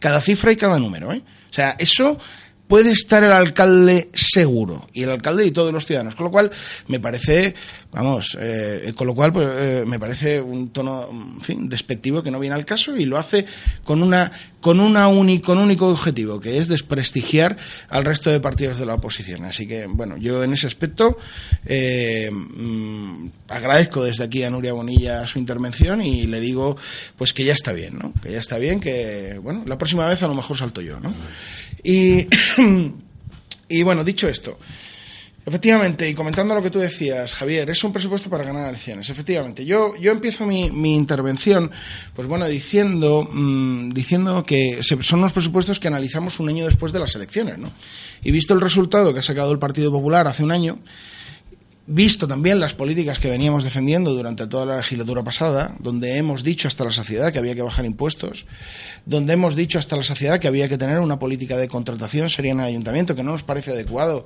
Cada 0.05 0.21
cifra 0.21 0.51
y 0.51 0.55
cada 0.55 0.77
número, 0.77 1.11
¿eh? 1.13 1.23
O 1.49 1.51
sea, 1.51 1.75
eso 1.79 2.19
puede 2.67 2.91
estar 2.91 3.23
el 3.23 3.31
alcalde 3.31 4.11
seguro 4.13 4.85
y 4.93 5.01
el 5.01 5.09
alcalde 5.09 5.47
y 5.47 5.51
todos 5.51 5.73
los 5.73 5.83
ciudadanos 5.83 6.13
con 6.13 6.25
lo 6.25 6.31
cual 6.31 6.51
me 6.87 6.99
parece 6.99 7.55
vamos 7.91 8.37
eh, 8.39 8.93
con 8.95 9.07
lo 9.07 9.15
cual 9.15 9.33
pues, 9.33 9.47
eh, 9.59 9.83
me 9.87 9.97
parece 9.97 10.39
un 10.39 10.69
tono 10.69 11.09
en 11.09 11.41
fin 11.41 11.67
despectivo 11.67 12.21
que 12.21 12.29
no 12.29 12.39
viene 12.39 12.55
al 12.55 12.65
caso 12.65 12.95
y 12.95 13.05
lo 13.05 13.17
hace 13.17 13.47
con 13.83 14.03
una 14.03 14.31
con 14.65 14.79
una 14.79 15.07
único, 15.09 15.45
con 15.45 15.59
un 15.59 15.65
único 15.65 15.89
objetivo 15.89 16.39
que 16.39 16.57
es 16.57 16.67
desprestigiar 16.67 17.55
al 17.87 18.03
resto 18.03 18.31
de 18.31 18.39
partidos 18.39 18.79
de 18.79 18.87
la 18.87 18.95
oposición. 18.95 19.45
Así 19.45 19.67
que 19.67 19.85
bueno 19.85 20.17
yo 20.17 20.43
en 20.43 20.53
ese 20.53 20.65
aspecto 20.65 21.19
eh, 21.67 22.31
mm, 22.31 23.27
agradezco 23.47 24.03
desde 24.03 24.23
aquí 24.23 24.41
a 24.41 24.49
Nuria 24.49 24.73
Bonilla 24.73 25.27
su 25.27 25.37
intervención 25.37 26.01
y 26.01 26.25
le 26.25 26.39
digo 26.39 26.77
pues 27.15 27.31
que 27.31 27.45
ya 27.45 27.53
está 27.53 27.73
bien 27.73 27.99
no 27.99 28.11
que 28.23 28.31
ya 28.31 28.39
está 28.39 28.57
bien 28.57 28.79
que 28.79 29.39
bueno 29.39 29.61
la 29.67 29.77
próxima 29.77 30.07
vez 30.07 30.23
a 30.23 30.27
lo 30.27 30.33
mejor 30.33 30.57
salto 30.57 30.81
yo 30.81 30.99
no 30.99 31.13
y, 31.83 32.27
y 33.69 33.83
bueno, 33.83 34.03
dicho 34.03 34.27
esto, 34.27 34.57
Efectivamente, 35.47 36.09
y 36.09 36.15
comentando 36.15 36.55
lo 36.55 36.61
que 36.63 36.71
tú 36.71 36.79
decías, 36.79 37.35
Javier, 37.35 37.69
es 37.69 37.83
un 37.83 37.93
presupuesto 37.93 38.31
para 38.31 38.43
ganar 38.43 38.67
elecciones. 38.67 39.09
Efectivamente, 39.09 39.63
yo, 39.63 39.95
yo 39.95 40.11
empiezo 40.11 40.43
mi, 40.43 40.71
mi 40.71 40.95
intervención, 40.95 41.69
pues 42.15 42.27
bueno, 42.27 42.47
diciendo, 42.47 43.29
mm, 43.31 43.89
diciendo 43.89 44.43
que 44.43 44.79
son 44.81 45.21
los 45.21 45.33
presupuestos 45.33 45.79
que 45.79 45.87
analizamos 45.87 46.39
un 46.39 46.49
año 46.49 46.65
después 46.65 46.91
de 46.93 46.99
las 46.99 47.15
elecciones, 47.15 47.59
¿no? 47.59 47.71
Y 48.23 48.31
visto 48.31 48.55
el 48.55 48.61
resultado 48.61 49.13
que 49.13 49.19
ha 49.19 49.23
sacado 49.23 49.51
el 49.51 49.59
Partido 49.59 49.91
Popular 49.91 50.27
hace 50.27 50.43
un 50.43 50.51
año, 50.51 50.79
visto 51.87 52.27
también 52.27 52.59
las 52.59 52.73
políticas 52.73 53.19
que 53.19 53.29
veníamos 53.29 53.63
defendiendo 53.63 54.13
durante 54.13 54.47
toda 54.47 54.65
la 54.65 54.77
legislatura 54.77 55.23
pasada, 55.23 55.75
donde 55.79 56.17
hemos 56.17 56.43
dicho 56.43 56.67
hasta 56.67 56.83
la 56.83 56.91
saciedad 56.91 57.31
que 57.31 57.37
había 57.37 57.55
que 57.55 57.61
bajar 57.61 57.85
impuestos, 57.85 58.45
donde 59.05 59.33
hemos 59.33 59.55
dicho 59.55 59.77
hasta 59.77 59.95
la 59.95 60.03
saciedad 60.03 60.39
que 60.39 60.47
había 60.47 60.67
que 60.67 60.77
tener 60.77 60.99
una 60.99 61.19
política 61.19 61.57
de 61.57 61.67
contratación 61.67 62.29
sería 62.29 62.53
en 62.53 62.59
el 62.59 62.65
ayuntamiento, 62.65 63.15
que 63.15 63.23
no 63.23 63.31
nos 63.31 63.43
parece 63.43 63.71
adecuado 63.71 64.25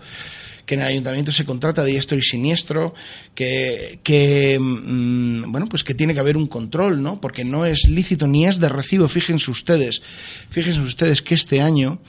que 0.66 0.76
en 0.76 0.82
el 0.82 0.88
ayuntamiento 0.88 1.32
se 1.32 1.46
contrata 1.46 1.84
diestro 1.84 2.16
y 2.16 2.22
siniestro, 2.22 2.94
que, 3.34 4.00
que 4.04 4.60
mm, 4.60 5.52
bueno, 5.52 5.66
pues 5.68 5.84
que 5.84 5.96
tiene 5.96 6.14
que 6.14 6.20
haber 6.20 6.38
un 6.38 6.46
control, 6.46 7.02
¿no? 7.02 7.20
Porque 7.20 7.44
no 7.44 7.66
es 7.66 7.90
lícito 7.90 8.28
ni 8.28 8.46
es 8.46 8.60
de 8.60 8.70
recibo. 8.70 9.10
Fíjense 9.10 9.50
ustedes, 9.50 10.04
fíjense 10.50 10.80
ustedes 10.82 11.24
que 11.24 11.34
este 11.34 11.60
año 11.62 12.00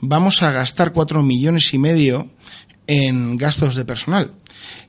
vamos 0.00 0.42
a 0.42 0.50
gastar 0.50 0.94
cuatro 0.94 1.22
millones 1.22 1.74
y 1.74 1.78
medio 1.78 2.30
en 2.86 3.36
gastos 3.36 3.76
de 3.76 3.84
personal. 3.84 4.32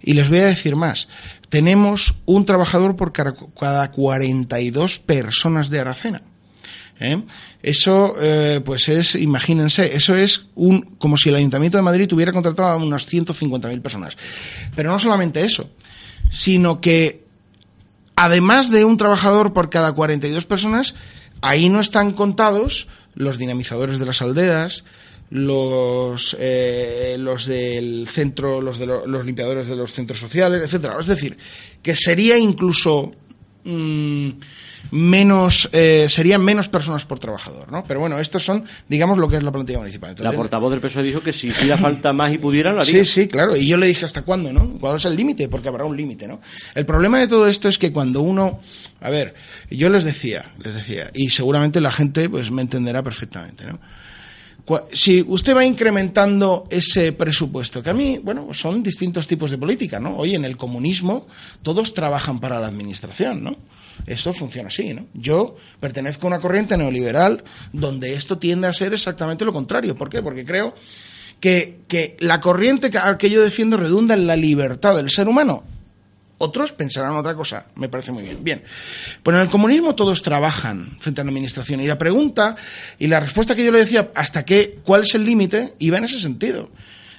Y 0.02 0.14
les 0.14 0.30
voy 0.30 0.40
a 0.40 0.48
decir 0.48 0.76
más. 0.76 1.08
Tenemos 1.50 2.16
un 2.26 2.46
trabajador 2.46 2.96
por 2.96 3.14
cada 3.14 3.92
42 3.92 5.00
personas 5.00 5.70
de 5.70 5.80
Aracena. 5.80 6.22
¿eh? 7.00 7.24
Eso, 7.62 8.16
eh, 8.20 8.62
pues 8.64 8.90
es, 8.90 9.16
imagínense, 9.16 9.96
eso 9.96 10.16
es 10.16 10.48
un, 10.56 10.82
como 10.98 11.18
si 11.18 11.30
el 11.30 11.36
Ayuntamiento 11.36 11.78
de 11.78 11.84
Madrid 11.84 12.12
hubiera 12.14 12.32
contratado 12.32 12.70
a 12.70 12.76
unas 12.76 13.08
150.000 13.12 13.82
personas. 13.82 14.18
Pero 14.76 14.92
no 14.92 15.00
solamente 15.00 15.44
eso, 15.44 15.70
sino 16.30 16.82
que 16.82 17.26
además 18.16 18.70
de 18.70 18.84
un 18.84 18.98
trabajador 18.98 19.54
por 19.54 19.70
cada 19.70 19.94
42 19.94 20.46
personas, 20.46 20.96
ahí 21.42 21.70
no 21.70 21.80
están 21.80 22.14
contados 22.14 22.88
los 23.14 23.38
dinamizadores 23.38 24.00
de 24.00 24.06
las 24.06 24.22
aldeas, 24.22 24.84
los 25.30 26.36
eh, 26.40 27.16
los 27.20 27.46
del 27.46 28.08
centro, 28.10 28.62
los 28.62 28.80
de 28.80 28.86
los 28.86 29.26
limpiadores 29.26 29.68
de 29.68 29.76
los 29.76 29.94
centros 29.94 30.20
sociales, 30.20 30.62
etcétera. 30.64 30.96
Es 31.00 31.08
decir, 31.08 31.38
que 31.82 31.96
sería 31.96 32.38
incluso 32.38 33.12
mm, 33.64 34.30
menos 34.92 35.70
eh, 35.74 36.08
serían 36.10 36.44
menos 36.44 36.70
personas 36.70 37.06
por 37.06 37.20
trabajador, 37.20 37.72
¿no? 37.72 37.84
Pero 37.86 38.00
bueno, 38.00 38.20
estos 38.20 38.44
son, 38.44 38.66
digamos, 38.88 39.18
lo 39.18 39.28
que 39.28 39.38
es 39.38 39.44
la 39.44 39.52
plantilla 39.52 39.80
municipal. 39.80 40.16
la 40.20 40.32
portavoz 40.32 40.72
del 40.72 40.80
PSOE 40.80 41.04
dijo 41.04 41.22
que 41.22 41.34
si 41.34 41.48
hiciera 41.48 41.78
falta 41.78 42.14
más 42.14 42.32
y 42.34 42.38
pudiera, 42.38 42.72
lo 42.72 42.82
haría. 42.82 43.06
Sí, 43.06 43.24
sí, 43.24 43.28
claro. 43.28 43.56
Y 43.56 43.68
yo 43.68 43.78
le 43.78 43.88
dije, 43.88 44.06
¿hasta 44.06 44.22
cuándo, 44.22 44.54
no? 44.54 44.78
¿Cuál 44.80 44.98
es 44.98 45.06
el 45.06 45.16
límite? 45.16 45.50
Porque 45.50 45.68
habrá 45.68 45.86
un 45.86 45.98
límite, 45.98 46.28
¿no? 46.28 46.40
El 46.74 46.86
problema 46.86 47.20
de 47.20 47.28
todo 47.28 47.48
esto 47.48 47.68
es 47.68 47.78
que 47.78 47.92
cuando 47.92 48.22
uno... 48.22 48.62
A 49.02 49.10
ver, 49.10 49.36
yo 49.70 49.90
les 49.90 50.06
decía, 50.06 50.54
les 50.60 50.76
decía, 50.76 51.12
y 51.14 51.30
seguramente 51.30 51.82
la 51.82 51.92
gente 51.92 52.30
pues 52.30 52.50
me 52.50 52.62
entenderá 52.62 53.04
perfectamente, 53.04 53.66
¿no? 53.66 53.80
Si 54.92 55.24
usted 55.26 55.56
va 55.56 55.64
incrementando 55.64 56.66
ese 56.70 57.14
presupuesto, 57.14 57.82
que 57.82 57.90
a 57.90 57.94
mí, 57.94 58.20
bueno, 58.22 58.54
son 58.54 58.84
distintos 58.84 59.26
tipos 59.26 59.50
de 59.50 59.58
política, 59.58 60.00
¿no? 60.00 60.18
Hoy 60.18 60.36
en 60.36 60.44
el 60.44 60.58
comunismo 60.58 61.28
todos 61.62 61.94
trabajan 61.94 62.40
para 62.40 62.60
la 62.60 62.68
administración, 62.68 63.44
¿no? 63.44 63.56
Esto 64.06 64.34
funciona 64.34 64.68
así, 64.68 64.94
¿no? 64.94 65.08
Yo 65.14 65.56
pertenezco 65.80 66.28
a 66.28 66.32
una 66.32 66.40
corriente 66.40 66.78
neoliberal 66.78 67.44
donde 67.72 68.14
esto 68.14 68.38
tiende 68.38 68.68
a 68.68 68.74
ser 68.74 68.94
exactamente 68.94 69.46
lo 69.46 69.54
contrario. 69.54 69.96
¿Por 69.96 70.10
qué? 70.10 70.22
Porque 70.22 70.44
creo 70.44 70.76
que, 71.40 71.80
que 71.88 72.18
la 72.20 72.42
corriente 72.42 72.92
que 72.92 73.30
yo 73.30 73.42
defiendo 73.42 73.78
redunda 73.78 74.16
en 74.16 74.28
la 74.28 74.36
libertad 74.36 74.98
del 74.98 75.10
ser 75.10 75.30
humano. 75.30 75.64
Otros 76.40 76.72
pensarán 76.72 77.16
otra 77.16 77.34
cosa, 77.34 77.66
me 77.76 77.90
parece 77.90 78.12
muy 78.12 78.24
bien. 78.24 78.44
Bien, 78.44 78.64
pues 79.24 79.36
en 79.36 79.42
el 79.42 79.50
comunismo 79.50 79.96
todos 79.96 80.22
trabajan 80.22 80.98
frente 81.00 81.22
a 81.22 81.24
la 81.24 81.32
administración 81.32 81.82
y 81.82 81.88
la 81.88 81.98
pregunta 81.98 82.56
y 83.00 83.08
la 83.08 83.20
respuesta 83.20 83.56
que 83.56 83.66
yo 83.66 83.72
le 83.72 83.80
decía, 83.80 84.12
¿hasta 84.14 84.46
qué, 84.46 84.80
cuál 84.84 85.02
es 85.04 85.16
el 85.16 85.26
límite? 85.26 85.74
Iba 85.80 85.98
en 85.98 86.06
ese 86.06 86.20
sentido. 86.20 86.70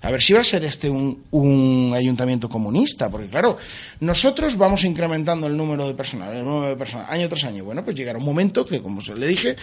A 0.01 0.13
ver 0.13 0.23
si 0.23 0.33
va 0.33 0.41
a 0.41 0.45
ser 0.45 0.65
este 0.65 0.89
un, 0.89 1.93
ayuntamiento 1.95 2.49
comunista, 2.49 3.11
porque 3.11 3.29
claro, 3.29 3.59
nosotros 4.01 4.57
vamos 4.57 4.85
incrementando 4.85 5.49
el 5.49 5.57
número 5.57 5.89
de 5.89 5.95
personal, 5.95 6.37
el 6.37 6.45
número 6.45 6.69
de 6.69 6.77
personal, 6.77 7.07
año 7.09 7.29
tras 7.29 7.45
año. 7.45 7.65
Bueno, 7.65 7.85
pues 7.85 7.97
llegará 7.97 8.19
un 8.19 8.25
momento 8.25 8.65
que, 8.65 8.81
como 8.81 9.01
se 9.01 9.17
le 9.17 9.27
dije, 9.27 9.57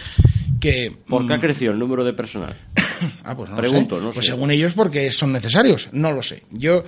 que... 0.60 0.94
¿Por 1.08 1.26
qué 1.26 1.32
ha 1.32 1.38
mm, 1.38 1.40
crecido 1.40 1.72
el 1.72 1.78
número 1.78 2.04
de 2.04 2.12
personal? 2.12 2.54
ah, 3.24 3.34
pues 3.34 3.48
no 3.48 3.56
Pregunto, 3.56 3.98
no 3.98 4.10
pues 4.10 4.26
según 4.26 4.50
ellos 4.50 4.74
porque 4.74 5.10
son 5.10 5.32
necesarios, 5.32 5.88
no 5.92 6.12
lo 6.12 6.22
sé. 6.22 6.42
Yo... 6.50 6.84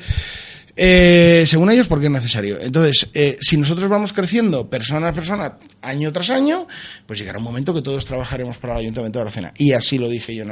Eh, 0.81 1.45
según 1.49 1.73
ellos, 1.73 1.89
porque 1.89 2.07
es 2.07 2.13
necesario. 2.13 2.61
Entonces, 2.61 3.09
eh, 3.13 3.37
si 3.41 3.57
nosotros 3.57 3.89
vamos 3.89 4.13
creciendo 4.13 4.71
persona 4.71 5.09
a 5.09 5.13
persona, 5.13 5.59
año 5.83 6.13
tras 6.13 6.31
año, 6.31 6.69
pues 7.05 7.19
llegará 7.19 7.39
un 7.39 7.45
momento 7.45 7.75
que 7.75 7.83
todos 7.83 8.07
trabajaremos 8.07 8.59
para 8.59 8.75
el 8.75 8.81
Ayuntamiento 8.81 9.19
de 9.19 9.23
Aracena. 9.23 9.53
Y 9.57 9.73
así 9.73 9.99
lo 9.99 10.09
dije 10.09 10.37
yo. 10.37 10.45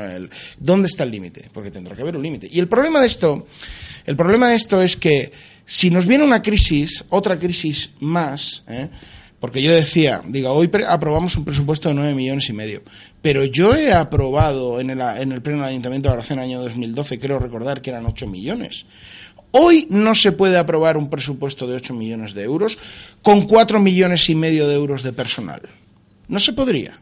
¿Dónde 0.58 0.88
está 0.88 1.04
el 1.04 1.12
límite? 1.12 1.48
Porque 1.52 1.70
tendrá 1.70 1.94
que 1.94 2.02
haber 2.02 2.16
un 2.16 2.24
límite. 2.24 2.48
Y 2.50 2.58
el 2.58 2.66
problema 2.66 3.00
de 3.00 3.06
esto, 3.06 3.46
el 4.04 4.16
problema 4.16 4.48
de 4.48 4.56
esto 4.56 4.82
es 4.82 4.96
que 4.96 5.30
si 5.64 5.90
nos 5.90 6.06
viene 6.06 6.24
una 6.24 6.42
crisis, 6.42 7.04
otra 7.08 7.38
crisis 7.38 7.90
más, 8.00 8.64
¿eh? 8.66 8.88
porque 9.38 9.62
yo 9.62 9.72
decía, 9.72 10.22
diga, 10.26 10.50
hoy 10.50 10.68
aprobamos 10.88 11.36
un 11.36 11.44
presupuesto 11.44 11.88
de 11.88 11.94
nueve 11.94 12.14
millones 12.14 12.48
y 12.48 12.52
medio, 12.52 12.82
pero 13.22 13.44
yo 13.44 13.76
he 13.76 13.92
aprobado 13.92 14.80
en 14.80 14.90
el, 14.90 15.00
en 15.00 15.30
el 15.30 15.40
pleno 15.42 15.60
del 15.60 15.70
Ayuntamiento 15.70 16.08
de 16.08 16.14
Aracena 16.14 16.42
año 16.42 16.60
2012, 16.62 17.20
creo 17.20 17.38
recordar 17.38 17.80
que 17.80 17.90
eran 17.90 18.06
8 18.06 18.26
millones. 18.26 18.86
Hoy 19.52 19.86
no 19.90 20.14
se 20.14 20.32
puede 20.32 20.58
aprobar 20.58 20.96
un 20.96 21.08
presupuesto 21.08 21.66
de 21.66 21.76
8 21.76 21.94
millones 21.94 22.34
de 22.34 22.42
euros 22.42 22.78
con 23.22 23.46
4 23.46 23.80
millones 23.80 24.28
y 24.28 24.34
medio 24.34 24.68
de 24.68 24.74
euros 24.74 25.02
de 25.02 25.12
personal. 25.12 25.62
No 26.28 26.38
se 26.38 26.52
podría. 26.52 27.00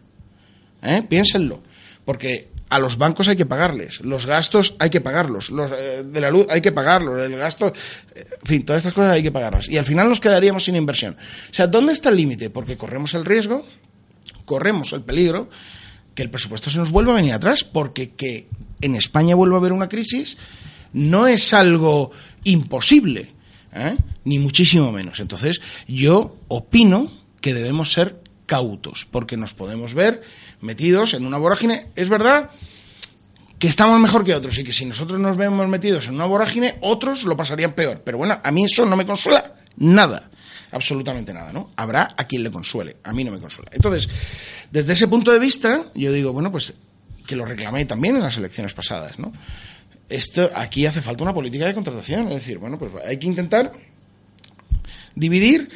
¿Eh? 0.82 1.02
Piénsenlo. 1.08 1.62
Porque 2.04 2.48
a 2.68 2.78
los 2.78 2.98
bancos 2.98 3.28
hay 3.28 3.36
que 3.36 3.46
pagarles, 3.46 4.00
los 4.00 4.26
gastos 4.26 4.74
hay 4.78 4.90
que 4.90 5.00
pagarlos, 5.00 5.50
los 5.50 5.70
eh, 5.72 6.02
de 6.04 6.20
la 6.20 6.30
luz 6.30 6.46
hay 6.50 6.60
que 6.60 6.72
pagarlos, 6.72 7.20
el 7.20 7.36
gasto, 7.36 7.72
eh, 8.14 8.26
en 8.40 8.46
fin, 8.46 8.64
todas 8.64 8.80
estas 8.80 8.94
cosas 8.94 9.12
hay 9.12 9.22
que 9.22 9.30
pagarlas. 9.30 9.68
Y 9.68 9.76
al 9.76 9.84
final 9.84 10.08
nos 10.08 10.20
quedaríamos 10.20 10.64
sin 10.64 10.76
inversión. 10.76 11.16
O 11.50 11.54
sea, 11.54 11.66
¿dónde 11.66 11.92
está 11.92 12.08
el 12.08 12.16
límite? 12.16 12.50
Porque 12.50 12.76
corremos 12.76 13.14
el 13.14 13.24
riesgo, 13.24 13.66
corremos 14.44 14.92
el 14.92 15.02
peligro 15.02 15.48
que 16.14 16.22
el 16.22 16.30
presupuesto 16.30 16.70
se 16.70 16.78
nos 16.78 16.90
vuelva 16.90 17.12
a 17.12 17.16
venir 17.16 17.32
atrás, 17.32 17.64
porque 17.64 18.10
que 18.10 18.48
en 18.80 18.96
España 18.96 19.34
vuelva 19.34 19.56
a 19.56 19.60
haber 19.60 19.72
una 19.72 19.88
crisis 19.88 20.36
no 20.94 21.26
es 21.26 21.52
algo 21.52 22.12
imposible, 22.44 23.32
¿eh? 23.72 23.96
ni 24.24 24.38
muchísimo 24.38 24.92
menos. 24.92 25.20
Entonces, 25.20 25.60
yo 25.88 26.36
opino 26.48 27.10
que 27.40 27.54
debemos 27.54 27.92
ser 27.92 28.20
cautos, 28.46 29.06
porque 29.10 29.36
nos 29.36 29.54
podemos 29.54 29.94
ver 29.94 30.22
metidos 30.60 31.14
en 31.14 31.26
una 31.26 31.38
vorágine. 31.38 31.88
Es 31.96 32.08
verdad 32.08 32.50
que 33.58 33.68
estamos 33.68 33.98
mejor 34.00 34.24
que 34.24 34.34
otros 34.34 34.58
y 34.58 34.64
que 34.64 34.72
si 34.72 34.84
nosotros 34.84 35.18
nos 35.18 35.36
vemos 35.36 35.66
metidos 35.68 36.06
en 36.06 36.14
una 36.14 36.26
vorágine, 36.26 36.76
otros 36.80 37.24
lo 37.24 37.36
pasarían 37.36 37.72
peor. 37.72 38.02
Pero 38.04 38.18
bueno, 38.18 38.40
a 38.42 38.50
mí 38.50 38.64
eso 38.64 38.84
no 38.84 38.96
me 38.96 39.06
consuela 39.06 39.54
nada 39.76 40.30
absolutamente 40.74 41.32
nada, 41.32 41.52
¿no? 41.52 41.70
Habrá 41.76 42.14
a 42.16 42.26
quien 42.26 42.42
le 42.42 42.50
consuele, 42.50 42.96
a 43.04 43.12
mí 43.12 43.24
no 43.24 43.30
me 43.30 43.38
consuela. 43.38 43.70
Entonces, 43.72 44.08
desde 44.70 44.92
ese 44.92 45.08
punto 45.08 45.32
de 45.32 45.38
vista, 45.38 45.86
yo 45.94 46.12
digo, 46.12 46.32
bueno, 46.32 46.50
pues 46.50 46.74
que 47.26 47.36
lo 47.36 47.44
reclamé 47.44 47.86
también 47.86 48.16
en 48.16 48.22
las 48.22 48.36
elecciones 48.36 48.74
pasadas, 48.74 49.18
¿no? 49.18 49.32
Esto 50.08 50.50
aquí 50.54 50.86
hace 50.86 51.02
falta 51.02 51.24
una 51.24 51.34
política 51.34 51.66
de 51.66 51.74
contratación. 51.74 52.28
Es 52.28 52.34
decir, 52.34 52.58
bueno, 52.58 52.78
pues 52.78 52.92
hay 53.04 53.18
que 53.18 53.26
intentar 53.26 53.72
dividir 55.14 55.68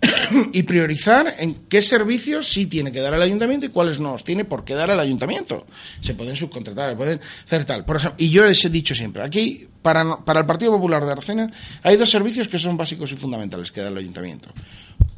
y 0.52 0.62
priorizar 0.62 1.34
en 1.38 1.66
qué 1.68 1.82
servicios 1.82 2.48
sí 2.48 2.66
tiene 2.66 2.92
que 2.92 3.00
dar 3.00 3.14
el 3.14 3.22
ayuntamiento 3.22 3.66
y 3.66 3.70
cuáles 3.70 3.98
no 3.98 4.16
tiene 4.16 4.44
por 4.44 4.64
qué 4.64 4.74
dar 4.74 4.90
el 4.90 5.00
ayuntamiento. 5.00 5.66
Se 6.00 6.14
pueden 6.14 6.36
subcontratar, 6.36 6.96
pueden 6.96 7.20
hacer 7.44 7.64
tal. 7.64 7.84
Por 7.84 7.96
ejemplo, 7.96 8.16
y 8.18 8.30
yo 8.30 8.44
les 8.44 8.64
he 8.64 8.70
dicho 8.70 8.94
siempre, 8.94 9.22
aquí 9.22 9.66
para, 9.82 10.24
para 10.24 10.40
el 10.40 10.46
Partido 10.46 10.72
Popular 10.72 11.04
de 11.04 11.12
Arcena 11.12 11.52
hay 11.82 11.96
dos 11.96 12.10
servicios 12.10 12.48
que 12.48 12.58
son 12.58 12.76
básicos 12.76 13.10
y 13.12 13.16
fundamentales 13.16 13.72
que 13.72 13.80
da 13.80 13.88
el 13.88 13.98
ayuntamiento. 13.98 14.50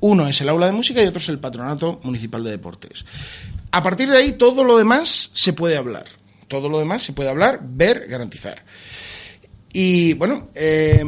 Uno 0.01 0.27
es 0.27 0.41
el 0.41 0.49
aula 0.49 0.67
de 0.67 0.73
música 0.73 1.03
y 1.03 1.07
otro 1.07 1.19
es 1.19 1.29
el 1.29 1.39
patronato 1.39 2.01
municipal 2.03 2.43
de 2.43 2.51
deportes. 2.51 3.05
A 3.71 3.83
partir 3.83 4.11
de 4.11 4.17
ahí 4.17 4.33
todo 4.33 4.65
lo 4.65 4.79
demás 4.79 5.31
se 5.35 5.53
puede 5.53 5.77
hablar. 5.77 6.20
Todo 6.51 6.69
lo 6.69 6.81
demás 6.81 7.05
se 7.05 7.13
puede 7.13 7.31
hablar, 7.31 7.61
ver, 7.63 8.09
garantizar. 8.09 8.65
Y 9.73 10.15
bueno, 10.15 10.49
eh, 10.57 11.05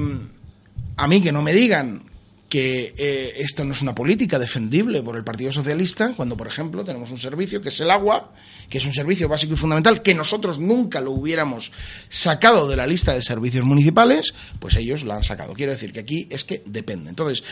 a 0.96 1.08
mí 1.08 1.20
que 1.20 1.32
no 1.32 1.42
me 1.42 1.52
digan 1.52 2.11
que 2.52 2.92
eh, 2.98 3.32
esto 3.38 3.64
no 3.64 3.72
es 3.72 3.80
una 3.80 3.94
política 3.94 4.38
defendible 4.38 5.02
por 5.02 5.16
el 5.16 5.24
Partido 5.24 5.50
Socialista, 5.54 6.12
cuando, 6.14 6.36
por 6.36 6.48
ejemplo, 6.48 6.84
tenemos 6.84 7.10
un 7.10 7.18
servicio 7.18 7.62
que 7.62 7.70
es 7.70 7.80
el 7.80 7.90
agua, 7.90 8.34
que 8.68 8.76
es 8.76 8.84
un 8.84 8.92
servicio 8.92 9.26
básico 9.26 9.54
y 9.54 9.56
fundamental, 9.56 10.02
que 10.02 10.14
nosotros 10.14 10.58
nunca 10.58 11.00
lo 11.00 11.12
hubiéramos 11.12 11.72
sacado 12.10 12.68
de 12.68 12.76
la 12.76 12.86
lista 12.86 13.14
de 13.14 13.22
servicios 13.22 13.64
municipales, 13.64 14.34
pues 14.58 14.76
ellos 14.76 15.02
lo 15.02 15.14
han 15.14 15.24
sacado. 15.24 15.54
Quiero 15.54 15.72
decir 15.72 15.94
que 15.94 16.00
aquí 16.00 16.28
es 16.30 16.44
que 16.44 16.62
depende. 16.66 17.08
Entonces, 17.08 17.42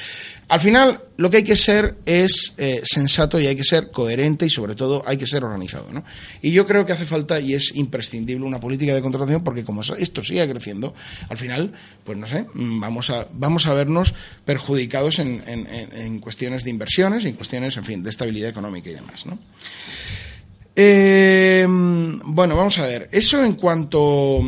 al 0.48 0.60
final, 0.60 1.00
lo 1.16 1.30
que 1.30 1.38
hay 1.38 1.44
que 1.44 1.56
ser 1.56 1.96
es 2.04 2.52
eh, 2.58 2.82
sensato 2.84 3.40
y 3.40 3.46
hay 3.46 3.56
que 3.56 3.64
ser 3.64 3.90
coherente 3.90 4.44
y, 4.44 4.50
sobre 4.50 4.74
todo, 4.74 5.02
hay 5.06 5.16
que 5.16 5.26
ser 5.26 5.42
organizado. 5.44 5.90
¿no? 5.90 6.04
Y 6.42 6.50
yo 6.52 6.66
creo 6.66 6.84
que 6.84 6.92
hace 6.92 7.06
falta 7.06 7.40
y 7.40 7.54
es 7.54 7.74
imprescindible 7.74 8.44
una 8.44 8.60
política 8.60 8.94
de 8.94 9.00
contratación 9.00 9.42
porque 9.42 9.64
como 9.64 9.80
esto 9.80 10.22
sigue 10.22 10.46
creciendo, 10.46 10.92
al 11.30 11.38
final, 11.38 11.72
pues 12.04 12.18
no 12.18 12.26
sé, 12.26 12.44
mm, 12.52 12.80
vamos 12.80 13.08
a, 13.08 13.26
vamos 13.32 13.66
a 13.66 13.72
vernos 13.72 14.12
perjudicados 14.44 14.89
en, 15.18 16.18
cuestiones 16.20 16.64
de 16.64 16.70
inversiones 16.70 17.24
en 17.24 17.34
cuestiones, 17.34 17.76
en 17.76 17.84
fin, 17.84 18.02
de 18.02 18.10
estabilidad 18.10 18.50
económica 18.50 18.90
y 18.90 18.94
demás. 18.94 19.26
¿no? 19.26 19.38
Eh, 20.76 21.66
bueno, 21.68 22.56
vamos 22.56 22.78
a 22.78 22.86
ver. 22.86 23.08
Eso 23.12 23.44
en 23.44 23.54
cuanto 23.54 24.40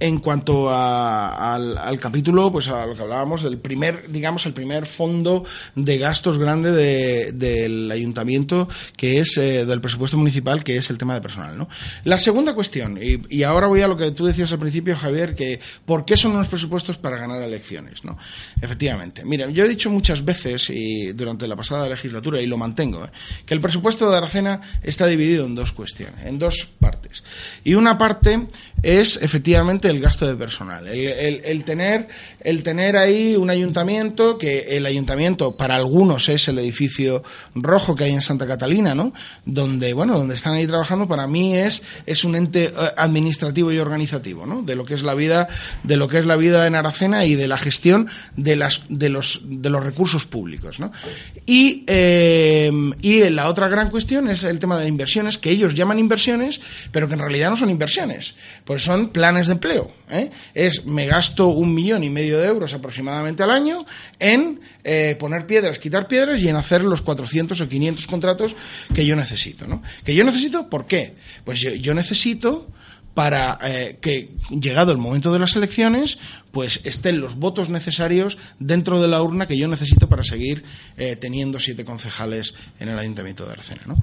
en 0.00 0.18
cuanto 0.18 0.70
al, 0.70 1.98
capítulo, 2.00 2.52
pues 2.52 2.68
a 2.68 2.86
lo 2.86 2.94
que 2.94 3.02
hablábamos 3.02 3.42
del 3.42 3.58
primer, 3.58 4.10
digamos, 4.10 4.46
el 4.46 4.52
primer 4.52 4.86
fondo 4.86 5.44
de 5.74 5.98
gastos 5.98 6.38
grande 6.38 7.32
del 7.32 7.90
ayuntamiento, 7.90 8.68
que 8.96 9.18
es 9.18 9.36
eh, 9.38 9.64
del 9.64 9.80
presupuesto 9.80 10.16
municipal, 10.16 10.62
que 10.62 10.76
es 10.76 10.90
el 10.90 10.98
tema 10.98 11.14
de 11.14 11.20
personal, 11.20 11.56
¿no? 11.56 11.68
La 12.04 12.18
segunda 12.18 12.54
cuestión, 12.54 12.98
y, 13.00 13.42
ahora 13.42 13.68
voy 13.68 13.82
a 13.82 13.88
lo 13.88 13.96
que 13.96 14.10
tú 14.10 14.26
decías 14.26 14.50
al 14.52 14.58
principio, 14.58 14.96
Javier, 14.96 15.34
que 15.34 15.60
¿por 15.84 16.04
qué 16.04 16.16
son 16.16 16.32
unos 16.32 16.48
presupuestos 16.48 16.98
para 16.98 17.16
ganar 17.16 17.40
elecciones, 17.42 18.04
no? 18.04 18.18
Efectivamente. 18.60 19.24
Mira, 19.24 19.48
yo 19.50 19.64
he 19.64 19.68
dicho 19.68 19.90
muchas 19.90 20.24
veces 20.24 20.68
y 20.70 21.12
durante 21.12 21.46
la 21.46 21.56
pasada 21.56 21.88
legislatura, 21.88 22.40
y 22.40 22.46
lo 22.46 22.58
mantengo, 22.58 23.04
¿eh? 23.04 23.10
que 23.44 23.54
el 23.54 23.60
presupuesto 23.60 24.10
de 24.10 24.16
Aracena 24.16 24.60
está 24.82 25.06
dividido 25.06 25.46
en 25.46 25.54
dos 25.54 25.72
cuestiones, 25.72 26.26
en 26.26 26.38
dos 26.38 26.68
partes. 26.78 27.22
Y 27.64 27.74
una 27.74 27.96
parte 27.96 28.46
es, 28.82 29.16
efectivamente, 29.22 29.85
simplemente 29.86 29.90
el 29.90 30.00
gasto 30.00 30.26
de 30.26 30.36
personal. 30.36 30.86
El, 30.88 31.64
tener, 31.64 32.08
el 32.40 32.62
tener 32.62 32.96
ahí 32.96 33.36
un 33.36 33.50
ayuntamiento, 33.50 34.38
que 34.38 34.76
el 34.76 34.86
ayuntamiento 34.86 35.56
para 35.56 35.76
algunos 35.76 36.28
es 36.28 36.48
el 36.48 36.58
edificio 36.58 37.22
rojo 37.54 37.94
que 37.94 38.04
hay 38.04 38.12
en 38.12 38.22
Santa 38.22 38.46
Catalina, 38.46 38.94
¿no? 38.94 39.12
Donde, 39.44 39.92
bueno, 39.92 40.18
donde 40.18 40.34
están 40.34 40.54
ahí 40.54 40.66
trabajando, 40.66 41.06
para 41.06 41.26
mí 41.26 41.56
es, 41.56 41.82
es 42.06 42.24
un 42.24 42.36
ente 42.36 42.64
eh, 42.64 42.72
administrativo 42.96 43.72
y 43.72 43.78
organizativo, 43.78 44.46
¿no? 44.46 44.62
De 44.62 44.74
lo 44.74 44.84
que 44.84 44.94
es 44.94 45.02
la 45.02 45.14
vida, 45.14 45.48
de 45.82 45.96
lo 45.96 46.08
que 46.08 46.18
es 46.18 46.26
la 46.26 46.36
vida 46.36 46.66
en 46.66 46.74
Aracena 46.74 47.24
y 47.24 47.34
de 47.34 47.48
la 47.48 47.58
gestión 47.58 48.08
de 48.36 48.56
las, 48.56 48.82
de 48.88 49.08
los, 49.08 49.40
de 49.44 49.70
los 49.70 49.84
recursos 49.84 50.26
públicos, 50.26 50.80
¿no? 50.80 50.92
Y, 51.46 51.84
eh, 51.86 52.70
y 53.02 53.28
la 53.30 53.48
otra 53.48 53.68
gran 53.68 53.90
cuestión 53.90 54.28
es 54.28 54.42
el 54.44 54.58
tema 54.58 54.78
de 54.78 54.88
inversiones, 54.88 55.38
que 55.38 55.50
ellos 55.50 55.74
llaman 55.74 55.98
inversiones, 55.98 56.60
pero 56.92 57.08
que 57.08 57.14
en 57.14 57.20
realidad 57.20 57.50
no 57.50 57.56
son 57.56 57.70
inversiones, 57.70 58.34
pues 58.64 58.82
son 58.82 59.10
planes 59.10 59.46
de 59.46 59.54
empleo. 59.54 59.75
¿Eh? 60.10 60.30
Es 60.54 60.84
me 60.84 61.06
gasto 61.06 61.48
un 61.48 61.74
millón 61.74 62.04
y 62.04 62.10
medio 62.10 62.38
de 62.38 62.48
euros 62.48 62.74
aproximadamente 62.74 63.42
al 63.42 63.50
año 63.50 63.84
en 64.18 64.60
eh, 64.84 65.16
poner 65.18 65.46
piedras, 65.46 65.78
quitar 65.78 66.08
piedras 66.08 66.42
y 66.42 66.48
en 66.48 66.56
hacer 66.56 66.84
los 66.84 67.02
400 67.02 67.60
o 67.60 67.68
500 67.68 68.06
contratos 68.06 68.56
que 68.94 69.04
yo 69.04 69.16
necesito. 69.16 69.66
¿no? 69.66 69.82
¿Que 70.04 70.14
yo 70.14 70.24
necesito? 70.24 70.68
¿Por 70.68 70.86
qué? 70.86 71.14
Pues 71.44 71.60
yo 71.60 71.94
necesito 71.94 72.66
para 73.16 73.56
eh, 73.64 73.96
que, 73.98 74.36
llegado 74.50 74.92
el 74.92 74.98
momento 74.98 75.32
de 75.32 75.38
las 75.38 75.56
elecciones, 75.56 76.18
pues 76.52 76.80
estén 76.84 77.18
los 77.18 77.36
votos 77.36 77.70
necesarios 77.70 78.36
dentro 78.58 79.00
de 79.00 79.08
la 79.08 79.22
urna 79.22 79.46
que 79.46 79.56
yo 79.56 79.68
necesito 79.68 80.06
para 80.06 80.22
seguir 80.22 80.64
eh, 80.98 81.16
teniendo 81.16 81.58
siete 81.58 81.86
concejales 81.86 82.52
en 82.78 82.90
el 82.90 82.98
Ayuntamiento 82.98 83.46
de 83.46 83.52
Aracena. 83.52 83.94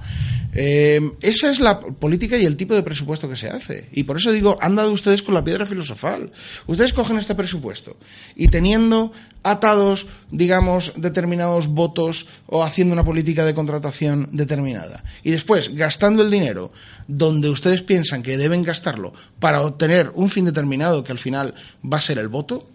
Eh, 0.52 1.00
esa 1.20 1.52
es 1.52 1.60
la 1.60 1.80
política 1.80 2.36
y 2.36 2.44
el 2.44 2.56
tipo 2.56 2.74
de 2.74 2.82
presupuesto 2.82 3.28
que 3.28 3.36
se 3.36 3.48
hace. 3.48 3.88
Y 3.92 4.02
por 4.02 4.16
eso 4.16 4.32
digo, 4.32 4.58
han 4.60 4.74
dado 4.74 4.90
ustedes 4.90 5.22
con 5.22 5.34
la 5.34 5.44
piedra 5.44 5.64
filosofal. 5.64 6.32
Ustedes 6.66 6.92
cogen 6.92 7.18
este 7.18 7.36
presupuesto 7.36 7.96
y 8.34 8.48
teniendo 8.48 9.12
atados, 9.44 10.06
digamos, 10.30 10.92
determinados 10.96 11.68
votos 11.68 12.26
o 12.46 12.64
haciendo 12.64 12.94
una 12.94 13.04
política 13.04 13.44
de 13.44 13.54
contratación 13.54 14.28
determinada. 14.32 15.04
Y 15.22 15.30
después, 15.30 15.74
gastando 15.74 16.22
el 16.22 16.30
dinero 16.30 16.72
donde 17.06 17.50
ustedes 17.50 17.82
piensan 17.82 18.22
que 18.22 18.38
deben 18.38 18.62
gastarlo 18.62 19.03
para 19.38 19.62
obtener 19.62 20.10
un 20.14 20.30
fin 20.30 20.44
determinado 20.44 21.04
que 21.04 21.12
al 21.12 21.18
final 21.18 21.54
va 21.84 21.98
a 21.98 22.00
ser 22.00 22.18
el 22.18 22.28
voto, 22.28 22.68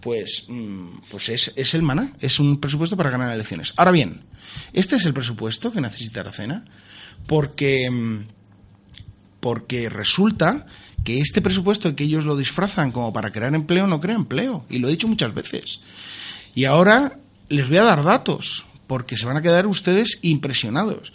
pues, 0.00 0.44
mm, 0.48 1.00
pues 1.10 1.28
es, 1.28 1.52
es 1.56 1.74
el 1.74 1.82
maná, 1.82 2.12
es 2.20 2.38
un 2.38 2.60
presupuesto 2.60 2.96
para 2.96 3.10
ganar 3.10 3.32
elecciones. 3.32 3.72
Ahora 3.76 3.90
bien, 3.90 4.22
este 4.72 4.96
es 4.96 5.04
el 5.06 5.14
presupuesto 5.14 5.72
que 5.72 5.80
necesita 5.80 6.20
Aracena, 6.20 6.64
porque, 7.26 7.90
mm, 7.90 8.26
porque 9.40 9.88
resulta 9.88 10.66
que 11.04 11.20
este 11.20 11.40
presupuesto 11.40 11.94
que 11.94 12.04
ellos 12.04 12.24
lo 12.24 12.36
disfrazan 12.36 12.92
como 12.92 13.12
para 13.12 13.30
crear 13.30 13.54
empleo 13.54 13.86
no 13.86 14.00
crea 14.00 14.16
empleo, 14.16 14.64
y 14.68 14.78
lo 14.78 14.88
he 14.88 14.92
dicho 14.92 15.08
muchas 15.08 15.34
veces. 15.34 15.80
Y 16.54 16.64
ahora 16.64 17.18
les 17.48 17.68
voy 17.68 17.78
a 17.78 17.84
dar 17.84 18.02
datos, 18.02 18.64
porque 18.86 19.16
se 19.16 19.26
van 19.26 19.36
a 19.36 19.42
quedar 19.42 19.66
ustedes 19.66 20.18
impresionados. 20.22 21.12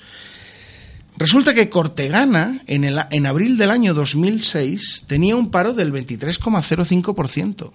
Resulta 1.17 1.53
que 1.53 1.69
Cortegana, 1.69 2.63
en, 2.65 2.83
el, 2.83 2.99
en 3.11 3.25
abril 3.25 3.57
del 3.57 3.71
año 3.71 3.93
2006, 3.93 5.05
tenía 5.07 5.35
un 5.35 5.51
paro 5.51 5.73
del 5.73 5.93
23,05%, 5.93 7.71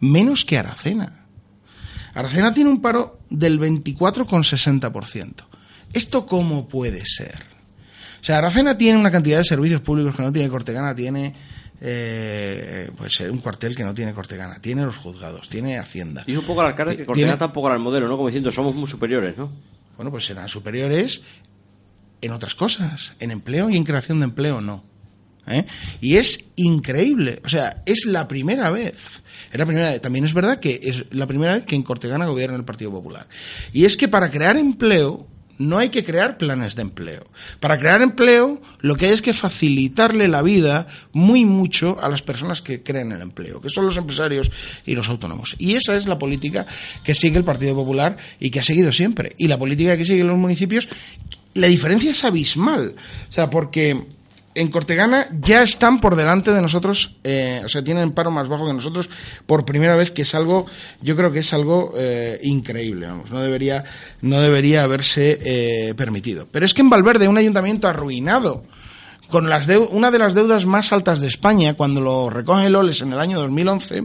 menos 0.00 0.44
que 0.44 0.58
Aracena. 0.58 1.26
Aracena 2.14 2.52
tiene 2.52 2.70
un 2.70 2.82
paro 2.82 3.20
del 3.30 3.60
24,60%. 3.60 5.34
¿Esto 5.92 6.26
cómo 6.26 6.68
puede 6.68 7.02
ser? 7.06 7.44
O 8.20 8.24
sea, 8.24 8.38
Aracena 8.38 8.76
tiene 8.76 8.98
una 8.98 9.10
cantidad 9.10 9.38
de 9.38 9.44
servicios 9.44 9.80
públicos 9.80 10.14
que 10.14 10.22
no 10.22 10.32
tiene 10.32 10.48
Cortegana, 10.48 10.94
tiene 10.94 11.32
eh, 11.80 12.90
pues 12.96 13.20
un 13.20 13.38
cuartel 13.38 13.74
que 13.74 13.84
no 13.84 13.94
tiene 13.94 14.12
Cortegana, 14.12 14.60
tiene 14.60 14.84
los 14.84 14.98
juzgados, 14.98 15.48
tiene 15.48 15.78
Hacienda. 15.78 16.24
Y 16.26 16.36
un 16.36 16.44
poco 16.44 16.62
la 16.62 16.74
cara 16.74 16.94
que 16.94 17.04
Cortegana 17.04 17.38
tampoco 17.38 17.68
era 17.68 17.76
el 17.76 17.82
modelo, 17.82 18.08
¿no? 18.08 18.16
Como 18.16 18.28
diciendo, 18.28 18.50
somos 18.50 18.74
muy 18.74 18.86
superiores, 18.86 19.36
¿no? 19.38 19.50
Bueno, 19.96 20.10
pues 20.10 20.24
serán 20.24 20.48
superiores 20.48 21.22
en 22.20 22.32
otras 22.32 22.54
cosas, 22.54 23.12
en 23.20 23.30
empleo 23.30 23.70
y 23.70 23.76
en 23.76 23.84
creación 23.84 24.18
de 24.20 24.24
empleo 24.24 24.60
no. 24.60 24.84
¿eh? 25.46 25.66
Y 26.00 26.16
es 26.16 26.44
increíble, 26.56 27.40
o 27.44 27.48
sea, 27.48 27.82
es 27.86 28.04
la 28.06 28.28
primera 28.28 28.70
vez. 28.70 29.22
Es 29.52 29.58
la 29.58 29.66
primera 29.66 29.98
También 30.00 30.24
es 30.24 30.34
verdad 30.34 30.60
que 30.60 30.80
es 30.82 31.04
la 31.10 31.26
primera 31.26 31.54
vez 31.54 31.64
que 31.64 31.76
en 31.76 31.82
Cortegana 31.82 32.26
gobierna 32.26 32.56
el 32.56 32.64
Partido 32.64 32.90
Popular. 32.90 33.26
Y 33.72 33.84
es 33.84 33.96
que 33.96 34.08
para 34.08 34.30
crear 34.30 34.56
empleo 34.56 35.26
no 35.60 35.76
hay 35.76 35.90
que 35.90 36.02
crear 36.02 36.38
planes 36.38 36.74
de 36.74 36.80
empleo. 36.80 37.26
Para 37.60 37.78
crear 37.78 38.00
empleo, 38.00 38.62
lo 38.80 38.96
que 38.96 39.06
hay 39.06 39.12
es 39.12 39.20
que 39.20 39.34
facilitarle 39.34 40.26
la 40.26 40.40
vida 40.40 40.86
muy 41.12 41.44
mucho 41.44 41.98
a 42.00 42.08
las 42.08 42.22
personas 42.22 42.62
que 42.62 42.82
creen 42.82 43.12
el 43.12 43.20
empleo, 43.20 43.60
que 43.60 43.68
son 43.68 43.84
los 43.84 43.98
empresarios 43.98 44.50
y 44.86 44.94
los 44.94 45.10
autónomos. 45.10 45.56
Y 45.58 45.74
esa 45.74 45.98
es 45.98 46.06
la 46.06 46.18
política 46.18 46.64
que 47.04 47.14
sigue 47.14 47.36
el 47.36 47.44
Partido 47.44 47.74
Popular 47.74 48.16
y 48.38 48.50
que 48.50 48.60
ha 48.60 48.62
seguido 48.62 48.90
siempre. 48.90 49.34
Y 49.36 49.48
la 49.48 49.58
política 49.58 49.98
que 49.98 50.06
siguen 50.06 50.28
los 50.28 50.38
municipios 50.38 50.88
la 51.54 51.66
diferencia 51.66 52.10
es 52.10 52.24
abismal. 52.24 52.94
O 53.28 53.32
sea, 53.32 53.50
porque 53.50 54.06
en 54.54 54.68
Cortegana 54.70 55.28
ya 55.40 55.62
están 55.62 56.00
por 56.00 56.16
delante 56.16 56.52
de 56.52 56.60
nosotros, 56.60 57.16
eh, 57.22 57.62
o 57.64 57.68
sea, 57.68 57.84
tienen 57.84 58.12
paro 58.12 58.30
más 58.30 58.48
bajo 58.48 58.66
que 58.66 58.72
nosotros 58.72 59.08
por 59.46 59.64
primera 59.64 59.94
vez, 59.94 60.10
que 60.10 60.22
es 60.22 60.34
algo, 60.34 60.66
yo 61.00 61.16
creo 61.16 61.30
que 61.30 61.38
es 61.38 61.52
algo 61.52 61.92
eh, 61.96 62.40
increíble, 62.42 63.06
vamos, 63.06 63.30
no 63.30 63.40
debería, 63.40 63.84
no 64.22 64.40
debería 64.40 64.82
haberse 64.82 65.38
eh, 65.42 65.94
permitido. 65.94 66.48
Pero 66.50 66.66
es 66.66 66.74
que 66.74 66.80
en 66.80 66.90
Valverde, 66.90 67.28
un 67.28 67.38
ayuntamiento 67.38 67.86
arruinado, 67.86 68.64
con 69.28 69.48
las 69.48 69.68
una 69.90 70.10
de 70.10 70.18
las 70.18 70.34
deudas 70.34 70.66
más 70.66 70.92
altas 70.92 71.20
de 71.20 71.28
España, 71.28 71.74
cuando 71.74 72.00
lo 72.00 72.28
recoge 72.28 72.68
Loles 72.68 73.00
en 73.02 73.12
el 73.12 73.20
año 73.20 73.38
2011, 73.38 74.04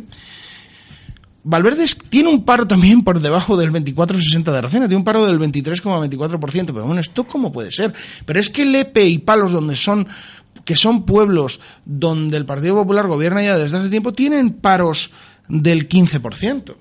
Valverde 1.47 1.85
tiene 2.09 2.29
un 2.29 2.43
paro 2.43 2.65
también 2.65 3.03
por 3.03 3.19
debajo 3.19 3.55
del 3.55 3.71
24,60 3.71 4.51
de 4.51 4.57
Aracena, 4.57 4.87
tiene 4.87 4.97
un 4.97 5.03
paro 5.03 5.27
del 5.27 5.39
23,24%, 5.39 6.65
pero 6.65 6.87
bueno, 6.87 6.99
¿esto 6.99 7.25
cómo 7.25 7.51
puede 7.51 7.71
ser? 7.71 7.93
Pero 8.25 8.39
es 8.39 8.49
que 8.49 8.65
Lepe 8.65 9.05
y 9.05 9.19
Palos, 9.19 9.51
donde 9.51 9.75
son, 9.75 10.07
que 10.65 10.75
son 10.75 11.05
pueblos 11.05 11.59
donde 11.85 12.37
el 12.37 12.47
Partido 12.47 12.73
Popular 12.73 13.05
gobierna 13.05 13.43
ya 13.43 13.57
desde 13.57 13.77
hace 13.77 13.89
tiempo, 13.89 14.11
tienen 14.11 14.53
paros 14.53 15.11
del 15.47 15.87
15%. 15.87 16.75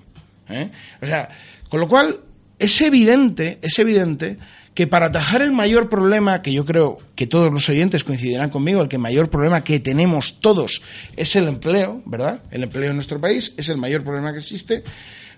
¿eh? 0.49 0.71
O 0.99 1.05
sea, 1.05 1.29
con 1.69 1.79
lo 1.79 1.87
cual, 1.87 2.21
es 2.57 2.81
evidente, 2.81 3.59
es 3.61 3.77
evidente 3.77 4.39
que 4.75 4.87
para 4.87 5.07
atajar 5.07 5.41
el 5.41 5.53
mayor 5.53 5.89
problema, 5.89 6.41
que 6.41 6.51
yo 6.51 6.65
creo 6.65 6.99
que 7.15 7.25
todos 7.25 7.51
los 7.51 7.67
oyentes 7.69 8.03
coincidirán 8.03 8.49
conmigo, 8.49 8.81
el 8.81 8.89
que 8.89 8.97
mayor 8.97 9.29
problema 9.29 9.63
que 9.63 9.79
tenemos 9.79 10.39
todos 10.41 10.81
es 11.15 11.35
el 11.37 11.47
empleo, 11.47 12.03
¿verdad? 12.05 12.41
El 12.51 12.63
empleo 12.63 12.89
en 12.89 12.97
nuestro 12.97 13.19
país 13.19 13.53
es 13.55 13.69
el 13.69 13.77
mayor 13.77 14.03
problema 14.03 14.33
que 14.33 14.39
existe. 14.39 14.83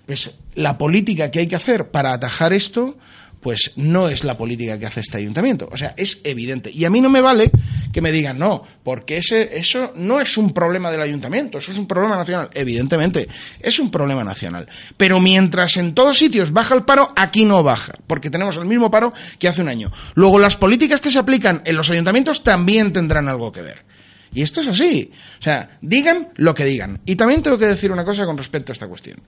Pues 0.04 0.32
la 0.56 0.76
política 0.76 1.30
que 1.30 1.38
hay 1.38 1.46
que 1.46 1.54
hacer 1.54 1.90
para 1.90 2.12
atajar 2.12 2.52
esto, 2.52 2.98
pues 3.40 3.70
no 3.76 4.08
es 4.08 4.24
la 4.24 4.36
política 4.36 4.76
que 4.76 4.86
hace 4.86 5.00
este 5.00 5.18
ayuntamiento. 5.18 5.68
O 5.70 5.76
sea, 5.76 5.94
es 5.96 6.18
evidente. 6.24 6.72
Y 6.72 6.84
a 6.84 6.90
mí 6.90 7.00
no 7.00 7.08
me 7.08 7.20
vale 7.20 7.52
que 7.92 8.00
me 8.00 8.12
digan, 8.12 8.38
no, 8.38 8.62
porque 8.82 9.18
ese, 9.18 9.58
eso 9.58 9.92
no 9.96 10.20
es 10.20 10.36
un 10.36 10.52
problema 10.52 10.90
del 10.90 11.00
ayuntamiento, 11.00 11.58
eso 11.58 11.72
es 11.72 11.78
un 11.78 11.86
problema 11.86 12.16
nacional. 12.16 12.50
Evidentemente, 12.54 13.28
es 13.60 13.78
un 13.78 13.90
problema 13.90 14.24
nacional. 14.24 14.68
Pero 14.96 15.20
mientras 15.20 15.76
en 15.76 15.94
todos 15.94 16.18
sitios 16.18 16.52
baja 16.52 16.74
el 16.74 16.84
paro, 16.84 17.12
aquí 17.16 17.44
no 17.44 17.62
baja, 17.62 17.94
porque 18.06 18.30
tenemos 18.30 18.56
el 18.56 18.66
mismo 18.66 18.90
paro 18.90 19.12
que 19.38 19.48
hace 19.48 19.62
un 19.62 19.68
año. 19.68 19.92
Luego, 20.14 20.38
las 20.38 20.56
políticas 20.56 21.00
que 21.00 21.10
se 21.10 21.18
aplican 21.18 21.62
en 21.64 21.76
los 21.76 21.90
ayuntamientos 21.90 22.42
también 22.42 22.92
tendrán 22.92 23.28
algo 23.28 23.52
que 23.52 23.62
ver. 23.62 23.84
Y 24.32 24.42
esto 24.42 24.60
es 24.60 24.66
así. 24.66 25.10
O 25.38 25.42
sea, 25.42 25.70
digan 25.80 26.28
lo 26.36 26.54
que 26.54 26.64
digan. 26.64 27.00
Y 27.06 27.16
también 27.16 27.42
tengo 27.42 27.58
que 27.58 27.66
decir 27.66 27.90
una 27.90 28.04
cosa 28.04 28.26
con 28.26 28.36
respecto 28.36 28.72
a 28.72 28.74
esta 28.74 28.86
cuestión. 28.86 29.18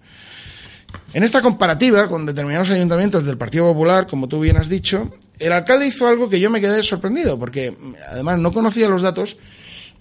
En 1.13 1.25
esta 1.25 1.43
comparativa 1.43 2.09
con 2.09 2.25
determinados 2.25 2.71
ayuntamientos 2.71 3.27
del 3.27 3.37
Partido 3.37 3.65
Popular, 3.65 4.07
como 4.07 4.29
tú 4.29 4.41
bien 4.41 4.57
has 4.57 4.69
dicho, 4.69 5.11
el 5.41 5.53
alcalde 5.53 5.87
hizo 5.87 6.07
algo 6.07 6.29
que 6.29 6.39
yo 6.39 6.51
me 6.51 6.61
quedé 6.61 6.83
sorprendido, 6.85 7.39
porque 7.39 7.77
además 8.09 8.39
no 8.39 8.53
conocía 8.53 8.89
los 8.89 9.03
datos 9.03 9.37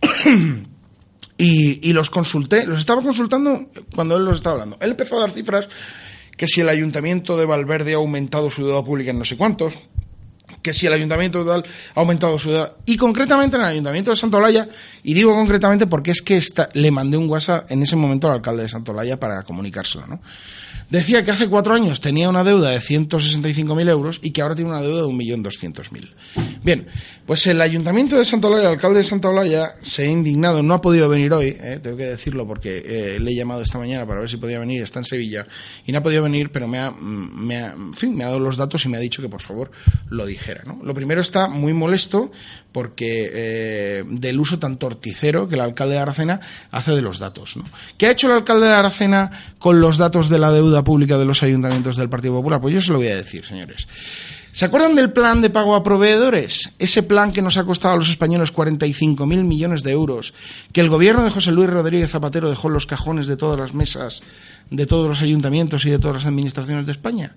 y, 1.38 1.94
los 1.94 2.10
consulté, 2.10 2.68
los 2.68 2.80
estaba 2.80 3.02
consultando 3.02 3.70
cuando 3.96 4.18
él 4.18 4.26
los 4.26 4.36
estaba 4.36 4.56
hablando. 4.56 4.78
Él 4.82 4.92
empezó 4.92 5.18
a 5.18 5.22
dar 5.22 5.32
cifras 5.32 5.68
que 6.38 6.48
si 6.48 6.62
el 6.62 6.70
ayuntamiento 6.70 7.38
de 7.38 7.46
Valverde 7.46 7.94
ha 7.94 7.98
aumentado 7.98 8.52
su 8.52 8.66
deuda 8.66 8.84
pública 8.84 9.12
en 9.12 9.20
no 9.20 9.26
sé 9.26 9.36
cuántos, 9.36 9.80
que 10.62 10.74
si 10.74 10.88
el 10.88 10.94
ayuntamiento 10.94 11.44
de 11.44 11.64
ha 11.96 12.00
aumentado 12.00 12.38
su 12.38 12.50
deuda, 12.50 12.76
y 12.86 12.98
concretamente 12.98 13.56
en 13.56 13.64
el 13.64 13.70
ayuntamiento 13.70 14.12
de 14.12 14.18
Santolaya, 14.18 14.68
y 15.04 15.14
digo 15.14 15.34
concretamente 15.34 15.88
porque 15.88 16.12
es 16.12 16.22
que 16.22 16.42
le 16.74 16.92
mandé 16.92 17.18
un 17.18 17.30
WhatsApp 17.30 17.72
en 17.72 17.84
ese 17.84 17.96
momento 17.96 18.28
al 18.28 18.34
alcalde 18.34 18.64
de 18.64 18.70
Santolaya 18.70 19.20
para 19.20 19.44
comunicárselo, 19.44 20.08
¿no? 20.08 20.22
Decía 20.90 21.24
que 21.24 21.30
hace 21.30 21.48
cuatro 21.48 21.76
años 21.76 22.02
tenía 22.02 22.30
una 22.30 22.44
deuda 22.44 22.72
de 22.72 22.80
165.000 22.80 23.90
euros 23.90 24.20
y 24.24 24.32
que 24.32 24.42
ahora 24.42 24.56
tiene 24.56 24.72
una 24.72 24.82
deuda 24.82 25.02
de 25.02 25.08
1.200.000. 25.08 26.10
Bien, 26.64 26.88
pues 27.28 27.46
el 27.46 27.62
Ayuntamiento 27.62 28.18
de 28.18 28.26
Santa 28.26 28.48
Olaya, 28.48 28.70
el 28.70 28.74
alcalde 28.74 29.00
de 29.00 29.04
Santa 29.04 29.30
Olaya, 29.30 29.76
se 29.84 30.04
ha 30.04 30.06
indignado, 30.08 30.64
no 30.64 30.74
ha 30.74 30.82
podido 30.82 31.08
venir 31.08 31.32
hoy, 31.32 31.56
eh, 31.62 31.80
tengo 31.82 31.96
que 31.96 32.06
decirlo 32.06 32.48
porque 32.48 32.84
eh, 32.84 33.20
le 33.20 33.32
he 33.32 33.36
llamado 33.36 33.62
esta 33.62 33.78
mañana 33.78 34.08
para 34.08 34.22
ver 34.22 34.30
si 34.32 34.38
podía 34.38 34.60
venir, 34.60 34.82
está 34.82 34.98
en 34.98 35.06
Sevilla, 35.06 35.46
y 35.86 35.92
no 35.92 36.00
ha 36.00 36.04
podido 36.04 36.24
venir, 36.24 36.52
pero 36.52 36.68
me 36.68 36.80
ha, 36.80 36.90
me 36.90 37.58
ha, 37.58 37.74
en 37.74 37.94
fin, 37.94 38.16
me 38.16 38.24
ha 38.24 38.28
dado 38.28 38.40
los 38.40 38.58
datos 38.58 38.84
y 38.86 38.90
me 38.90 38.98
ha 38.98 39.00
dicho 39.00 39.22
que 39.22 39.30
por 39.30 39.42
favor 39.42 39.70
lo 40.10 40.26
dijera. 40.26 40.64
¿no? 40.66 40.80
Lo 40.84 40.96
primero 40.96 41.22
está 41.22 41.48
muy 41.48 41.74
molesto 41.74 42.32
porque 42.72 43.30
eh, 43.34 44.04
del 44.08 44.40
uso 44.40 44.60
tan 44.60 44.78
torticero 44.78 45.48
que 45.48 45.56
el 45.56 45.62
alcalde 45.62 45.96
de 45.96 46.00
Aracena 46.00 46.40
hace 46.72 46.92
de 46.92 47.02
los 47.02 47.20
datos. 47.20 47.58
¿no? 47.58 47.66
¿Qué 47.98 48.08
ha 48.08 48.12
hecho 48.12 48.28
el 48.28 48.34
alcalde 48.34 48.68
de 48.68 48.74
Aracena 48.74 49.56
con 49.60 49.82
los 49.82 49.98
datos 49.98 50.30
de 50.30 50.40
la 50.40 50.52
deuda 50.52 50.79
pública 50.84 51.18
de 51.18 51.26
los 51.26 51.44
ayuntamientos 51.44 51.98
del 51.98 52.10
Partido 52.10 52.36
Popular? 52.36 52.62
Pues 52.62 52.74
yo 52.74 52.82
se 52.82 52.92
lo 52.92 52.98
voy 52.98 53.08
a 53.08 53.16
decir, 53.16 53.46
señores. 53.46 53.88
¿Se 54.52 54.66
acuerdan 54.66 54.96
del 54.96 55.12
plan 55.12 55.42
de 55.42 55.50
pago 55.50 55.76
a 55.76 55.84
proveedores? 55.84 56.72
Ese 56.80 57.04
plan 57.04 57.32
que 57.32 57.42
nos 57.42 57.58
ha 57.58 57.66
costado 57.66 57.94
a 57.94 57.98
los 57.98 58.10
españoles 58.10 58.52
45.000 58.52 59.44
millones 59.44 59.84
de 59.84 59.92
euros, 59.92 60.34
que 60.74 60.82
el 60.82 60.90
gobierno 60.90 61.24
de 61.24 61.30
José 61.30 61.52
Luis 61.52 61.70
Rodríguez 61.70 62.10
Zapatero 62.10 62.50
dejó 62.50 62.68
en 62.68 62.74
los 62.74 62.86
cajones 62.86 63.28
de 63.28 63.38
todas 63.38 63.60
las 63.60 63.74
mesas 63.74 64.22
de 64.72 64.86
todos 64.86 65.08
los 65.08 65.22
ayuntamientos 65.22 65.86
y 65.86 65.90
de 65.90 66.00
todas 66.00 66.18
las 66.18 66.26
administraciones 66.26 66.86
de 66.86 66.92
España. 66.92 67.36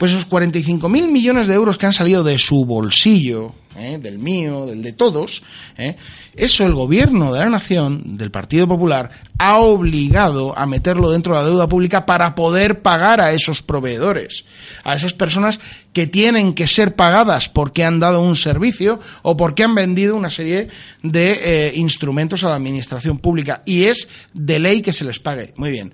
Pues 0.00 0.12
esos 0.12 0.30
45.000 0.30 1.10
millones 1.10 1.46
de 1.46 1.52
euros 1.52 1.76
que 1.76 1.84
han 1.84 1.92
salido 1.92 2.24
de 2.24 2.38
su 2.38 2.64
bolsillo, 2.64 3.52
¿eh? 3.76 3.98
del 4.00 4.18
mío, 4.18 4.64
del 4.64 4.80
de 4.80 4.94
todos, 4.94 5.42
¿eh? 5.76 5.94
eso 6.34 6.64
el 6.64 6.72
gobierno 6.72 7.34
de 7.34 7.40
la 7.40 7.50
nación, 7.50 8.16
del 8.16 8.30
Partido 8.30 8.66
Popular, 8.66 9.10
ha 9.36 9.58
obligado 9.58 10.56
a 10.56 10.64
meterlo 10.64 11.10
dentro 11.10 11.36
de 11.36 11.42
la 11.42 11.48
deuda 11.50 11.68
pública 11.68 12.06
para 12.06 12.34
poder 12.34 12.80
pagar 12.80 13.20
a 13.20 13.32
esos 13.32 13.60
proveedores, 13.60 14.46
a 14.84 14.94
esas 14.94 15.12
personas 15.12 15.60
que 15.92 16.06
tienen 16.06 16.54
que 16.54 16.66
ser 16.66 16.96
pagadas 16.96 17.50
porque 17.50 17.84
han 17.84 18.00
dado 18.00 18.22
un 18.22 18.36
servicio 18.36 19.00
o 19.20 19.36
porque 19.36 19.64
han 19.64 19.74
vendido 19.74 20.16
una 20.16 20.30
serie 20.30 20.68
de 21.02 21.40
eh, 21.42 21.72
instrumentos 21.76 22.42
a 22.42 22.48
la 22.48 22.56
administración 22.56 23.18
pública. 23.18 23.62
Y 23.66 23.84
es 23.84 24.08
de 24.32 24.60
ley 24.60 24.80
que 24.80 24.94
se 24.94 25.04
les 25.04 25.18
pague. 25.18 25.52
Muy 25.56 25.70
bien. 25.70 25.92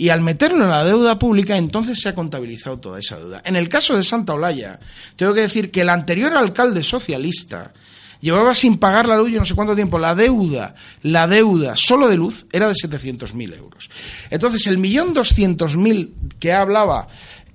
Y 0.00 0.08
al 0.08 0.22
meterlo 0.22 0.64
en 0.64 0.70
la 0.70 0.82
deuda 0.82 1.18
pública, 1.18 1.58
entonces 1.58 2.00
se 2.00 2.08
ha 2.08 2.14
contabilizado 2.14 2.78
toda 2.78 3.00
esa 3.00 3.18
deuda. 3.18 3.42
En 3.44 3.54
el 3.54 3.68
caso 3.68 3.94
de 3.94 4.02
Santa 4.02 4.32
Olaya, 4.32 4.80
tengo 5.14 5.34
que 5.34 5.42
decir 5.42 5.70
que 5.70 5.82
el 5.82 5.90
anterior 5.90 6.32
alcalde 6.32 6.82
socialista 6.82 7.74
llevaba 8.22 8.54
sin 8.54 8.78
pagar 8.78 9.06
la 9.06 9.18
luz 9.18 9.30
yo 9.30 9.40
no 9.40 9.44
sé 9.44 9.54
cuánto 9.54 9.74
tiempo. 9.74 9.98
La 9.98 10.14
deuda, 10.14 10.74
la 11.02 11.28
deuda 11.28 11.74
solo 11.76 12.08
de 12.08 12.16
luz 12.16 12.46
era 12.50 12.68
de 12.68 12.72
700.000 12.72 13.54
euros. 13.58 13.90
Entonces, 14.30 14.66
el 14.68 14.78
millón 14.78 15.12
doscientos 15.12 15.76
mil 15.76 16.14
que 16.38 16.54
hablaba 16.54 17.08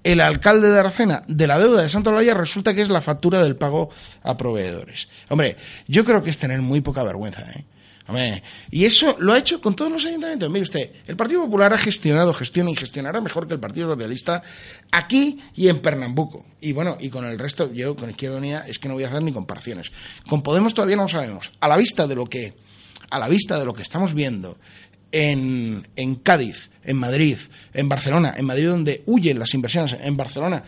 el 0.04 0.22
alcalde 0.22 0.70
de 0.70 0.80
Aracena 0.80 1.24
de 1.28 1.48
la 1.48 1.58
deuda 1.58 1.82
de 1.82 1.90
Santa 1.90 2.12
Olaya 2.12 2.36
resulta 2.36 2.76
que 2.76 2.84
es 2.84 2.90
la 2.90 3.02
factura 3.02 3.42
del 3.42 3.56
pago 3.56 3.90
a 4.22 4.38
proveedores. 4.38 5.10
Hombre, 5.30 5.58
yo 5.88 6.06
creo 6.06 6.22
que 6.22 6.30
es 6.30 6.38
tener 6.38 6.62
muy 6.62 6.82
poca 6.82 7.02
vergüenza, 7.02 7.42
¿eh? 7.42 7.66
Y 8.70 8.86
eso 8.86 9.16
lo 9.20 9.34
ha 9.34 9.40
hecho 9.40 9.60
con 9.60 9.76
todos 9.76 9.92
los 9.92 10.06
ayuntamientos. 10.06 10.50
Mire 10.50 10.64
usted, 10.64 10.92
el 11.08 11.16
Partido 11.16 11.42
Popular 11.44 11.74
ha 11.74 11.78
gestionado, 11.78 12.34
gestiona 12.34 12.70
y 12.70 12.76
gestionará 12.76 13.20
mejor 13.20 13.48
que 13.48 13.56
el 13.56 13.60
Partido 13.60 13.92
Socialista 13.92 14.44
aquí 14.92 15.40
y 15.56 15.70
en 15.70 15.80
Pernambuco. 15.80 16.46
Y 16.62 16.72
bueno, 16.74 16.98
y 17.00 17.10
con 17.10 17.26
el 17.26 17.40
resto, 17.40 17.74
yo 17.74 17.96
con 17.96 18.10
Izquierda 18.10 18.38
Unida 18.38 18.66
es 18.68 18.78
que 18.78 18.88
no 18.88 18.94
voy 18.94 19.06
a 19.06 19.08
hacer 19.08 19.24
ni 19.24 19.32
comparaciones. 19.32 19.92
Con 20.28 20.44
Podemos 20.44 20.76
todavía 20.76 20.98
no 20.98 21.08
sabemos. 21.08 21.52
A 21.60 21.68
la 21.68 21.78
vista 21.78 22.06
de 22.06 22.16
lo 22.16 22.28
que, 22.28 22.54
a 23.10 23.18
la 23.18 23.28
vista 23.28 23.58
de 23.58 23.66
lo 23.66 23.74
que 23.74 23.82
estamos 23.82 24.14
viendo 24.14 24.60
en, 25.12 25.88
en 25.96 26.16
Cádiz, 26.16 26.70
en 26.84 26.98
Madrid, 26.98 27.40
en 27.74 27.90
Barcelona, 27.90 28.36
en 28.38 28.46
Madrid 28.46 28.70
donde 28.70 29.02
huyen 29.08 29.40
las 29.40 29.54
inversiones, 29.56 29.98
en 30.00 30.16
Barcelona 30.16 30.64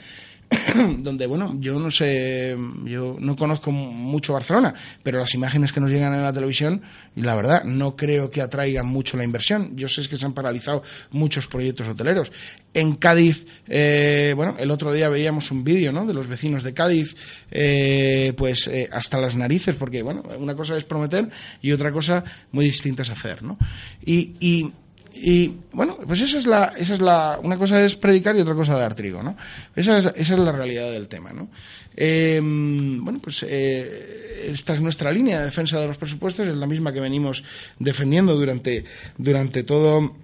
donde, 1.00 1.28
bueno, 1.28 1.56
yo 1.60 1.78
no 1.80 1.92
sé, 1.92 2.56
yo 2.86 3.18
no 3.20 3.36
conozco 3.36 3.72
mucho 3.72 4.34
Barcelona, 4.34 4.74
pero 5.04 5.20
las 5.20 5.34
imágenes 5.34 5.74
que 5.74 5.82
nos 5.82 5.90
llegan 5.90 6.14
en 6.14 6.24
la 6.24 6.32
televisión, 6.32 6.82
la 7.16 7.36
verdad, 7.36 7.64
no 7.66 7.96
creo 7.96 8.30
que 8.30 8.42
atraigan 8.42 8.88
mucho 8.88 9.18
la 9.18 9.24
inversión. 9.24 9.76
Yo 9.76 9.90
sé 9.90 10.08
que 10.08 10.18
se 10.18 10.26
han 10.26 10.34
paralizado 10.34 10.84
muchos 11.12 11.48
proyectos 11.48 11.88
hoteleros. 11.88 12.32
En 12.74 12.96
Cádiz, 12.96 13.46
eh, 13.68 14.34
bueno, 14.36 14.56
el 14.58 14.72
otro 14.72 14.94
día 14.94 15.10
veíamos 15.10 15.52
un 15.52 15.64
vídeo, 15.64 15.92
¿no?, 15.92 16.06
de 16.06 16.14
los 16.14 16.28
vecinos 16.28 16.64
de 16.64 16.74
Cádiz, 16.74 17.16
eh, 17.52 18.34
pues 18.38 18.68
eh, 18.68 18.88
hasta 18.92 19.20
las 19.20 19.36
narices, 19.36 19.76
porque, 19.76 20.02
bueno, 20.02 20.24
una 20.40 20.56
cosa 20.56 20.78
es 20.78 20.86
prometer 20.86 21.30
y 21.62 21.72
otra 21.72 21.92
cosa 21.92 22.24
muy 22.52 22.66
distinta 22.66 23.02
es 23.02 23.10
hacer, 23.10 23.44
¿no? 23.44 23.58
y, 24.06 24.36
y 24.40 24.72
y 25.22 25.58
bueno, 25.72 25.98
pues 26.06 26.22
esa 26.22 26.38
es 26.38 26.46
la, 26.46 26.74
esa 26.78 26.94
es 26.96 27.02
la, 27.02 27.40
una 27.42 27.58
cosa 27.58 27.84
es 27.84 27.96
predicar 27.96 28.36
y 28.36 28.42
otra 28.42 28.56
cosa 28.56 28.78
dar 28.78 28.96
trigo, 28.96 29.24
¿no? 29.24 29.36
Esa 29.76 30.00
es, 30.00 30.06
esa 30.16 30.34
es 30.34 30.40
la 30.40 30.52
realidad 30.52 30.92
del 30.92 31.08
tema, 31.08 31.32
¿no? 31.34 31.50
Eh, 31.96 32.40
bueno, 32.42 33.20
pues 33.22 33.44
eh, 33.48 34.52
esta 34.54 34.76
es 34.76 34.82
nuestra 34.82 35.12
línea 35.12 35.40
de 35.40 35.46
defensa 35.46 35.80
de 35.80 35.88
los 35.88 35.98
presupuestos, 35.98 36.48
es 36.48 36.56
la 36.56 36.68
misma 36.68 36.94
que 36.94 37.00
venimos 37.00 37.44
defendiendo 37.80 38.36
durante, 38.36 38.86
durante 39.18 39.64
todo 39.64 40.16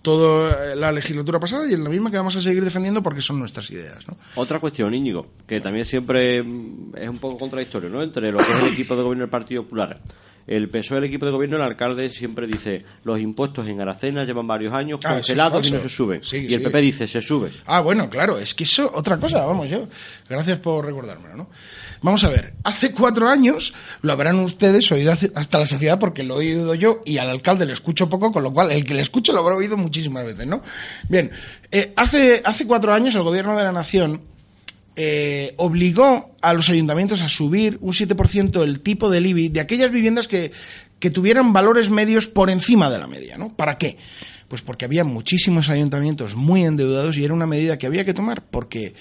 toda 0.00 0.76
la 0.76 0.92
legislatura 0.92 1.40
pasada 1.40 1.68
y 1.68 1.74
es 1.74 1.80
la 1.80 1.90
misma 1.90 2.10
que 2.10 2.16
vamos 2.16 2.36
a 2.36 2.40
seguir 2.40 2.62
defendiendo 2.62 3.02
porque 3.02 3.20
son 3.20 3.40
nuestras 3.40 3.68
ideas. 3.70 4.06
¿no? 4.06 4.16
Otra 4.36 4.60
cuestión, 4.60 4.94
Íñigo, 4.94 5.26
que 5.46 5.60
también 5.60 5.84
siempre 5.84 6.38
es 6.38 7.08
un 7.08 7.18
poco 7.18 7.38
contradictorio, 7.38 7.88
¿no? 7.88 8.00
Entre 8.02 8.30
lo 8.30 8.38
que 8.38 8.52
es 8.52 8.58
el 8.60 8.72
equipo 8.72 8.94
de 8.94 9.02
gobierno 9.02 9.24
del 9.24 9.30
Partido 9.30 9.64
Popular 9.64 10.00
el 10.46 10.68
PSOE, 10.68 10.98
el 10.98 11.04
equipo 11.04 11.26
de 11.26 11.32
gobierno, 11.32 11.56
el 11.56 11.62
alcalde 11.62 12.10
siempre 12.10 12.46
dice 12.46 12.84
los 13.04 13.20
impuestos 13.20 13.66
en 13.68 13.80
Aracena 13.80 14.24
llevan 14.24 14.46
varios 14.46 14.74
años 14.74 15.00
ah, 15.04 15.14
congelados 15.14 15.66
y 15.66 15.70
no 15.70 15.80
se 15.80 15.88
suben. 15.88 16.20
y 16.32 16.54
el 16.54 16.62
PP 16.62 16.80
dice 16.80 17.08
se 17.08 17.20
sube. 17.20 17.50
Ah, 17.66 17.80
bueno, 17.80 18.08
claro, 18.08 18.38
es 18.38 18.54
que 18.54 18.64
eso, 18.64 18.90
otra 18.94 19.18
cosa, 19.18 19.44
vamos, 19.44 19.68
yo. 19.68 19.88
Gracias 20.28 20.58
por 20.58 20.84
recordármelo, 20.84 21.36
¿no? 21.36 21.48
Vamos 22.02 22.24
a 22.24 22.30
ver, 22.30 22.54
hace 22.64 22.90
cuatro 22.92 23.28
años 23.28 23.72
lo 24.02 24.12
habrán 24.12 24.40
ustedes 24.40 24.90
oído 24.90 25.12
hasta 25.12 25.58
la 25.58 25.66
saciedad 25.66 26.00
porque 26.00 26.24
lo 26.24 26.40
he 26.40 26.52
oído 26.52 26.74
yo 26.74 27.02
y 27.04 27.18
al 27.18 27.30
alcalde 27.30 27.64
le 27.64 27.72
escucho 27.72 28.08
poco, 28.08 28.32
con 28.32 28.42
lo 28.42 28.52
cual 28.52 28.72
el 28.72 28.84
que 28.84 28.94
le 28.94 29.02
escucho 29.02 29.32
lo 29.32 29.40
habrá 29.40 29.54
oído 29.54 29.76
muchísimas 29.76 30.24
veces, 30.24 30.46
¿no? 30.46 30.62
Bien, 31.08 31.30
eh, 31.70 31.92
hace, 31.96 32.42
hace 32.44 32.66
cuatro 32.66 32.92
años 32.92 33.14
el 33.14 33.22
gobierno 33.22 33.56
de 33.56 33.62
la 33.62 33.72
nación 33.72 34.31
eh, 34.96 35.54
obligó 35.56 36.36
a 36.42 36.52
los 36.52 36.68
ayuntamientos 36.68 37.22
a 37.22 37.28
subir 37.28 37.78
un 37.80 37.92
7% 37.92 38.62
el 38.62 38.80
tipo 38.80 39.10
del 39.10 39.26
IBI 39.26 39.48
de 39.48 39.60
aquellas 39.60 39.90
viviendas 39.90 40.28
que, 40.28 40.52
que 40.98 41.10
tuvieran 41.10 41.52
valores 41.52 41.90
medios 41.90 42.26
por 42.26 42.50
encima 42.50 42.90
de 42.90 42.98
la 42.98 43.06
media, 43.06 43.38
¿no? 43.38 43.54
¿Para 43.54 43.78
qué? 43.78 43.96
Pues 44.48 44.60
porque 44.60 44.84
había 44.84 45.02
muchísimos 45.02 45.68
ayuntamientos 45.70 46.34
muy 46.34 46.64
endeudados 46.64 47.16
y 47.16 47.24
era 47.24 47.32
una 47.32 47.46
medida 47.46 47.78
que 47.78 47.86
había 47.86 48.04
que 48.04 48.12
tomar 48.12 48.44
porque, 48.44 48.94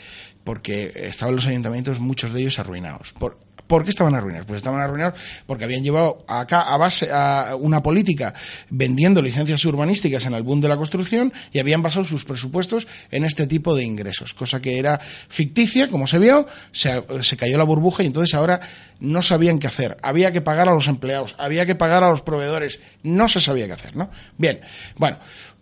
porque 0.45 0.93
estaban 0.95 1.36
los 1.36 1.45
ayuntamientos, 1.45 1.99
muchos 1.99 2.32
de 2.32 2.41
ellos 2.41 2.58
arruinados. 2.58 3.12
Por, 3.19 3.38
¿Por 3.72 3.86
qué 3.86 3.92
estaban 3.92 4.16
arruinados? 4.16 4.46
Pues 4.48 4.58
estaban 4.58 4.82
arruinados 4.82 5.18
porque 5.48 5.64
habían 5.64 5.82
llevado 5.82 6.26
acá 6.28 6.64
a 6.64 6.76
base 6.76 7.08
a 7.10 7.56
una 7.58 7.82
política 7.82 8.34
vendiendo 8.70 9.22
licencias 9.22 9.64
urbanísticas 9.64 10.26
en 10.26 10.34
el 10.34 10.44
boom 10.44 10.60
de 10.60 10.68
la 10.68 10.76
construcción 10.76 11.32
y 11.54 11.60
habían 11.60 11.82
basado 11.82 12.04
sus 12.04 12.26
presupuestos 12.26 12.86
en 13.12 13.24
este 13.24 13.48
tipo 13.48 13.74
de 13.74 13.86
ingresos, 13.86 14.34
cosa 14.34 14.60
que 14.60 14.78
era 14.78 15.00
ficticia, 15.30 15.90
como 15.90 16.06
se 16.06 16.20
vio, 16.20 16.48
se, 16.74 17.02
se 17.22 17.38
cayó 17.38 17.58
la 17.58 17.64
burbuja 17.64 18.04
y 18.04 18.08
entonces 18.08 18.36
ahora 18.36 18.60
no 19.00 19.22
sabían 19.22 19.58
qué 19.58 19.68
hacer. 19.68 19.96
Había 20.02 20.34
que 20.34 20.42
pagar 20.42 20.68
a 20.68 20.74
los 20.74 20.90
empleados, 20.90 21.36
había 21.38 21.66
que 21.66 21.76
pagar 21.76 22.04
a 22.04 22.10
los 22.10 22.24
proveedores, 22.24 22.82
no 23.04 23.30
se 23.30 23.40
sabía 23.40 23.68
qué 23.68 23.74
hacer, 23.74 23.96
¿no? 23.96 24.10
Bien, 24.38 24.60
bueno, 24.98 25.18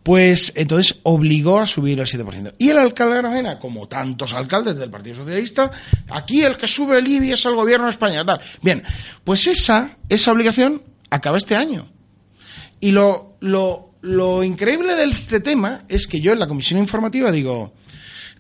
pues 0.10 0.52
entonces 0.56 0.98
obligó 1.04 1.60
a 1.60 1.68
subir 1.68 2.00
el 2.00 2.08
7%. 2.08 2.56
Y 2.58 2.70
el 2.70 2.80
alcalde 2.80 3.14
de 3.14 3.22
Granada, 3.22 3.60
como 3.60 3.88
tantos 3.88 4.34
alcaldes 4.34 4.80
del 4.80 4.90
Partido 4.90 5.18
Socialista, 5.18 5.70
aquí 6.10 6.42
el 6.42 6.58
que 6.58 6.68
sube 6.68 6.98
el 6.98 7.08
IBI 7.08 7.34
es 7.34 7.46
el 7.46 7.54
gobierno 7.54 7.86
de 7.86 7.92
España. 7.92 8.24
Bien, 8.64 8.82
pues 9.24 9.46
esa, 9.46 10.00
esa 10.10 10.32
obligación 10.32 10.82
acaba 11.12 11.38
este 11.38 11.56
año. 11.56 11.92
Y 12.80 12.90
lo, 12.90 13.38
lo, 13.42 13.92
lo 14.02 14.44
increíble 14.44 14.96
de 14.96 15.04
este 15.04 15.42
tema 15.42 15.84
es 15.88 16.08
que 16.08 16.20
yo 16.20 16.32
en 16.32 16.40
la 16.40 16.48
comisión 16.48 16.80
informativa 16.80 17.32
digo, 17.32 17.76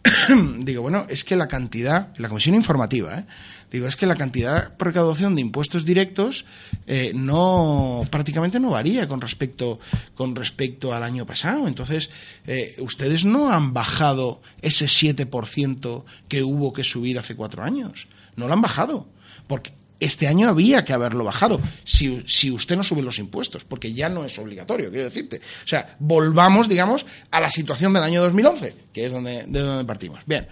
digo, 0.60 0.82
bueno, 0.82 1.06
es 1.10 1.24
que 1.24 1.36
la 1.36 1.48
cantidad, 1.48 2.16
la 2.18 2.30
comisión 2.30 2.56
informativa, 2.56 3.20
¿eh? 3.20 3.26
digo, 3.72 3.88
es 3.88 3.96
que 3.96 4.06
la 4.06 4.16
cantidad 4.16 4.70
de 4.70 4.76
recaudación 4.84 5.36
de 5.36 5.42
impuestos 5.42 5.86
directos 5.86 6.46
eh, 6.88 7.12
no 7.14 8.08
prácticamente 8.10 8.60
no 8.60 8.70
varía 8.70 9.08
con 9.08 9.20
respecto 9.22 9.80
con 10.16 10.36
respecto 10.36 10.94
al 10.94 11.04
año 11.04 11.26
pasado. 11.26 11.68
Entonces, 11.68 12.10
eh, 12.48 12.76
ustedes 12.80 13.26
no 13.26 13.52
han 13.52 13.74
bajado 13.74 14.42
ese 14.62 14.86
7% 14.86 16.04
que 16.28 16.44
hubo 16.44 16.74
que 16.74 16.84
subir 16.84 17.20
hace 17.20 17.36
cuatro 17.36 17.64
años. 17.64 18.08
No 18.36 18.48
lo 18.48 18.54
han 18.54 18.62
bajado. 18.62 19.08
Porque 19.48 19.74
este 20.00 20.28
año 20.28 20.50
había 20.50 20.86
que 20.86 20.94
haberlo 20.94 21.24
bajado 21.24 21.60
si, 21.84 22.24
si, 22.26 22.52
usted 22.52 22.78
no 22.78 22.84
sube 22.84 23.02
los 23.02 23.20
impuestos, 23.20 23.66
porque 23.66 23.94
ya 23.94 24.10
no 24.10 24.26
es 24.26 24.38
obligatorio, 24.40 24.90
quiero 24.90 25.06
decirte. 25.06 25.42
O 25.64 25.68
sea, 25.68 25.96
volvamos, 26.00 26.70
digamos, 26.70 27.06
a 27.32 27.40
la 27.40 27.50
situación 27.50 27.94
del 27.94 28.04
año 28.04 28.22
2011, 28.22 28.76
que 28.94 29.06
es 29.06 29.12
donde, 29.12 29.46
de 29.46 29.60
donde 29.60 29.86
partimos. 29.86 30.22
Bien, 30.26 30.48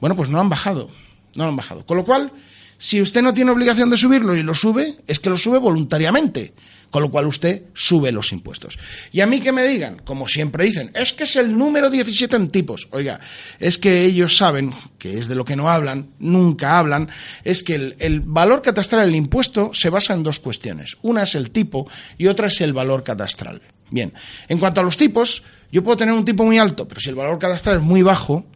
bueno, 0.00 0.16
pues 0.16 0.28
no 0.28 0.36
lo 0.36 0.40
han 0.40 0.48
bajado, 0.48 0.90
no 1.34 1.44
lo 1.44 1.50
han 1.50 1.56
bajado. 1.56 1.84
Con 1.84 1.96
lo 1.96 2.04
cual, 2.04 2.32
si 2.78 3.00
usted 3.00 3.22
no 3.22 3.34
tiene 3.34 3.50
obligación 3.50 3.90
de 3.90 3.96
subirlo 3.96 4.36
y 4.36 4.42
lo 4.42 4.54
sube, 4.54 4.96
es 5.06 5.18
que 5.18 5.30
lo 5.30 5.36
sube 5.36 5.58
voluntariamente, 5.58 6.54
con 6.96 7.02
lo 7.02 7.10
cual 7.10 7.26
usted 7.26 7.64
sube 7.74 8.10
los 8.10 8.32
impuestos. 8.32 8.78
Y 9.12 9.20
a 9.20 9.26
mí 9.26 9.42
que 9.42 9.52
me 9.52 9.64
digan, 9.64 9.98
como 10.02 10.26
siempre 10.26 10.64
dicen, 10.64 10.90
es 10.94 11.12
que 11.12 11.24
es 11.24 11.36
el 11.36 11.54
número 11.54 11.90
17 11.90 12.34
en 12.34 12.48
tipos. 12.48 12.88
Oiga, 12.90 13.20
es 13.60 13.76
que 13.76 14.00
ellos 14.00 14.34
saben, 14.34 14.72
que 14.98 15.18
es 15.18 15.28
de 15.28 15.34
lo 15.34 15.44
que 15.44 15.56
no 15.56 15.68
hablan, 15.68 16.12
nunca 16.20 16.78
hablan, 16.78 17.10
es 17.44 17.62
que 17.62 17.94
el, 17.98 18.20
valor 18.20 18.62
catastral 18.62 19.04
del 19.04 19.14
impuesto 19.14 19.72
se 19.74 19.90
basa 19.90 20.14
en 20.14 20.22
dos 20.22 20.38
cuestiones. 20.38 20.96
Una 21.02 21.24
es 21.24 21.34
el 21.34 21.50
tipo 21.50 21.86
y 22.16 22.28
otra 22.28 22.46
es 22.46 22.62
el 22.62 22.72
valor 22.72 23.04
catastral. 23.04 23.60
Bien, 23.90 24.14
en 24.48 24.58
cuanto 24.58 24.80
a 24.80 24.84
los 24.84 24.96
tipos, 24.96 25.42
yo 25.70 25.84
puedo 25.84 25.98
tener 25.98 26.14
un 26.14 26.24
tipo 26.24 26.46
muy 26.46 26.56
alto, 26.56 26.88
pero 26.88 27.02
si 27.02 27.10
el 27.10 27.14
valor 27.14 27.38
catastral 27.38 27.76
es 27.76 27.82
muy 27.82 28.00
bajo, 28.00 28.46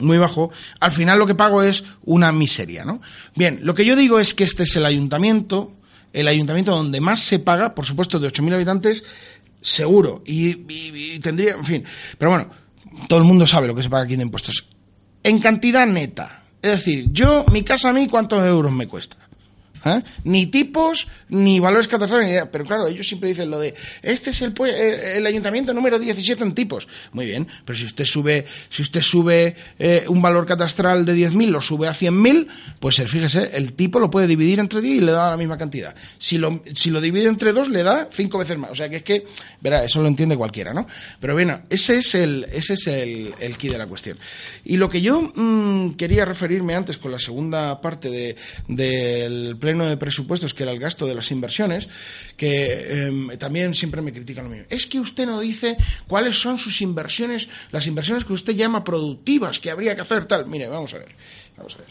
muy 0.00 0.18
bajo, 0.18 0.50
al 0.80 0.90
final 0.90 1.20
lo 1.20 1.26
que 1.28 1.36
pago 1.36 1.62
es 1.62 1.84
una 2.02 2.32
miseria, 2.32 2.84
¿no? 2.84 3.00
Bien, 3.36 3.60
lo 3.62 3.76
que 3.76 3.84
yo 3.84 3.94
digo 3.94 4.18
es 4.18 4.34
que 4.34 4.42
este 4.42 4.64
es 4.64 4.74
el 4.74 4.86
ayuntamiento, 4.86 5.76
el 6.14 6.28
ayuntamiento 6.28 6.74
donde 6.74 7.00
más 7.00 7.20
se 7.20 7.40
paga, 7.40 7.74
por 7.74 7.84
supuesto, 7.84 8.18
de 8.18 8.28
8.000 8.28 8.54
habitantes, 8.54 9.04
seguro, 9.60 10.22
y, 10.24 10.54
tendría, 11.18 11.54
en 11.54 11.64
fin, 11.64 11.84
pero 12.16 12.30
bueno, 12.30 12.50
todo 13.08 13.18
el 13.18 13.24
mundo 13.24 13.46
sabe 13.46 13.66
lo 13.66 13.74
que 13.74 13.82
se 13.82 13.90
paga 13.90 14.04
aquí 14.04 14.16
de 14.16 14.22
impuestos. 14.22 14.66
En 15.22 15.40
cantidad 15.40 15.86
neta, 15.86 16.44
es 16.62 16.70
decir, 16.70 17.08
yo, 17.10 17.44
mi 17.50 17.62
casa 17.62 17.90
a 17.90 17.92
mí, 17.92 18.06
¿cuántos 18.08 18.46
euros 18.46 18.72
me 18.72 18.86
cuesta? 18.86 19.16
¿Eh? 19.84 20.02
Ni 20.24 20.46
tipos, 20.46 21.06
ni 21.28 21.60
valores 21.60 21.88
catastrales. 21.88 22.44
Pero 22.50 22.64
claro, 22.64 22.86
ellos 22.86 23.06
siempre 23.06 23.28
dicen 23.28 23.50
lo 23.50 23.58
de, 23.58 23.74
este 24.02 24.30
es 24.30 24.40
el, 24.40 24.54
el, 24.58 25.26
ayuntamiento 25.26 25.74
número 25.74 25.98
17 25.98 26.42
en 26.42 26.54
tipos. 26.54 26.88
Muy 27.12 27.26
bien, 27.26 27.46
pero 27.64 27.76
si 27.76 27.84
usted 27.84 28.04
sube, 28.04 28.46
si 28.70 28.82
usted 28.82 29.02
sube 29.02 29.54
eh, 29.78 30.04
un 30.08 30.22
valor 30.22 30.46
catastral 30.46 31.04
de 31.04 31.14
10.000, 31.14 31.48
lo 31.48 31.60
sube 31.60 31.86
a 31.86 31.92
100.000, 31.92 32.46
pues 32.80 32.98
eh, 32.98 33.06
fíjese, 33.06 33.50
el 33.54 33.74
tipo 33.74 34.00
lo 34.00 34.10
puede 34.10 34.26
dividir 34.26 34.58
entre 34.58 34.80
10 34.80 34.98
y 34.98 35.00
le 35.00 35.12
da 35.12 35.30
la 35.30 35.36
misma 35.36 35.58
cantidad. 35.58 35.94
Si 36.18 36.38
lo, 36.38 36.62
si 36.74 36.90
lo 36.90 37.00
divide 37.00 37.28
entre 37.28 37.52
dos, 37.52 37.68
le 37.68 37.82
da 37.82 38.08
cinco 38.10 38.38
veces 38.38 38.56
más. 38.56 38.70
O 38.70 38.74
sea 38.74 38.88
que 38.88 38.96
es 38.96 39.02
que, 39.02 39.26
verá, 39.60 39.84
eso 39.84 40.00
lo 40.00 40.08
entiende 40.08 40.36
cualquiera, 40.36 40.72
¿no? 40.72 40.86
Pero 41.20 41.34
bueno, 41.34 41.60
ese 41.68 41.98
es 41.98 42.14
el, 42.14 42.46
ese 42.52 42.74
es 42.74 42.86
el, 42.86 43.34
el 43.38 43.56
key 43.58 43.68
de 43.68 43.78
la 43.78 43.86
cuestión. 43.86 44.18
Y 44.64 44.76
lo 44.78 44.88
que 44.88 45.02
yo 45.02 45.20
mm, 45.34 45.96
quería 45.96 46.24
referirme 46.24 46.74
antes 46.74 46.96
con 46.96 47.12
la 47.12 47.18
segunda 47.18 47.80
parte 47.80 48.10
de, 48.10 48.36
del 48.68 49.56
pleno 49.58 49.73
de 49.82 49.96
presupuestos, 49.96 50.54
que 50.54 50.62
era 50.62 50.72
el 50.72 50.78
gasto 50.78 51.06
de 51.06 51.14
las 51.14 51.32
inversiones, 51.32 51.88
que 52.36 53.06
em, 53.06 53.36
también 53.38 53.74
siempre 53.74 54.00
me 54.00 54.12
critican 54.12 54.44
lo 54.44 54.50
mismo. 54.50 54.66
Es 54.70 54.86
que 54.86 55.00
usted 55.00 55.26
no 55.26 55.40
dice 55.40 55.76
cuáles 56.06 56.38
son 56.38 56.58
sus 56.58 56.80
inversiones, 56.80 57.48
las 57.72 57.88
inversiones 57.88 58.24
que 58.24 58.32
usted 58.32 58.54
llama 58.54 58.84
productivas, 58.84 59.58
que 59.58 59.70
habría 59.70 59.96
que 59.96 60.02
hacer 60.02 60.26
tal. 60.26 60.46
Mire, 60.46 60.68
vamos 60.68 60.94
a 60.94 60.98
ver. 60.98 61.16
Vamos 61.56 61.74
a 61.74 61.78
ver. 61.78 61.88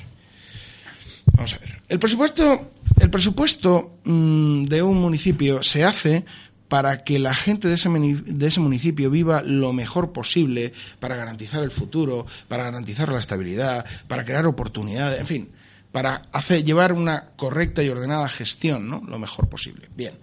Vamos 1.34 1.54
a 1.54 1.58
ver. 1.58 1.82
El 1.89 2.00
presupuesto, 2.00 2.72
el 3.00 3.10
presupuesto 3.10 4.00
mm, 4.06 4.65
de 4.65 4.82
un 4.82 4.98
municipio 5.00 5.62
se 5.63 5.84
hace 5.84 6.26
para 6.67 7.04
que 7.04 7.19
la 7.19 7.36
gente 7.36 7.67
de 7.67 7.76
ese, 7.76 7.89
de 7.89 8.48
ese, 8.48 8.60
municipio 8.60 9.12
viva 9.12 9.43
lo 9.43 9.74
mejor 9.74 10.12
posible, 10.12 10.74
para 11.00 11.15
garantizar 11.15 11.62
el 11.62 11.69
futuro, 11.69 12.26
para 12.48 12.63
garantizar 12.63 13.10
la 13.10 13.19
estabilidad, 13.19 13.86
para 14.08 14.26
crear 14.26 14.48
oportunidades, 14.48 15.19
en 15.19 15.28
fin 15.28 15.50
para 15.93 16.23
hacer, 16.32 16.65
llevar 16.65 16.91
una 16.91 17.29
correcta 17.36 17.84
y 17.84 17.88
ordenada 17.88 18.27
gestión, 18.27 18.89
¿no? 18.89 19.03
Lo 19.08 19.19
mejor 19.19 19.47
posible. 19.47 19.89
Bien. 19.95 20.15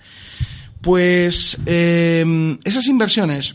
Pues 0.81 1.57
em, 1.65 2.59
esas 2.65 2.89
inversiones, 2.89 3.55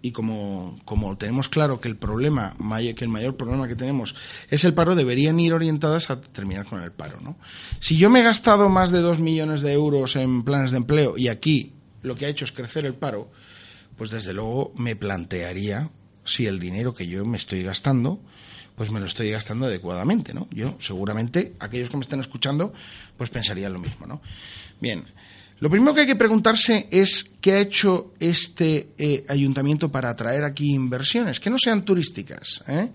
y 0.00 0.12
como, 0.12 0.78
como, 0.84 1.18
tenemos 1.18 1.48
claro 1.48 1.80
que 1.80 1.88
el 1.88 1.96
problema, 1.96 2.54
que 2.96 3.04
el 3.04 3.10
mayor 3.10 3.36
problema 3.36 3.66
que 3.66 3.74
tenemos 3.74 4.14
es 4.50 4.62
el 4.62 4.72
paro, 4.72 4.94
deberían 4.94 5.40
ir 5.40 5.52
orientadas 5.52 6.10
a 6.10 6.20
terminar 6.20 6.64
con 6.64 6.80
el 6.80 6.92
paro, 6.92 7.20
¿no? 7.20 7.36
Si 7.80 7.96
yo 7.96 8.08
me 8.08 8.20
he 8.20 8.22
gastado 8.22 8.68
más 8.68 8.92
de 8.92 9.00
dos 9.00 9.18
millones 9.18 9.62
de 9.62 9.72
euros 9.72 10.14
en 10.14 10.44
planes 10.44 10.70
de 10.70 10.76
empleo 10.76 11.18
y 11.18 11.26
aquí 11.26 11.72
lo 12.02 12.14
que 12.14 12.26
ha 12.26 12.28
hecho 12.28 12.44
es 12.44 12.52
crecer 12.52 12.86
el 12.86 12.94
paro, 12.94 13.32
pues 13.96 14.12
desde 14.12 14.32
luego 14.32 14.72
me 14.76 14.94
plantearía 14.94 15.90
si 16.24 16.46
el 16.46 16.60
dinero 16.60 16.94
que 16.94 17.08
yo 17.08 17.24
me 17.24 17.36
estoy 17.36 17.64
gastando 17.64 18.20
pues 18.78 18.92
me 18.92 19.00
lo 19.00 19.06
estoy 19.06 19.30
gastando 19.32 19.66
adecuadamente, 19.66 20.32
¿no? 20.32 20.46
Yo, 20.52 20.76
seguramente, 20.78 21.54
aquellos 21.58 21.90
que 21.90 21.96
me 21.96 22.02
están 22.02 22.20
escuchando, 22.20 22.72
pues 23.16 23.28
pensarían 23.28 23.72
lo 23.72 23.80
mismo, 23.80 24.06
¿no? 24.06 24.22
Bien, 24.80 25.04
lo 25.58 25.68
primero 25.68 25.92
que 25.92 26.02
hay 26.02 26.06
que 26.06 26.14
preguntarse 26.14 26.86
es 26.92 27.28
qué 27.40 27.54
ha 27.54 27.58
hecho 27.58 28.14
este 28.20 28.90
eh, 28.96 29.24
ayuntamiento 29.28 29.90
para 29.90 30.10
atraer 30.10 30.44
aquí 30.44 30.72
inversiones, 30.72 31.40
que 31.40 31.50
no 31.50 31.58
sean 31.58 31.84
turísticas, 31.84 32.62
¿eh? 32.68 32.90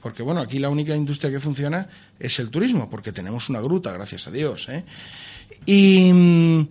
Porque, 0.00 0.22
bueno, 0.22 0.40
aquí 0.40 0.58
la 0.58 0.70
única 0.70 0.96
industria 0.96 1.30
que 1.30 1.40
funciona 1.40 1.86
es 2.18 2.38
el 2.38 2.48
turismo, 2.48 2.88
porque 2.88 3.12
tenemos 3.12 3.50
una 3.50 3.60
gruta, 3.60 3.92
gracias 3.92 4.26
a 4.26 4.30
Dios, 4.30 4.68
¿eh? 4.70 4.84
Y... 5.66 6.66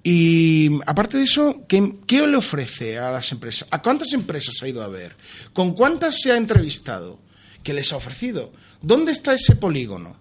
Y 0.00 0.70
aparte 0.86 1.18
de 1.18 1.24
eso, 1.24 1.64
¿qué, 1.68 1.96
¿qué, 2.06 2.26
le 2.26 2.36
ofrece 2.38 2.98
a 2.98 3.10
las 3.10 3.30
empresas? 3.32 3.68
¿A 3.70 3.82
cuántas 3.82 4.10
empresas 4.14 4.54
ha 4.62 4.68
ido 4.68 4.82
a 4.82 4.88
ver? 4.88 5.16
¿Con 5.52 5.74
cuántas 5.74 6.20
se 6.22 6.32
ha 6.32 6.36
entrevistado? 6.36 7.18
Que 7.62 7.74
les 7.74 7.92
ha 7.92 7.96
ofrecido. 7.96 8.52
¿Dónde 8.80 9.12
está 9.12 9.34
ese 9.34 9.56
polígono? 9.56 10.16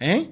¿Eh? 0.00 0.28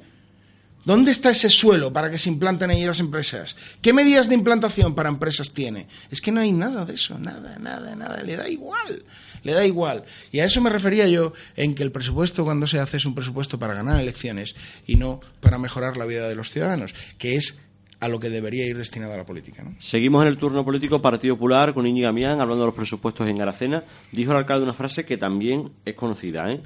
¿Dónde 0.85 1.13
está 1.13 1.31
ese 1.31 1.49
suelo 1.49 1.93
para 1.93 2.11
que 2.11 2.19
se 2.19 2.29
implanten 2.29 2.71
ahí 2.71 2.85
las 2.85 3.01
empresas? 3.01 3.57
¿Qué 3.81 3.95
medidas 3.95 4.29
de 4.29 4.35
implantación 4.35 4.95
para 4.95 5.09
empresas 5.09 5.53
tiene? 5.53 5.89
Es 6.11 6.21
que 6.21 6.31
no 6.31 6.41
hay 6.41 6.53
nada 6.53 6.85
de 6.85 6.95
eso, 6.95 7.19
nada, 7.19 7.59
nada, 7.59 7.97
nada. 7.97 8.23
Le 8.23 8.37
da 8.37 8.49
igual, 8.49 9.03
le 9.43 9.53
da 9.55 9.65
igual. 9.65 10.05
Y 10.31 10.41
a 10.41 10.45
eso 10.45 10.61
me 10.61 10.69
refería 10.69 11.09
yo 11.09 11.33
en 11.57 11.75
que 11.75 11.83
el 11.83 11.91
presupuesto 11.91 12.45
cuando 12.45 12.67
se 12.67 12.79
hace 12.79 12.99
es 12.99 13.07
un 13.07 13.15
presupuesto 13.15 13.59
para 13.59 13.73
ganar 13.73 13.99
elecciones 13.99 14.55
y 14.87 14.97
no 14.97 15.21
para 15.41 15.57
mejorar 15.57 15.97
la 15.97 16.05
vida 16.05 16.29
de 16.29 16.35
los 16.35 16.51
ciudadanos, 16.51 16.95
que 17.17 17.37
es 17.37 17.57
a 18.01 18.09
lo 18.09 18.19
que 18.21 18.31
debería 18.31 18.67
ir 18.67 18.77
destinada 18.77 19.17
la 19.17 19.25
política. 19.25 19.65
Seguimos 19.79 20.23
en 20.23 20.29
el 20.29 20.39
turno 20.39 20.65
político 20.65 21.01
Partido 21.01 21.37
Popular 21.37 21.75
con 21.75 21.87
Íñigo 21.87 22.13
Mián 22.13 22.41
hablando 22.41 22.65
de 22.65 22.67
los 22.67 22.75
presupuestos 22.75 23.29
en 23.29 23.41
Aracena. 23.41 23.85
Dijo 24.13 24.33
el 24.33 24.39
alcalde 24.39 24.65
una 24.65 24.75
frase 24.75 25.05
que 25.05 25.17
también 25.17 25.73
es 25.85 25.95
conocida. 25.95 26.51
¿eh? 26.51 26.61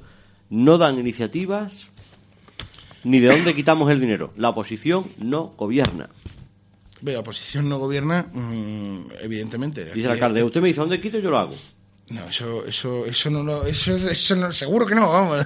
No 0.49 0.77
dan 0.77 0.99
iniciativas 0.99 1.89
ni 3.03 3.19
de 3.19 3.27
dónde 3.27 3.55
quitamos 3.55 3.89
el 3.91 3.99
dinero. 3.99 4.33
La 4.37 4.49
oposición 4.49 5.05
no 5.17 5.53
gobierna. 5.57 6.09
la 7.01 7.19
oposición 7.19 7.69
no 7.69 7.79
gobierna, 7.79 8.23
mm, 8.23 9.11
evidentemente. 9.21 9.85
Dice 9.85 10.07
el 10.07 10.11
alcalde, 10.11 10.43
usted 10.43 10.61
me 10.61 10.67
dice 10.67 10.81
dónde 10.81 10.99
quito, 10.99 11.19
yo 11.19 11.29
lo 11.29 11.37
hago. 11.37 11.55
No, 12.11 12.27
eso, 12.27 12.65
eso, 12.65 13.05
eso 13.05 13.29
no 13.29 13.43
lo, 13.43 13.65
eso, 13.65 13.95
eso 13.95 14.35
no, 14.35 14.51
seguro 14.51 14.85
que 14.85 14.95
no, 14.95 15.09
vamos. 15.09 15.45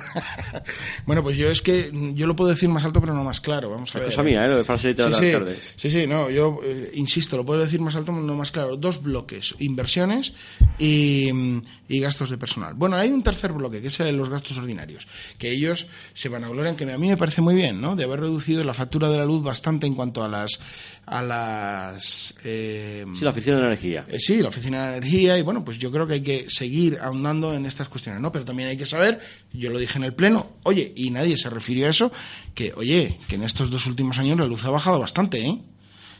bueno, 1.05 1.21
pues 1.21 1.37
yo 1.37 1.49
es 1.49 1.61
que 1.61 1.91
yo 2.13 2.25
lo 2.25 2.35
puedo 2.35 2.51
decir 2.51 2.69
más 2.69 2.85
alto, 2.85 3.01
pero 3.01 3.13
no 3.13 3.23
más 3.23 3.41
claro, 3.41 3.69
vamos 3.69 3.93
a 3.95 3.99
ver. 3.99 4.07
Cosa 4.07 4.23
mía, 4.23 4.45
¿eh? 4.45 4.63
frase 4.63 4.93
de 4.93 5.07
sí, 5.09 5.13
sí, 5.15 5.61
sí, 5.75 5.89
sí, 5.89 6.07
no, 6.07 6.29
yo 6.29 6.59
eh, 6.63 6.91
insisto, 6.93 7.35
lo 7.35 7.45
puedo 7.45 7.59
decir 7.59 7.81
más 7.81 7.95
alto, 7.95 8.11
no 8.11 8.35
más 8.35 8.51
claro. 8.51 8.77
Dos 8.77 9.01
bloques, 9.01 9.55
inversiones 9.59 10.33
y, 10.79 11.29
y 11.87 11.99
gastos 11.99 12.29
de 12.29 12.37
personal. 12.37 12.73
Bueno, 12.75 12.95
hay 12.95 13.11
un 13.11 13.23
tercer 13.23 13.51
bloque, 13.51 13.81
que 13.81 13.87
es 13.87 13.99
el 13.99 14.07
de 14.07 14.13
los 14.13 14.29
gastos 14.29 14.57
ordinarios, 14.57 15.07
que 15.37 15.51
ellos 15.51 15.87
se 16.13 16.29
van 16.29 16.43
a 16.43 16.49
valorar, 16.49 16.75
que 16.75 16.89
a 16.89 16.97
mí 16.97 17.07
me 17.07 17.17
parece 17.17 17.41
muy 17.41 17.55
bien, 17.55 17.81
¿no? 17.81 17.95
De 17.95 18.03
haber 18.03 18.21
reducido 18.21 18.63
la 18.63 18.73
factura 18.73 19.09
de 19.09 19.17
la 19.17 19.25
luz 19.25 19.43
bastante 19.43 19.85
en 19.85 19.95
cuanto 19.95 20.23
a 20.23 20.29
las, 20.29 20.59
a 21.05 21.21
las, 21.21 22.33
eh, 22.43 23.05
sí, 23.15 23.23
la 23.23 23.31
oficina 23.31 23.57
de 23.57 23.63
energía. 23.63 24.05
Eh, 24.07 24.19
sí, 24.19 24.41
la 24.41 24.49
oficina 24.49 24.83
de 24.87 24.97
energía, 24.97 25.37
y 25.37 25.41
bueno, 25.41 25.63
pues 25.63 25.77
yo 25.77 25.91
creo 25.91 26.07
que 26.07 26.13
hay 26.13 26.21
que 26.21 26.49
seguir 26.53 26.99
ahondando 27.01 27.53
en 27.53 27.65
estas 27.65 27.89
cuestiones, 27.89 28.21
¿no? 28.21 28.31
Pero 28.31 28.45
también 28.45 28.69
hay 28.69 28.77
que 28.77 28.85
saber, 28.85 29.19
yo 29.51 29.69
lo 29.69 29.79
dije 29.79 29.97
en 29.97 30.05
el 30.05 30.13
pleno, 30.13 30.51
oye, 30.63 30.93
y 30.95 31.09
nadie 31.09 31.37
se 31.37 31.49
refirió 31.49 31.87
a 31.87 31.89
eso, 31.89 32.11
que, 32.53 32.73
oye, 32.75 33.19
que 33.27 33.35
en 33.35 33.43
estos 33.43 33.69
dos 33.69 33.85
últimos 33.85 34.17
años 34.17 34.37
la 34.37 34.45
luz 34.45 34.63
ha 34.65 34.69
bajado 34.69 34.99
bastante, 34.99 35.45
¿eh? 35.45 35.59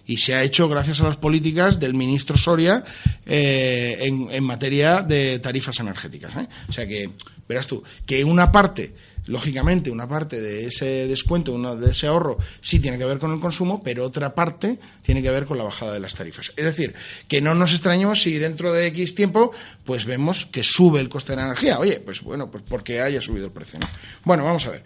Y 0.05 0.17
se 0.17 0.33
ha 0.33 0.43
hecho 0.43 0.67
gracias 0.67 0.99
a 0.99 1.07
las 1.07 1.15
políticas 1.15 1.79
del 1.79 1.93
ministro 1.93 2.37
Soria 2.37 2.83
eh, 3.25 3.99
en, 4.01 4.27
en, 4.29 4.43
materia 4.43 5.01
de 5.01 5.39
tarifas 5.39 5.79
energéticas. 5.79 6.35
¿eh? 6.35 6.49
O 6.67 6.73
sea 6.73 6.85
que, 6.85 7.11
verás 7.47 7.67
tú, 7.67 7.83
que 8.05 8.21
una 8.25 8.51
parte 8.51 8.93
Lógicamente, 9.25 9.89
una 9.89 10.07
parte 10.07 10.41
de 10.41 10.65
ese 10.65 11.07
descuento, 11.07 11.57
de 11.75 11.91
ese 11.91 12.07
ahorro, 12.07 12.38
sí 12.62 12.79
tiene 12.79 12.97
que 12.97 13.05
ver 13.05 13.19
con 13.19 13.31
el 13.31 13.39
consumo, 13.39 13.81
pero 13.83 14.05
otra 14.05 14.36
parte 14.36 14.79
tiene 15.01 15.21
que 15.21 15.29
ver 15.29 15.45
con 15.45 15.57
la 15.57 15.63
bajada 15.63 15.93
de 15.93 15.99
las 15.99 16.15
tarifas. 16.15 16.51
Es 16.55 16.65
decir, 16.65 16.93
que 17.27 17.41
no 17.41 17.55
nos 17.55 17.71
extrañemos 17.71 18.21
si 18.21 18.38
dentro 18.38 18.73
de 18.73 18.88
X 18.88 19.15
tiempo, 19.15 19.51
pues 19.86 20.05
vemos 20.05 20.45
que 20.47 20.63
sube 20.63 20.99
el 20.99 21.09
coste 21.09 21.33
de 21.33 21.38
la 21.38 21.45
energía. 21.45 21.79
Oye, 21.79 21.99
pues 21.99 22.21
bueno, 22.21 22.49
pues 22.51 22.63
porque 22.67 23.01
haya 23.01 23.21
subido 23.21 23.45
el 23.45 23.51
precio. 23.51 23.79
Bueno, 24.23 24.43
vamos 24.43 24.65
a 24.65 24.71
ver. 24.71 24.83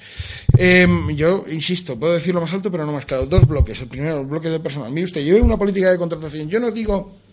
Em, 0.57 1.15
yo 1.15 1.45
insisto, 1.49 1.99
puedo 1.99 2.13
decirlo 2.13 2.41
más 2.41 2.53
alto, 2.53 2.71
pero 2.71 2.85
no 2.85 2.91
más 2.91 3.05
claro. 3.05 3.25
Dos 3.25 3.47
bloques. 3.47 3.79
El 3.81 3.87
primero, 3.87 4.21
el 4.21 4.27
bloque 4.27 4.49
de 4.49 4.59
personal. 4.59 4.91
Mire 4.91 5.05
usted, 5.05 5.25
veo 5.25 5.43
una 5.43 5.57
política 5.57 5.91
de 5.91 5.97
contratación. 5.97 6.49
Yo 6.49 6.59
no 6.59 6.71
digo 6.71 7.26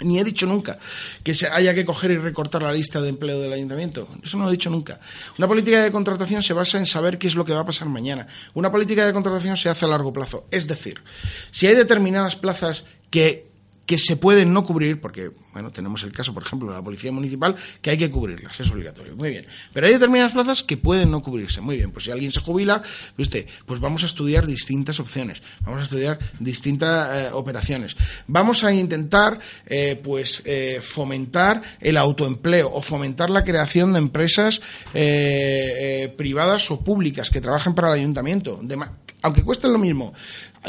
ni 0.00 0.18
he 0.18 0.24
dicho 0.24 0.46
nunca 0.46 0.78
que 1.22 1.34
se 1.34 1.48
haya 1.48 1.74
que 1.74 1.84
coger 1.84 2.12
y 2.12 2.16
recortar 2.18 2.62
la 2.62 2.72
lista 2.72 3.00
de 3.00 3.08
empleo 3.08 3.40
del 3.40 3.52
ayuntamiento. 3.52 4.08
Eso 4.22 4.36
no 4.36 4.44
lo 4.44 4.50
he 4.50 4.52
dicho 4.52 4.70
nunca. 4.70 5.00
Una 5.36 5.48
política 5.48 5.82
de 5.82 5.90
contratación 5.90 6.42
se 6.42 6.52
basa 6.52 6.78
en 6.78 6.86
saber 6.86 7.18
qué 7.18 7.26
es 7.26 7.34
lo 7.34 7.44
que 7.44 7.52
va 7.52 7.60
a 7.60 7.66
pasar 7.66 7.88
mañana. 7.88 8.26
Una 8.54 8.70
política 8.70 9.04
de 9.06 9.12
contratación 9.12 9.56
se 9.56 9.68
hace 9.68 9.84
a 9.84 9.88
largo 9.88 10.12
plazo. 10.12 10.46
Es 10.50 10.66
decir, 10.66 11.02
si 11.50 11.66
hay 11.66 11.74
determinadas 11.74 12.36
plazas 12.36 12.84
que 13.10 13.47
que 13.88 13.98
se 13.98 14.18
pueden 14.18 14.52
no 14.52 14.64
cubrir, 14.64 15.00
porque, 15.00 15.30
bueno, 15.54 15.70
tenemos 15.70 16.02
el 16.02 16.12
caso, 16.12 16.34
por 16.34 16.42
ejemplo, 16.42 16.68
de 16.68 16.74
la 16.74 16.84
Policía 16.84 17.10
Municipal, 17.10 17.56
que 17.80 17.88
hay 17.88 17.96
que 17.96 18.10
cubrirlas, 18.10 18.60
es 18.60 18.70
obligatorio. 18.70 19.16
Muy 19.16 19.30
bien. 19.30 19.46
Pero 19.72 19.86
hay 19.86 19.94
determinadas 19.94 20.32
plazas 20.32 20.62
que 20.62 20.76
pueden 20.76 21.10
no 21.10 21.22
cubrirse. 21.22 21.62
Muy 21.62 21.78
bien. 21.78 21.90
Pues 21.90 22.04
si 22.04 22.10
alguien 22.10 22.30
se 22.30 22.40
jubila, 22.40 22.82
usted, 23.16 23.46
pues 23.64 23.80
vamos 23.80 24.02
a 24.02 24.06
estudiar 24.06 24.46
distintas 24.46 25.00
opciones, 25.00 25.40
vamos 25.62 25.80
a 25.80 25.84
estudiar 25.84 26.18
distintas 26.38 27.16
eh, 27.16 27.30
operaciones. 27.32 27.96
Vamos 28.26 28.62
a 28.62 28.74
intentar, 28.74 29.38
eh, 29.64 29.98
pues, 30.04 30.42
eh, 30.44 30.80
fomentar 30.82 31.62
el 31.80 31.96
autoempleo 31.96 32.70
o 32.70 32.82
fomentar 32.82 33.30
la 33.30 33.42
creación 33.42 33.94
de 33.94 34.00
empresas 34.00 34.60
privadas 36.18 36.70
o 36.70 36.84
públicas 36.84 37.30
que 37.30 37.40
trabajen 37.40 37.74
para 37.74 37.88
el 37.88 38.00
ayuntamiento, 38.00 38.60
aunque 39.22 39.42
cueste 39.42 39.66
lo 39.66 39.78
mismo 39.78 40.12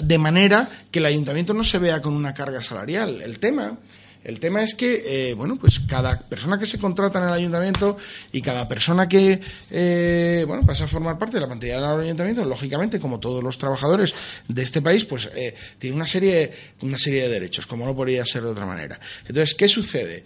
de 0.01 0.17
manera 0.17 0.67
que 0.91 0.99
el 0.99 1.05
ayuntamiento 1.05 1.53
no 1.53 1.63
se 1.63 1.77
vea 1.77 2.01
con 2.01 2.13
una 2.13 2.33
carga 2.33 2.61
salarial. 2.61 3.21
El 3.21 3.39
tema 3.39 3.77
El 4.23 4.39
tema 4.39 4.61
es 4.61 4.75
que, 4.75 5.01
eh, 5.05 5.33
bueno, 5.33 5.57
pues 5.57 5.79
cada 5.79 6.19
persona 6.19 6.59
que 6.59 6.65
se 6.65 6.77
contrata 6.77 7.19
en 7.19 7.29
el 7.29 7.33
ayuntamiento 7.33 7.95
y 8.33 8.41
cada 8.41 8.67
persona 8.67 9.07
que, 9.07 9.39
eh, 9.71 10.43
bueno, 10.45 10.65
pasa 10.65 10.83
a 10.83 10.87
formar 10.87 11.17
parte 11.17 11.35
de 11.35 11.41
la 11.41 11.47
plantilla 11.47 11.79
del 11.79 12.01
ayuntamiento, 12.01 12.43
lógicamente, 12.43 12.99
como 12.99 13.19
todos 13.19 13.41
los 13.41 13.57
trabajadores 13.57 14.13
de 14.47 14.61
este 14.61 14.81
país, 14.81 15.05
pues 15.05 15.29
eh, 15.33 15.55
tiene 15.77 15.95
una 15.95 16.05
serie, 16.05 16.51
una 16.81 16.97
serie 16.97 17.23
de 17.23 17.29
derechos, 17.29 17.65
como 17.65 17.85
no 17.85 17.95
podría 17.95 18.25
ser 18.25 18.43
de 18.43 18.49
otra 18.49 18.65
manera. 18.65 18.99
Entonces, 19.21 19.55
¿qué 19.55 19.69
sucede? 19.69 20.25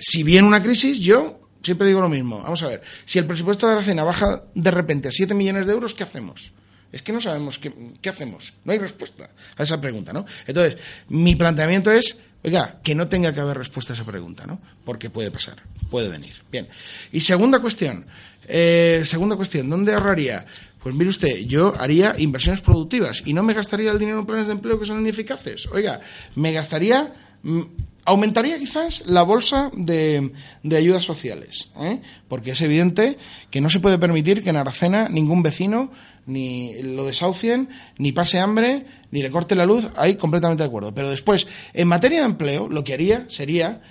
si 0.00 0.22
viene 0.22 0.46
una 0.46 0.62
crisis, 0.62 0.98
yo 0.98 1.40
siempre 1.62 1.86
digo 1.86 2.00
lo 2.00 2.08
mismo. 2.08 2.42
Vamos 2.42 2.62
a 2.62 2.68
ver, 2.68 2.82
si 3.06 3.18
el 3.18 3.26
presupuesto 3.26 3.66
de 3.68 3.76
la 3.76 3.82
cena 3.82 4.04
baja 4.04 4.44
de 4.54 4.70
repente 4.70 5.08
a 5.08 5.12
7 5.12 5.32
millones 5.34 5.66
de 5.66 5.72
euros, 5.72 5.94
¿qué 5.94 6.04
hacemos? 6.04 6.52
Es 6.92 7.02
que 7.02 7.12
no 7.12 7.20
sabemos 7.20 7.58
qué, 7.58 7.72
qué 8.00 8.08
hacemos. 8.08 8.54
No 8.64 8.72
hay 8.72 8.78
respuesta 8.78 9.30
a 9.56 9.62
esa 9.62 9.80
pregunta, 9.80 10.12
¿no? 10.12 10.24
Entonces, 10.46 10.76
mi 11.08 11.36
planteamiento 11.36 11.90
es 11.92 12.16
Oiga, 12.42 12.80
que 12.82 12.94
no 12.94 13.06
tenga 13.06 13.34
que 13.34 13.40
haber 13.40 13.58
respuesta 13.58 13.92
a 13.92 13.96
esa 13.96 14.04
pregunta, 14.04 14.46
¿no? 14.46 14.60
Porque 14.84 15.10
puede 15.10 15.30
pasar, 15.30 15.62
puede 15.90 16.08
venir. 16.08 16.36
Bien. 16.50 16.68
Y 17.12 17.20
segunda 17.20 17.60
cuestión, 17.60 18.06
eh, 18.48 19.02
segunda 19.04 19.36
cuestión, 19.36 19.68
¿dónde 19.68 19.92
ahorraría? 19.92 20.46
Pues 20.82 20.94
mire 20.94 21.10
usted, 21.10 21.40
yo 21.40 21.74
haría 21.78 22.14
inversiones 22.16 22.62
productivas 22.62 23.22
y 23.26 23.34
no 23.34 23.42
me 23.42 23.52
gastaría 23.52 23.92
el 23.92 23.98
dinero 23.98 24.20
en 24.20 24.26
planes 24.26 24.46
de 24.46 24.54
empleo 24.54 24.80
que 24.80 24.86
son 24.86 25.00
ineficaces. 25.00 25.66
Oiga, 25.66 26.00
me 26.34 26.52
gastaría, 26.52 27.12
mm, 27.42 27.60
aumentaría 28.06 28.58
quizás 28.58 29.02
la 29.04 29.22
bolsa 29.22 29.70
de, 29.74 30.32
de 30.62 30.76
ayudas 30.78 31.04
sociales, 31.04 31.70
¿eh? 31.78 32.00
porque 32.26 32.52
es 32.52 32.60
evidente 32.62 33.18
que 33.50 33.60
no 33.60 33.68
se 33.68 33.80
puede 33.80 33.98
permitir 33.98 34.42
que 34.42 34.48
en 34.48 34.56
Aracena 34.56 35.10
ningún 35.10 35.42
vecino 35.42 35.90
ni 36.30 36.82
lo 36.82 37.04
desahucien, 37.04 37.68
ni 37.98 38.12
pase 38.12 38.38
hambre, 38.38 38.86
ni 39.10 39.22
le 39.22 39.30
corte 39.30 39.54
la 39.54 39.66
luz, 39.66 39.88
ahí 39.96 40.16
completamente 40.16 40.62
de 40.62 40.68
acuerdo. 40.68 40.94
Pero 40.94 41.10
después, 41.10 41.46
en 41.72 41.88
materia 41.88 42.20
de 42.20 42.26
empleo, 42.26 42.68
lo 42.68 42.84
que 42.84 42.94
haría 42.94 43.26
sería 43.28 43.82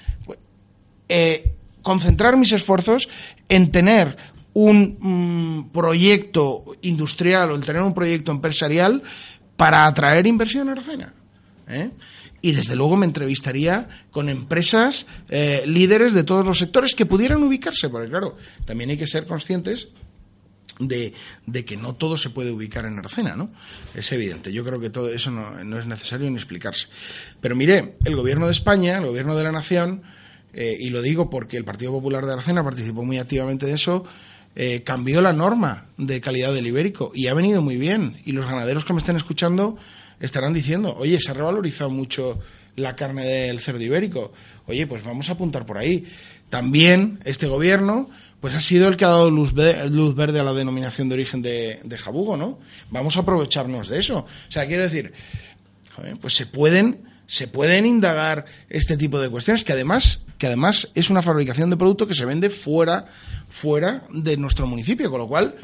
eh, 1.07 1.53
concentrar 1.81 2.37
mis 2.37 2.51
esfuerzos 2.51 3.09
en 3.47 3.71
tener 3.71 4.17
un 4.53 4.97
mm, 4.99 5.71
proyecto 5.71 6.65
industrial 6.81 7.51
o 7.51 7.55
en 7.55 7.61
tener 7.61 7.81
un 7.81 7.93
proyecto 7.93 8.31
empresarial 8.31 9.03
para 9.55 9.85
atraer 9.87 10.25
inversión 10.25 10.69
a 10.69 10.71
Aracena. 10.71 11.13
¿eh? 11.67 11.91
y 12.41 12.51
desde 12.53 12.75
luego 12.75 12.95
me 12.97 13.05
entrevistaría 13.05 13.87
con 14.11 14.29
empresas 14.29 15.05
eh, 15.29 15.63
líderes 15.65 16.13
de 16.13 16.23
todos 16.23 16.45
los 16.45 16.59
sectores 16.59 16.95
que 16.95 17.05
pudieran 17.05 17.43
ubicarse, 17.43 17.89
porque 17.89 18.09
claro, 18.09 18.37
también 18.65 18.91
hay 18.91 18.97
que 18.97 19.07
ser 19.07 19.25
conscientes 19.25 19.87
de, 20.79 21.13
que 21.65 21.77
no 21.77 21.95
todo 21.95 22.17
se 22.17 22.29
puede 22.29 22.51
ubicar 22.51 22.85
en 22.85 22.97
Arcena, 22.97 23.35
¿no? 23.35 23.51
Es 23.93 24.11
evidente. 24.11 24.51
Yo 24.51 24.63
creo 24.63 24.79
que 24.79 24.89
todo 24.89 25.09
eso 25.09 25.29
no, 25.29 25.63
no 25.63 25.79
es 25.79 25.85
necesario 25.85 26.29
ni 26.29 26.37
explicarse. 26.37 26.87
Pero 27.41 27.55
mire, 27.55 27.97
el 28.05 28.15
gobierno 28.15 28.45
de 28.45 28.53
España, 28.53 28.97
el 28.97 29.05
gobierno 29.05 29.35
de 29.35 29.43
la 29.43 29.51
nación, 29.51 30.03
eh, 30.53 30.77
y 30.79 30.89
lo 30.89 31.01
digo 31.01 31.29
porque 31.29 31.57
el 31.57 31.65
Partido 31.65 31.91
Popular 31.91 32.25
de 32.25 32.33
Arcena 32.33 32.63
participó 32.63 33.03
muy 33.03 33.19
activamente 33.19 33.65
de 33.65 33.73
eso, 33.73 34.05
eh, 34.55 34.81
cambió 34.83 35.21
la 35.21 35.33
norma 35.33 35.87
de 35.97 36.19
calidad 36.21 36.53
del 36.53 36.67
ibérico 36.67 37.11
y 37.13 37.27
ha 37.27 37.33
venido 37.33 37.61
muy 37.61 37.77
bien. 37.77 38.21
Y 38.25 38.31
los 38.31 38.45
ganaderos 38.45 38.85
que 38.85 38.93
me 38.93 38.99
estén 38.99 39.15
escuchando 39.15 39.77
estarán 40.19 40.53
diciendo, 40.53 40.95
oye, 40.97 41.19
se 41.21 41.31
ha 41.31 41.33
revalorizado 41.33 41.89
mucho 41.89 42.39
la 42.75 42.95
carne 42.95 43.25
del 43.25 43.59
cerdo 43.59 43.83
ibérico. 43.83 44.31
Oye, 44.65 44.87
pues 44.87 45.03
vamos 45.03 45.29
a 45.29 45.33
apuntar 45.33 45.65
por 45.65 45.77
ahí. 45.77 46.05
También 46.49 47.19
este 47.25 47.47
gobierno 47.47 48.09
pues 48.39 48.55
ha 48.55 48.61
sido 48.61 48.87
el 48.87 48.95
que 48.95 49.05
ha 49.05 49.09
dado 49.09 49.29
luz, 49.29 49.53
verde 49.53 50.39
a 50.39 50.43
la 50.43 50.53
denominación 50.53 51.09
de 51.09 51.15
origen 51.15 51.41
de, 51.41 51.97
Jabugo, 51.97 52.37
¿no? 52.37 52.59
Vamos 52.89 53.17
a 53.17 53.21
aprovecharnos 53.21 53.89
de 53.89 53.99
eso. 53.99 54.19
O 54.19 54.51
sea, 54.51 54.65
quiero 54.65 54.83
decir, 54.83 55.13
pues 56.21 56.35
se 56.35 56.45
pueden, 56.45 57.03
se 57.27 57.47
pueden 57.47 57.85
indagar 57.85 58.45
este 58.69 58.95
tipo 58.95 59.19
de 59.19 59.29
cuestiones 59.29 59.63
que 59.63 59.73
además, 59.73 60.21
que 60.37 60.47
además 60.47 60.89
es 60.95 61.09
una 61.09 61.21
fabricación 61.21 61.69
de 61.69 61.77
producto 61.77 62.07
que 62.07 62.13
se 62.13 62.25
vende 62.25 62.49
fuera, 62.49 63.07
fuera 63.49 64.07
de 64.09 64.37
nuestro 64.37 64.67
municipio, 64.67 65.09
con 65.09 65.19
lo 65.19 65.27
cual, 65.27 65.55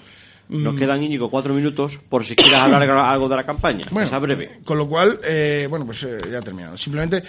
nos 0.48 0.74
mm. 0.74 0.78
quedan, 0.78 1.02
Íñigo, 1.02 1.30
cuatro 1.30 1.54
minutos 1.54 2.00
por 2.10 2.24
si 2.24 2.36
quieres 2.36 2.58
hablar 2.58 2.84
algo 2.90 3.28
de 3.28 3.36
la 3.36 3.46
campaña. 3.46 3.88
Bueno, 3.92 4.20
breve. 4.20 4.60
Con 4.64 4.78
lo 4.78 4.88
cual, 4.88 5.20
eh, 5.24 5.68
bueno, 5.70 5.86
pues 5.86 6.04
eh, 6.04 6.22
ya 6.32 6.40
he 6.40 6.42
terminado. 6.42 6.78
Simplemente 6.78 7.24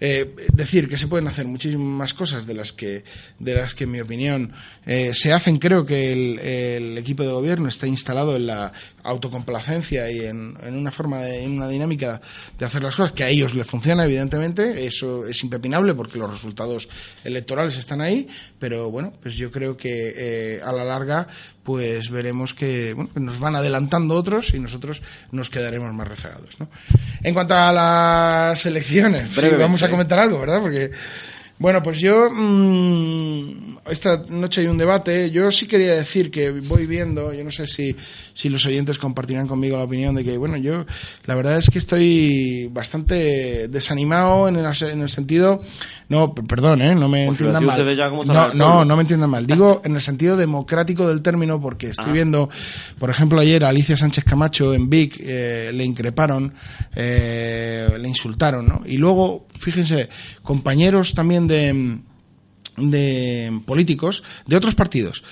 eh, 0.00 0.34
decir 0.52 0.88
que 0.88 0.96
se 0.96 1.08
pueden 1.08 1.26
hacer 1.26 1.46
muchísimas 1.46 2.14
cosas 2.14 2.46
de 2.46 2.54
las 2.54 2.72
que, 2.72 3.04
de 3.38 3.54
las 3.54 3.74
que 3.74 3.84
en 3.84 3.90
mi 3.90 4.00
opinión, 4.00 4.52
se 5.12 5.32
hacen. 5.32 5.58
Creo 5.58 5.84
que 5.84 6.12
el, 6.12 6.98
equipo 6.98 7.22
de 7.22 7.30
gobierno 7.30 7.68
está 7.68 7.86
instalado 7.86 8.36
en 8.36 8.46
la 8.46 8.72
autocomplacencia 9.02 10.10
y 10.10 10.20
en, 10.26 10.56
una 10.62 10.90
forma, 10.90 11.18
de, 11.22 11.42
en 11.42 11.52
una 11.52 11.68
dinámica 11.68 12.20
de 12.58 12.66
hacer 12.66 12.82
las 12.82 12.96
cosas 12.96 13.12
que 13.12 13.24
a 13.24 13.28
ellos 13.28 13.54
les 13.54 13.66
funciona, 13.66 14.04
evidentemente. 14.04 14.86
Eso 14.86 15.26
es 15.26 15.42
impepinable 15.42 15.94
porque 15.94 16.18
los 16.18 16.30
resultados 16.30 16.88
electorales 17.24 17.76
están 17.76 18.00
ahí. 18.00 18.28
Pero 18.58 18.90
bueno, 18.90 19.12
pues 19.22 19.36
yo 19.36 19.50
creo 19.50 19.76
que 19.76 20.60
a 20.64 20.72
la 20.72 20.84
larga 20.84 21.26
pues 21.62 22.10
veremos 22.10 22.54
que 22.54 22.94
bueno, 22.94 23.10
nos 23.14 23.38
van 23.38 23.54
adelantando 23.54 24.16
otros 24.16 24.54
y 24.54 24.58
nosotros 24.58 25.02
nos 25.30 25.50
quedaremos 25.50 25.92
más 25.94 26.08
rezagados. 26.08 26.58
¿no? 26.58 26.68
En 27.22 27.34
cuanto 27.34 27.54
a 27.54 27.72
las 27.72 28.66
elecciones, 28.66 29.30
vamos 29.58 29.82
a 29.82 29.90
comentar 29.90 30.18
algo, 30.18 30.40
¿verdad? 30.40 30.60
Porque 30.60 30.90
bueno, 31.60 31.82
pues 31.82 32.00
yo 32.00 32.30
mmm, 32.30 33.76
esta 33.90 34.24
noche 34.30 34.62
hay 34.62 34.66
un 34.66 34.78
debate. 34.78 35.30
Yo 35.30 35.52
sí 35.52 35.66
quería 35.66 35.94
decir 35.94 36.30
que 36.30 36.50
voy 36.50 36.86
viendo, 36.86 37.34
yo 37.34 37.44
no 37.44 37.50
sé 37.50 37.66
si, 37.66 37.94
si 38.32 38.48
los 38.48 38.64
oyentes 38.64 38.96
compartirán 38.96 39.46
conmigo 39.46 39.76
la 39.76 39.84
opinión 39.84 40.14
de 40.14 40.24
que, 40.24 40.38
bueno, 40.38 40.56
yo 40.56 40.86
la 41.26 41.34
verdad 41.34 41.58
es 41.58 41.68
que 41.68 41.78
estoy 41.78 42.68
bastante 42.72 43.68
desanimado 43.68 44.48
en 44.48 44.56
el, 44.56 44.64
en 44.64 45.02
el 45.02 45.10
sentido, 45.10 45.60
no, 46.08 46.34
perdón, 46.34 46.82
¿eh? 46.82 46.94
no 46.94 47.08
me 47.08 47.26
pues 47.26 47.40
entiendan 47.40 47.64
mal. 47.66 48.26
No, 48.26 48.54
no, 48.54 48.84
no 48.84 48.96
me 48.96 49.02
entiendan 49.02 49.30
mal. 49.30 49.46
Digo 49.46 49.80
en 49.84 49.94
el 49.94 50.02
sentido 50.02 50.36
democrático 50.36 51.08
del 51.08 51.22
término 51.22 51.60
porque 51.60 51.90
estoy 51.90 52.10
ah. 52.10 52.12
viendo, 52.12 52.50
por 52.98 53.10
ejemplo, 53.10 53.40
ayer 53.40 53.64
a 53.64 53.68
Alicia 53.68 53.96
Sánchez 53.96 54.24
Camacho 54.24 54.74
en 54.74 54.90
Vic 54.90 55.20
eh, 55.20 55.70
le 55.72 55.84
increparon, 55.84 56.52
eh, 56.96 57.88
le 57.96 58.08
insultaron, 58.08 58.66
¿no? 58.66 58.82
Y 58.86 58.96
luego, 58.96 59.46
fíjense, 59.58 60.08
compañeros 60.42 61.14
también 61.14 61.46
de, 61.50 61.98
de 62.76 63.60
políticos 63.66 64.22
de 64.46 64.56
otros 64.56 64.74
partidos 64.74 65.22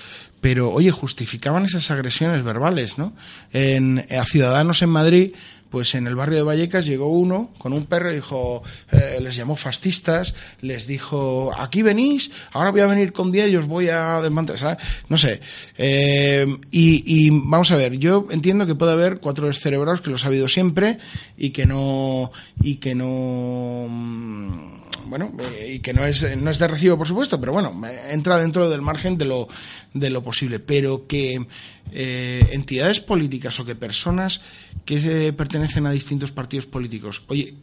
pero 0.41 0.71
oye, 0.71 0.91
justificaban 0.91 1.65
esas 1.65 1.91
agresiones 1.91 2.43
verbales, 2.43 2.97
¿no? 2.97 3.13
En, 3.51 4.05
a 4.09 4.23
Ciudadanos 4.23 4.81
en 4.81 4.89
Madrid, 4.89 5.33
pues 5.69 5.95
en 5.95 6.07
el 6.07 6.15
barrio 6.15 6.37
de 6.37 6.43
Vallecas 6.43 6.85
llegó 6.85 7.09
uno 7.09 7.51
con 7.57 7.73
un 7.73 7.85
perro 7.85 8.11
y 8.11 8.15
dijo, 8.15 8.63
eh, 8.91 9.19
les 9.21 9.35
llamó 9.35 9.55
fascistas, 9.55 10.35
les 10.61 10.87
dijo, 10.87 11.51
aquí 11.57 11.81
venís, 11.81 12.31
ahora 12.51 12.71
voy 12.71 12.81
a 12.81 12.87
venir 12.87 13.13
con 13.13 13.31
día 13.31 13.47
y 13.47 13.55
os 13.55 13.67
voy 13.67 13.89
a 13.89 14.21
desmantelar, 14.21 14.77
no 15.07 15.17
sé. 15.17 15.41
Eh, 15.77 16.45
y, 16.71 17.29
vamos 17.29 17.71
a 17.71 17.75
ver, 17.75 17.97
yo 17.97 18.27
entiendo 18.31 18.65
que 18.65 18.75
puede 18.75 18.93
haber 18.93 19.19
cuatro 19.19 19.47
descerebrados 19.47 20.01
que 20.01 20.09
los 20.09 20.23
ha 20.23 20.27
habido 20.27 20.47
siempre 20.47 20.97
y 21.37 21.51
que 21.51 21.65
no, 21.65 22.31
y 22.61 22.75
que 22.75 22.95
no, 22.95 23.87
mm, 23.89 24.79
bueno, 25.05 25.31
eh, 25.39 25.73
y 25.75 25.79
que 25.79 25.93
no 25.93 26.05
es, 26.05 26.37
no 26.37 26.51
es 26.51 26.59
de 26.59 26.67
recibo, 26.67 26.97
por 26.97 27.07
supuesto, 27.07 27.39
pero 27.39 27.53
bueno, 27.53 27.79
entra 28.09 28.37
dentro 28.37 28.69
del 28.69 28.81
margen 28.81 29.17
de 29.17 29.25
lo, 29.25 29.47
de 29.93 30.09
lo 30.09 30.23
posible. 30.23 30.59
Pero 30.59 31.07
que 31.07 31.45
eh, 31.91 32.49
entidades 32.51 32.99
políticas 32.99 33.59
o 33.59 33.65
que 33.65 33.75
personas 33.75 34.41
que 34.85 35.33
pertenecen 35.33 35.85
a 35.85 35.91
distintos 35.91 36.31
partidos 36.31 36.65
políticos, 36.65 37.23
oye, 37.27 37.55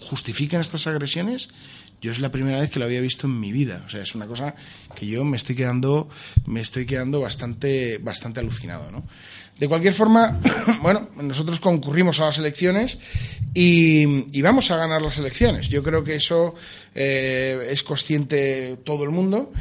justifiquen 0.00 0.60
estas 0.60 0.86
agresiones, 0.86 1.48
yo 2.00 2.10
es 2.10 2.18
la 2.18 2.32
primera 2.32 2.60
vez 2.60 2.70
que 2.70 2.78
lo 2.78 2.86
había 2.86 3.00
visto 3.00 3.26
en 3.26 3.38
mi 3.38 3.52
vida. 3.52 3.84
O 3.86 3.90
sea, 3.90 4.02
es 4.02 4.14
una 4.14 4.26
cosa 4.26 4.54
que 4.94 5.06
yo 5.06 5.24
me 5.24 5.36
estoy 5.36 5.56
quedando, 5.56 6.08
me 6.46 6.60
estoy 6.60 6.86
quedando 6.86 7.20
bastante, 7.20 7.98
bastante 7.98 8.40
alucinado, 8.40 8.90
¿no? 8.90 9.04
De 9.60 9.68
cualquier 9.68 9.92
forma, 9.92 10.40
bueno, 10.82 11.10
nosotros 11.20 11.60
concurrimos 11.60 12.18
a 12.18 12.24
las 12.24 12.38
elecciones 12.38 12.96
y, 13.52 14.40
vamos 14.40 14.70
a 14.70 14.76
ganar 14.76 15.02
las 15.02 15.18
elecciones. 15.18 15.68
Yo 15.68 15.82
creo 15.82 16.02
que 16.02 16.14
eso 16.14 16.54
eh, 16.94 17.68
es 17.70 17.82
consciente 17.82 18.78
todo 18.84 19.04
el 19.04 19.10
mundo. 19.10 19.52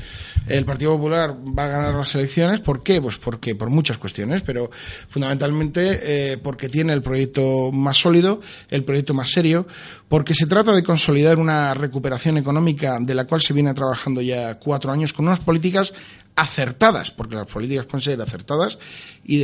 El 0.48 0.64
Partido 0.64 0.96
Popular 0.96 1.36
va 1.36 1.66
a 1.66 1.68
ganar 1.68 1.96
las 1.96 2.16
elecciones. 2.16 2.62
¿Por 2.62 2.82
qué? 2.82 3.02
Pues 3.02 3.18
porque 3.18 3.56
por 3.56 3.70
muchas 3.70 3.98
cuestiones, 3.98 4.42
pero 4.42 4.72
fundamentalmente 5.10 6.00
eh, 6.02 6.38
porque 6.38 6.70
tiene 6.70 6.94
el 6.94 7.02
proyecto 7.02 7.72
más 7.74 7.98
sólido, 7.98 8.40
el 8.70 8.86
proyecto 8.86 9.14
más 9.14 9.30
serio, 9.30 9.68
porque 10.08 10.34
se 10.34 10.48
trata 10.48 10.74
de 10.74 10.82
consolidar 10.82 11.38
una 11.38 11.74
recuperación 11.74 12.38
económica 12.38 12.98
de 13.02 13.16
la 13.16 13.26
cual 13.26 13.42
se 13.42 13.54
viene 13.54 13.74
trabajando 13.74 14.22
ya 14.22 14.58
cuatro 14.60 14.94
años 14.94 15.12
con 15.20 15.28
unas 15.28 15.42
políticas 15.42 15.94
acertadas, 16.36 17.12
porque 17.12 17.36
las 17.36 17.48
políticas 17.48 17.86
pueden 17.86 18.02
ser 18.02 18.22
acertadas 18.22 18.80
y, 19.26 19.44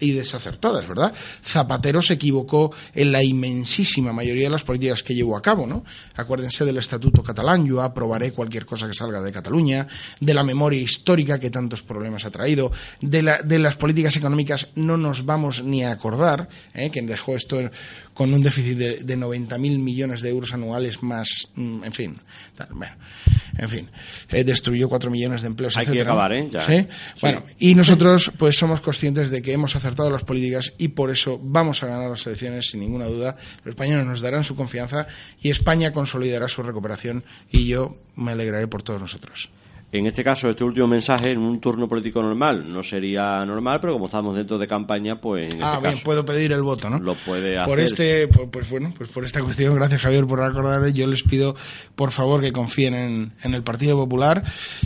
y 0.00 0.12
desacertadas, 0.12 0.88
¿verdad? 0.88 1.12
Zapatero 1.42 2.00
se 2.02 2.14
equivocó 2.14 2.72
en 2.94 3.12
la 3.12 3.22
inmensísima 3.22 4.12
mayoría 4.12 4.44
de 4.44 4.50
las 4.50 4.62
políticas 4.62 5.02
que 5.02 5.14
llevó 5.14 5.36
a 5.36 5.42
cabo, 5.42 5.66
¿no? 5.66 5.84
Acuérdense 6.14 6.64
del 6.64 6.78
Estatuto 6.78 7.22
catalán, 7.22 7.66
yo 7.66 7.82
aprobaré 7.82 8.32
cualquier 8.32 8.64
cosa 8.64 8.86
que 8.86 8.94
salga 8.94 9.20
de 9.20 9.32
Cataluña, 9.32 9.88
de 10.20 10.34
la 10.34 10.44
memoria 10.44 10.80
histórica 10.80 11.38
que 11.38 11.50
tantos 11.50 11.82
problemas 11.82 12.24
ha 12.24 12.30
traído, 12.30 12.70
de, 13.00 13.22
la, 13.22 13.42
de 13.42 13.58
las 13.58 13.76
políticas 13.76 14.16
económicas 14.16 14.68
no 14.76 14.96
nos 14.96 15.24
vamos 15.24 15.62
ni 15.62 15.82
a 15.82 15.92
acordar, 15.92 16.48
¿eh? 16.74 16.90
quien 16.90 17.06
dejó 17.06 17.34
esto 17.34 17.58
con 18.14 18.32
un 18.32 18.42
déficit 18.42 18.78
de, 18.78 18.96
de 18.98 19.18
90.000 19.18 19.58
millones 19.78 20.22
de 20.22 20.30
euros 20.30 20.54
anuales 20.54 21.02
más, 21.02 21.48
mm, 21.54 21.84
en 21.84 21.92
fin, 21.92 22.16
bueno, 22.70 22.94
en 23.58 23.68
fin, 23.68 23.90
eh, 24.30 24.44
destruyó 24.44 24.88
4 24.88 25.10
millones 25.10 25.42
de 25.42 25.48
empleos. 25.48 25.76
Hay 25.76 25.86
que 25.86 26.04
acabar, 26.32 26.70
¿eh? 26.70 26.88
¿Sí? 26.88 27.20
Bueno, 27.20 27.42
y 27.58 27.74
nosotros 27.74 28.30
pues 28.38 28.56
somos 28.56 28.80
conscientes 28.80 29.30
de 29.30 29.42
que 29.42 29.52
hemos 29.52 29.76
acertado 29.76 30.10
las 30.10 30.24
políticas 30.24 30.72
y 30.78 30.88
por 30.88 31.10
eso 31.10 31.40
vamos 31.42 31.82
a 31.82 31.86
ganar 31.86 32.10
las 32.10 32.26
elecciones 32.26 32.68
sin 32.70 32.80
ninguna 32.80 33.06
duda. 33.06 33.36
Los 33.64 33.74
españoles 33.74 34.06
nos 34.06 34.20
darán 34.20 34.44
su 34.44 34.56
confianza 34.56 35.06
y 35.40 35.50
España 35.50 35.92
consolidará 35.92 36.48
su 36.48 36.62
recuperación 36.62 37.24
y 37.50 37.66
yo 37.66 37.96
me 38.16 38.32
alegraré 38.32 38.66
por 38.68 38.82
todos 38.82 39.00
nosotros. 39.00 39.50
En 39.92 40.04
este 40.06 40.24
caso, 40.24 40.50
este 40.50 40.64
último 40.64 40.88
mensaje 40.88 41.30
en 41.30 41.38
un 41.38 41.60
turno 41.60 41.88
político 41.88 42.20
normal 42.20 42.70
no 42.70 42.82
sería 42.82 43.44
normal, 43.46 43.78
pero 43.80 43.92
como 43.92 44.06
estamos 44.06 44.36
dentro 44.36 44.58
de 44.58 44.66
campaña, 44.66 45.20
pues. 45.20 45.54
En 45.54 45.62
ah, 45.62 45.74
este 45.74 45.80
bien, 45.82 45.94
caso, 45.94 46.04
puedo 46.04 46.24
pedir 46.24 46.52
el 46.52 46.62
voto, 46.62 46.90
¿no? 46.90 46.98
Lo 46.98 47.14
puede 47.14 47.52
hacer. 47.52 47.66
Por 47.66 47.78
este, 47.78 48.26
pues, 48.26 48.48
pues 48.50 48.68
bueno, 48.68 48.92
pues 48.96 49.08
por 49.10 49.24
esta 49.24 49.40
cuestión, 49.42 49.76
gracias 49.76 50.02
Javier 50.02 50.26
por 50.26 50.40
recordarle. 50.40 50.92
Yo 50.92 51.06
les 51.06 51.22
pido, 51.22 51.54
por 51.94 52.10
favor, 52.10 52.40
que 52.40 52.52
confíen 52.52 52.94
en, 52.94 53.32
en 53.42 53.54
el 53.54 53.62
Partido 53.62 53.96
Popular 53.96 54.42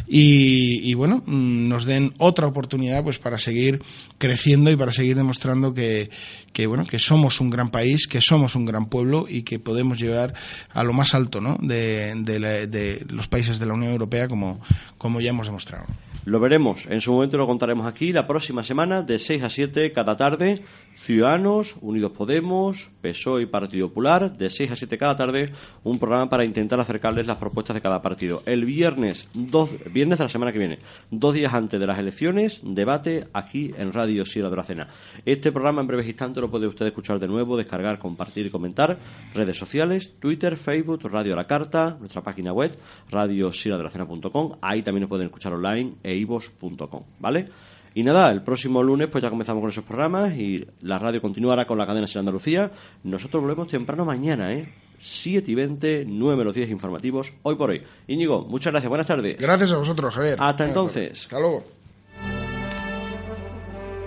y, 0.07 0.89
y, 0.89 0.93
bueno, 0.93 1.23
mm, 1.25 1.69
nos 1.69 1.87
den 1.87 2.13
otra 2.19 2.47
oportunidad, 2.47 3.03
pues 3.03 3.19
para 3.19 3.39
seguir 3.39 3.83
creciendo 4.19 4.71
y 4.71 4.77
para 4.77 4.93
seguir 4.93 5.17
demostrando 5.17 5.73
que, 5.73 6.11
que 6.53 6.67
bueno, 6.67 6.85
que 6.85 6.99
somos 6.99 7.41
un 7.41 7.49
gran 7.49 7.71
país, 7.71 8.07
que 8.07 8.21
somos 8.21 8.55
un 8.55 8.67
gran 8.67 8.87
pueblo 8.87 9.25
y 9.29 9.43
que 9.43 9.59
podemos 9.59 9.99
llegar 9.99 10.35
a 10.69 10.85
lo 10.85 10.93
más 10.93 11.15
alto, 11.15 11.41
¿no? 11.41 11.57
De, 11.61 12.15
de, 12.17 12.39
la, 12.39 12.67
de 12.67 13.07
los 13.09 13.29
países 13.29 13.59
de 13.59 13.67
la 13.67 13.75
Unión 13.75 13.93
Europea, 13.93 14.29
como, 14.29 14.61
como 15.01 15.23
ya 15.23 15.31
hemos 15.31 15.47
demostrado. 15.47 15.87
Lo 16.27 16.39
veremos, 16.39 16.87
en 16.87 17.01
su 17.01 17.15
momento 17.15 17.39
lo 17.39 17.47
contaremos 17.47 17.87
aquí 17.87 18.13
la 18.13 18.27
próxima 18.27 18.63
semana 18.63 19.01
de 19.01 19.19
6 19.19 19.43
a 19.43 19.49
7 19.49 19.93
cada 19.93 20.19
tarde. 20.19 20.63
Ciudadanos, 20.93 21.77
Unidos 21.81 22.13
Podemos, 22.13 22.91
PSOE 23.01 23.43
y 23.43 23.47
Partido 23.47 23.89
Popular, 23.89 24.37
de 24.37 24.51
6 24.51 24.73
a 24.73 24.77
7 24.77 24.99
cada 24.99 25.17
tarde, 25.17 25.51
un 25.83 25.99
programa 25.99 26.29
para 26.29 26.45
intentar 26.45 26.79
acercarles 26.79 27.27
las 27.27 27.39
propuestas 27.39 27.73
de 27.73 27.81
cada 27.81 28.03
partido. 28.03 28.43
El 28.45 28.67
viernes, 28.67 29.29
dos, 29.33 29.75
viernes 29.91 30.19
de 30.19 30.25
la 30.25 30.29
semana 30.29 30.53
que 30.53 30.59
viene, 30.59 30.79
dos 31.11 31.33
días 31.33 31.55
antes 31.55 31.81
de 31.81 31.87
las 31.87 31.99
elecciones, 31.99 32.61
debate 32.63 33.29
aquí 33.33 33.73
en 33.79 33.95
Radio 33.95 34.27
Sierra 34.27 34.51
de 34.51 34.57
la 34.57 34.65
Cena. 34.65 34.89
Este 35.25 35.53
programa 35.53 35.81
en 35.81 35.87
breves 35.87 36.07
instantes 36.07 36.43
lo 36.43 36.51
puede 36.51 36.67
usted 36.67 36.87
escuchar 36.87 37.19
de 37.19 37.29
nuevo, 37.29 37.57
descargar, 37.57 37.99
compartir 37.99 38.45
y 38.45 38.51
comentar. 38.51 38.99
Redes 39.33 39.57
sociales, 39.57 40.13
Twitter, 40.21 40.59
Facebook, 40.59 41.01
Radio 41.05 41.35
la 41.35 41.47
Carta, 41.47 41.97
nuestra 41.99 42.23
página 42.23 42.53
web, 42.53 42.77
radiosierradelacena.com. 43.11 44.59
Ahí 44.61 44.83
también 44.83 44.90
nos 44.99 45.09
pueden 45.09 45.27
escuchar 45.27 45.53
online 45.53 45.95
eivos.com, 46.03 47.05
¿vale? 47.21 47.47
Y 47.95 48.03
nada, 48.03 48.31
el 48.31 48.43
próximo 48.43 48.83
lunes 48.83 49.09
pues 49.09 49.23
ya 49.23 49.31
comenzamos 49.31 49.61
con 49.61 49.71
esos 49.71 49.85
programas 49.85 50.37
y 50.37 50.65
la 50.81 50.99
radio 50.99 51.21
continuará 51.21 51.67
con 51.67 51.79
la 51.79 51.87
cadena 51.87 52.07
de 52.07 52.19
Andalucía. 52.19 52.71
Nosotros 53.05 53.43
volvemos 53.43 53.69
temprano 53.69 54.05
mañana, 54.05 54.53
¿eh? 54.53 54.73
7 54.99 55.51
y 55.51 55.55
20, 55.55 56.05
9 56.07 56.37
menos 56.37 56.55
10 56.55 56.71
informativos, 56.71 57.33
hoy 57.43 57.57
por 57.57 57.71
hoy. 57.71 57.83
Íñigo, 58.07 58.47
muchas 58.47 58.73
gracias, 58.73 58.89
buenas 58.89 59.07
tardes. 59.07 59.39
Gracias 59.39 59.73
a 59.73 59.79
vosotros, 59.79 60.15
Javier. 60.15 60.37
Hasta 60.39 60.67
entonces. 60.67 61.23
Hasta 61.23 61.41
luego. 61.41 61.65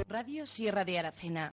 Radio 0.07 0.45
Sierra 0.45 0.85
de 0.85 0.99
Aracena. 0.99 1.51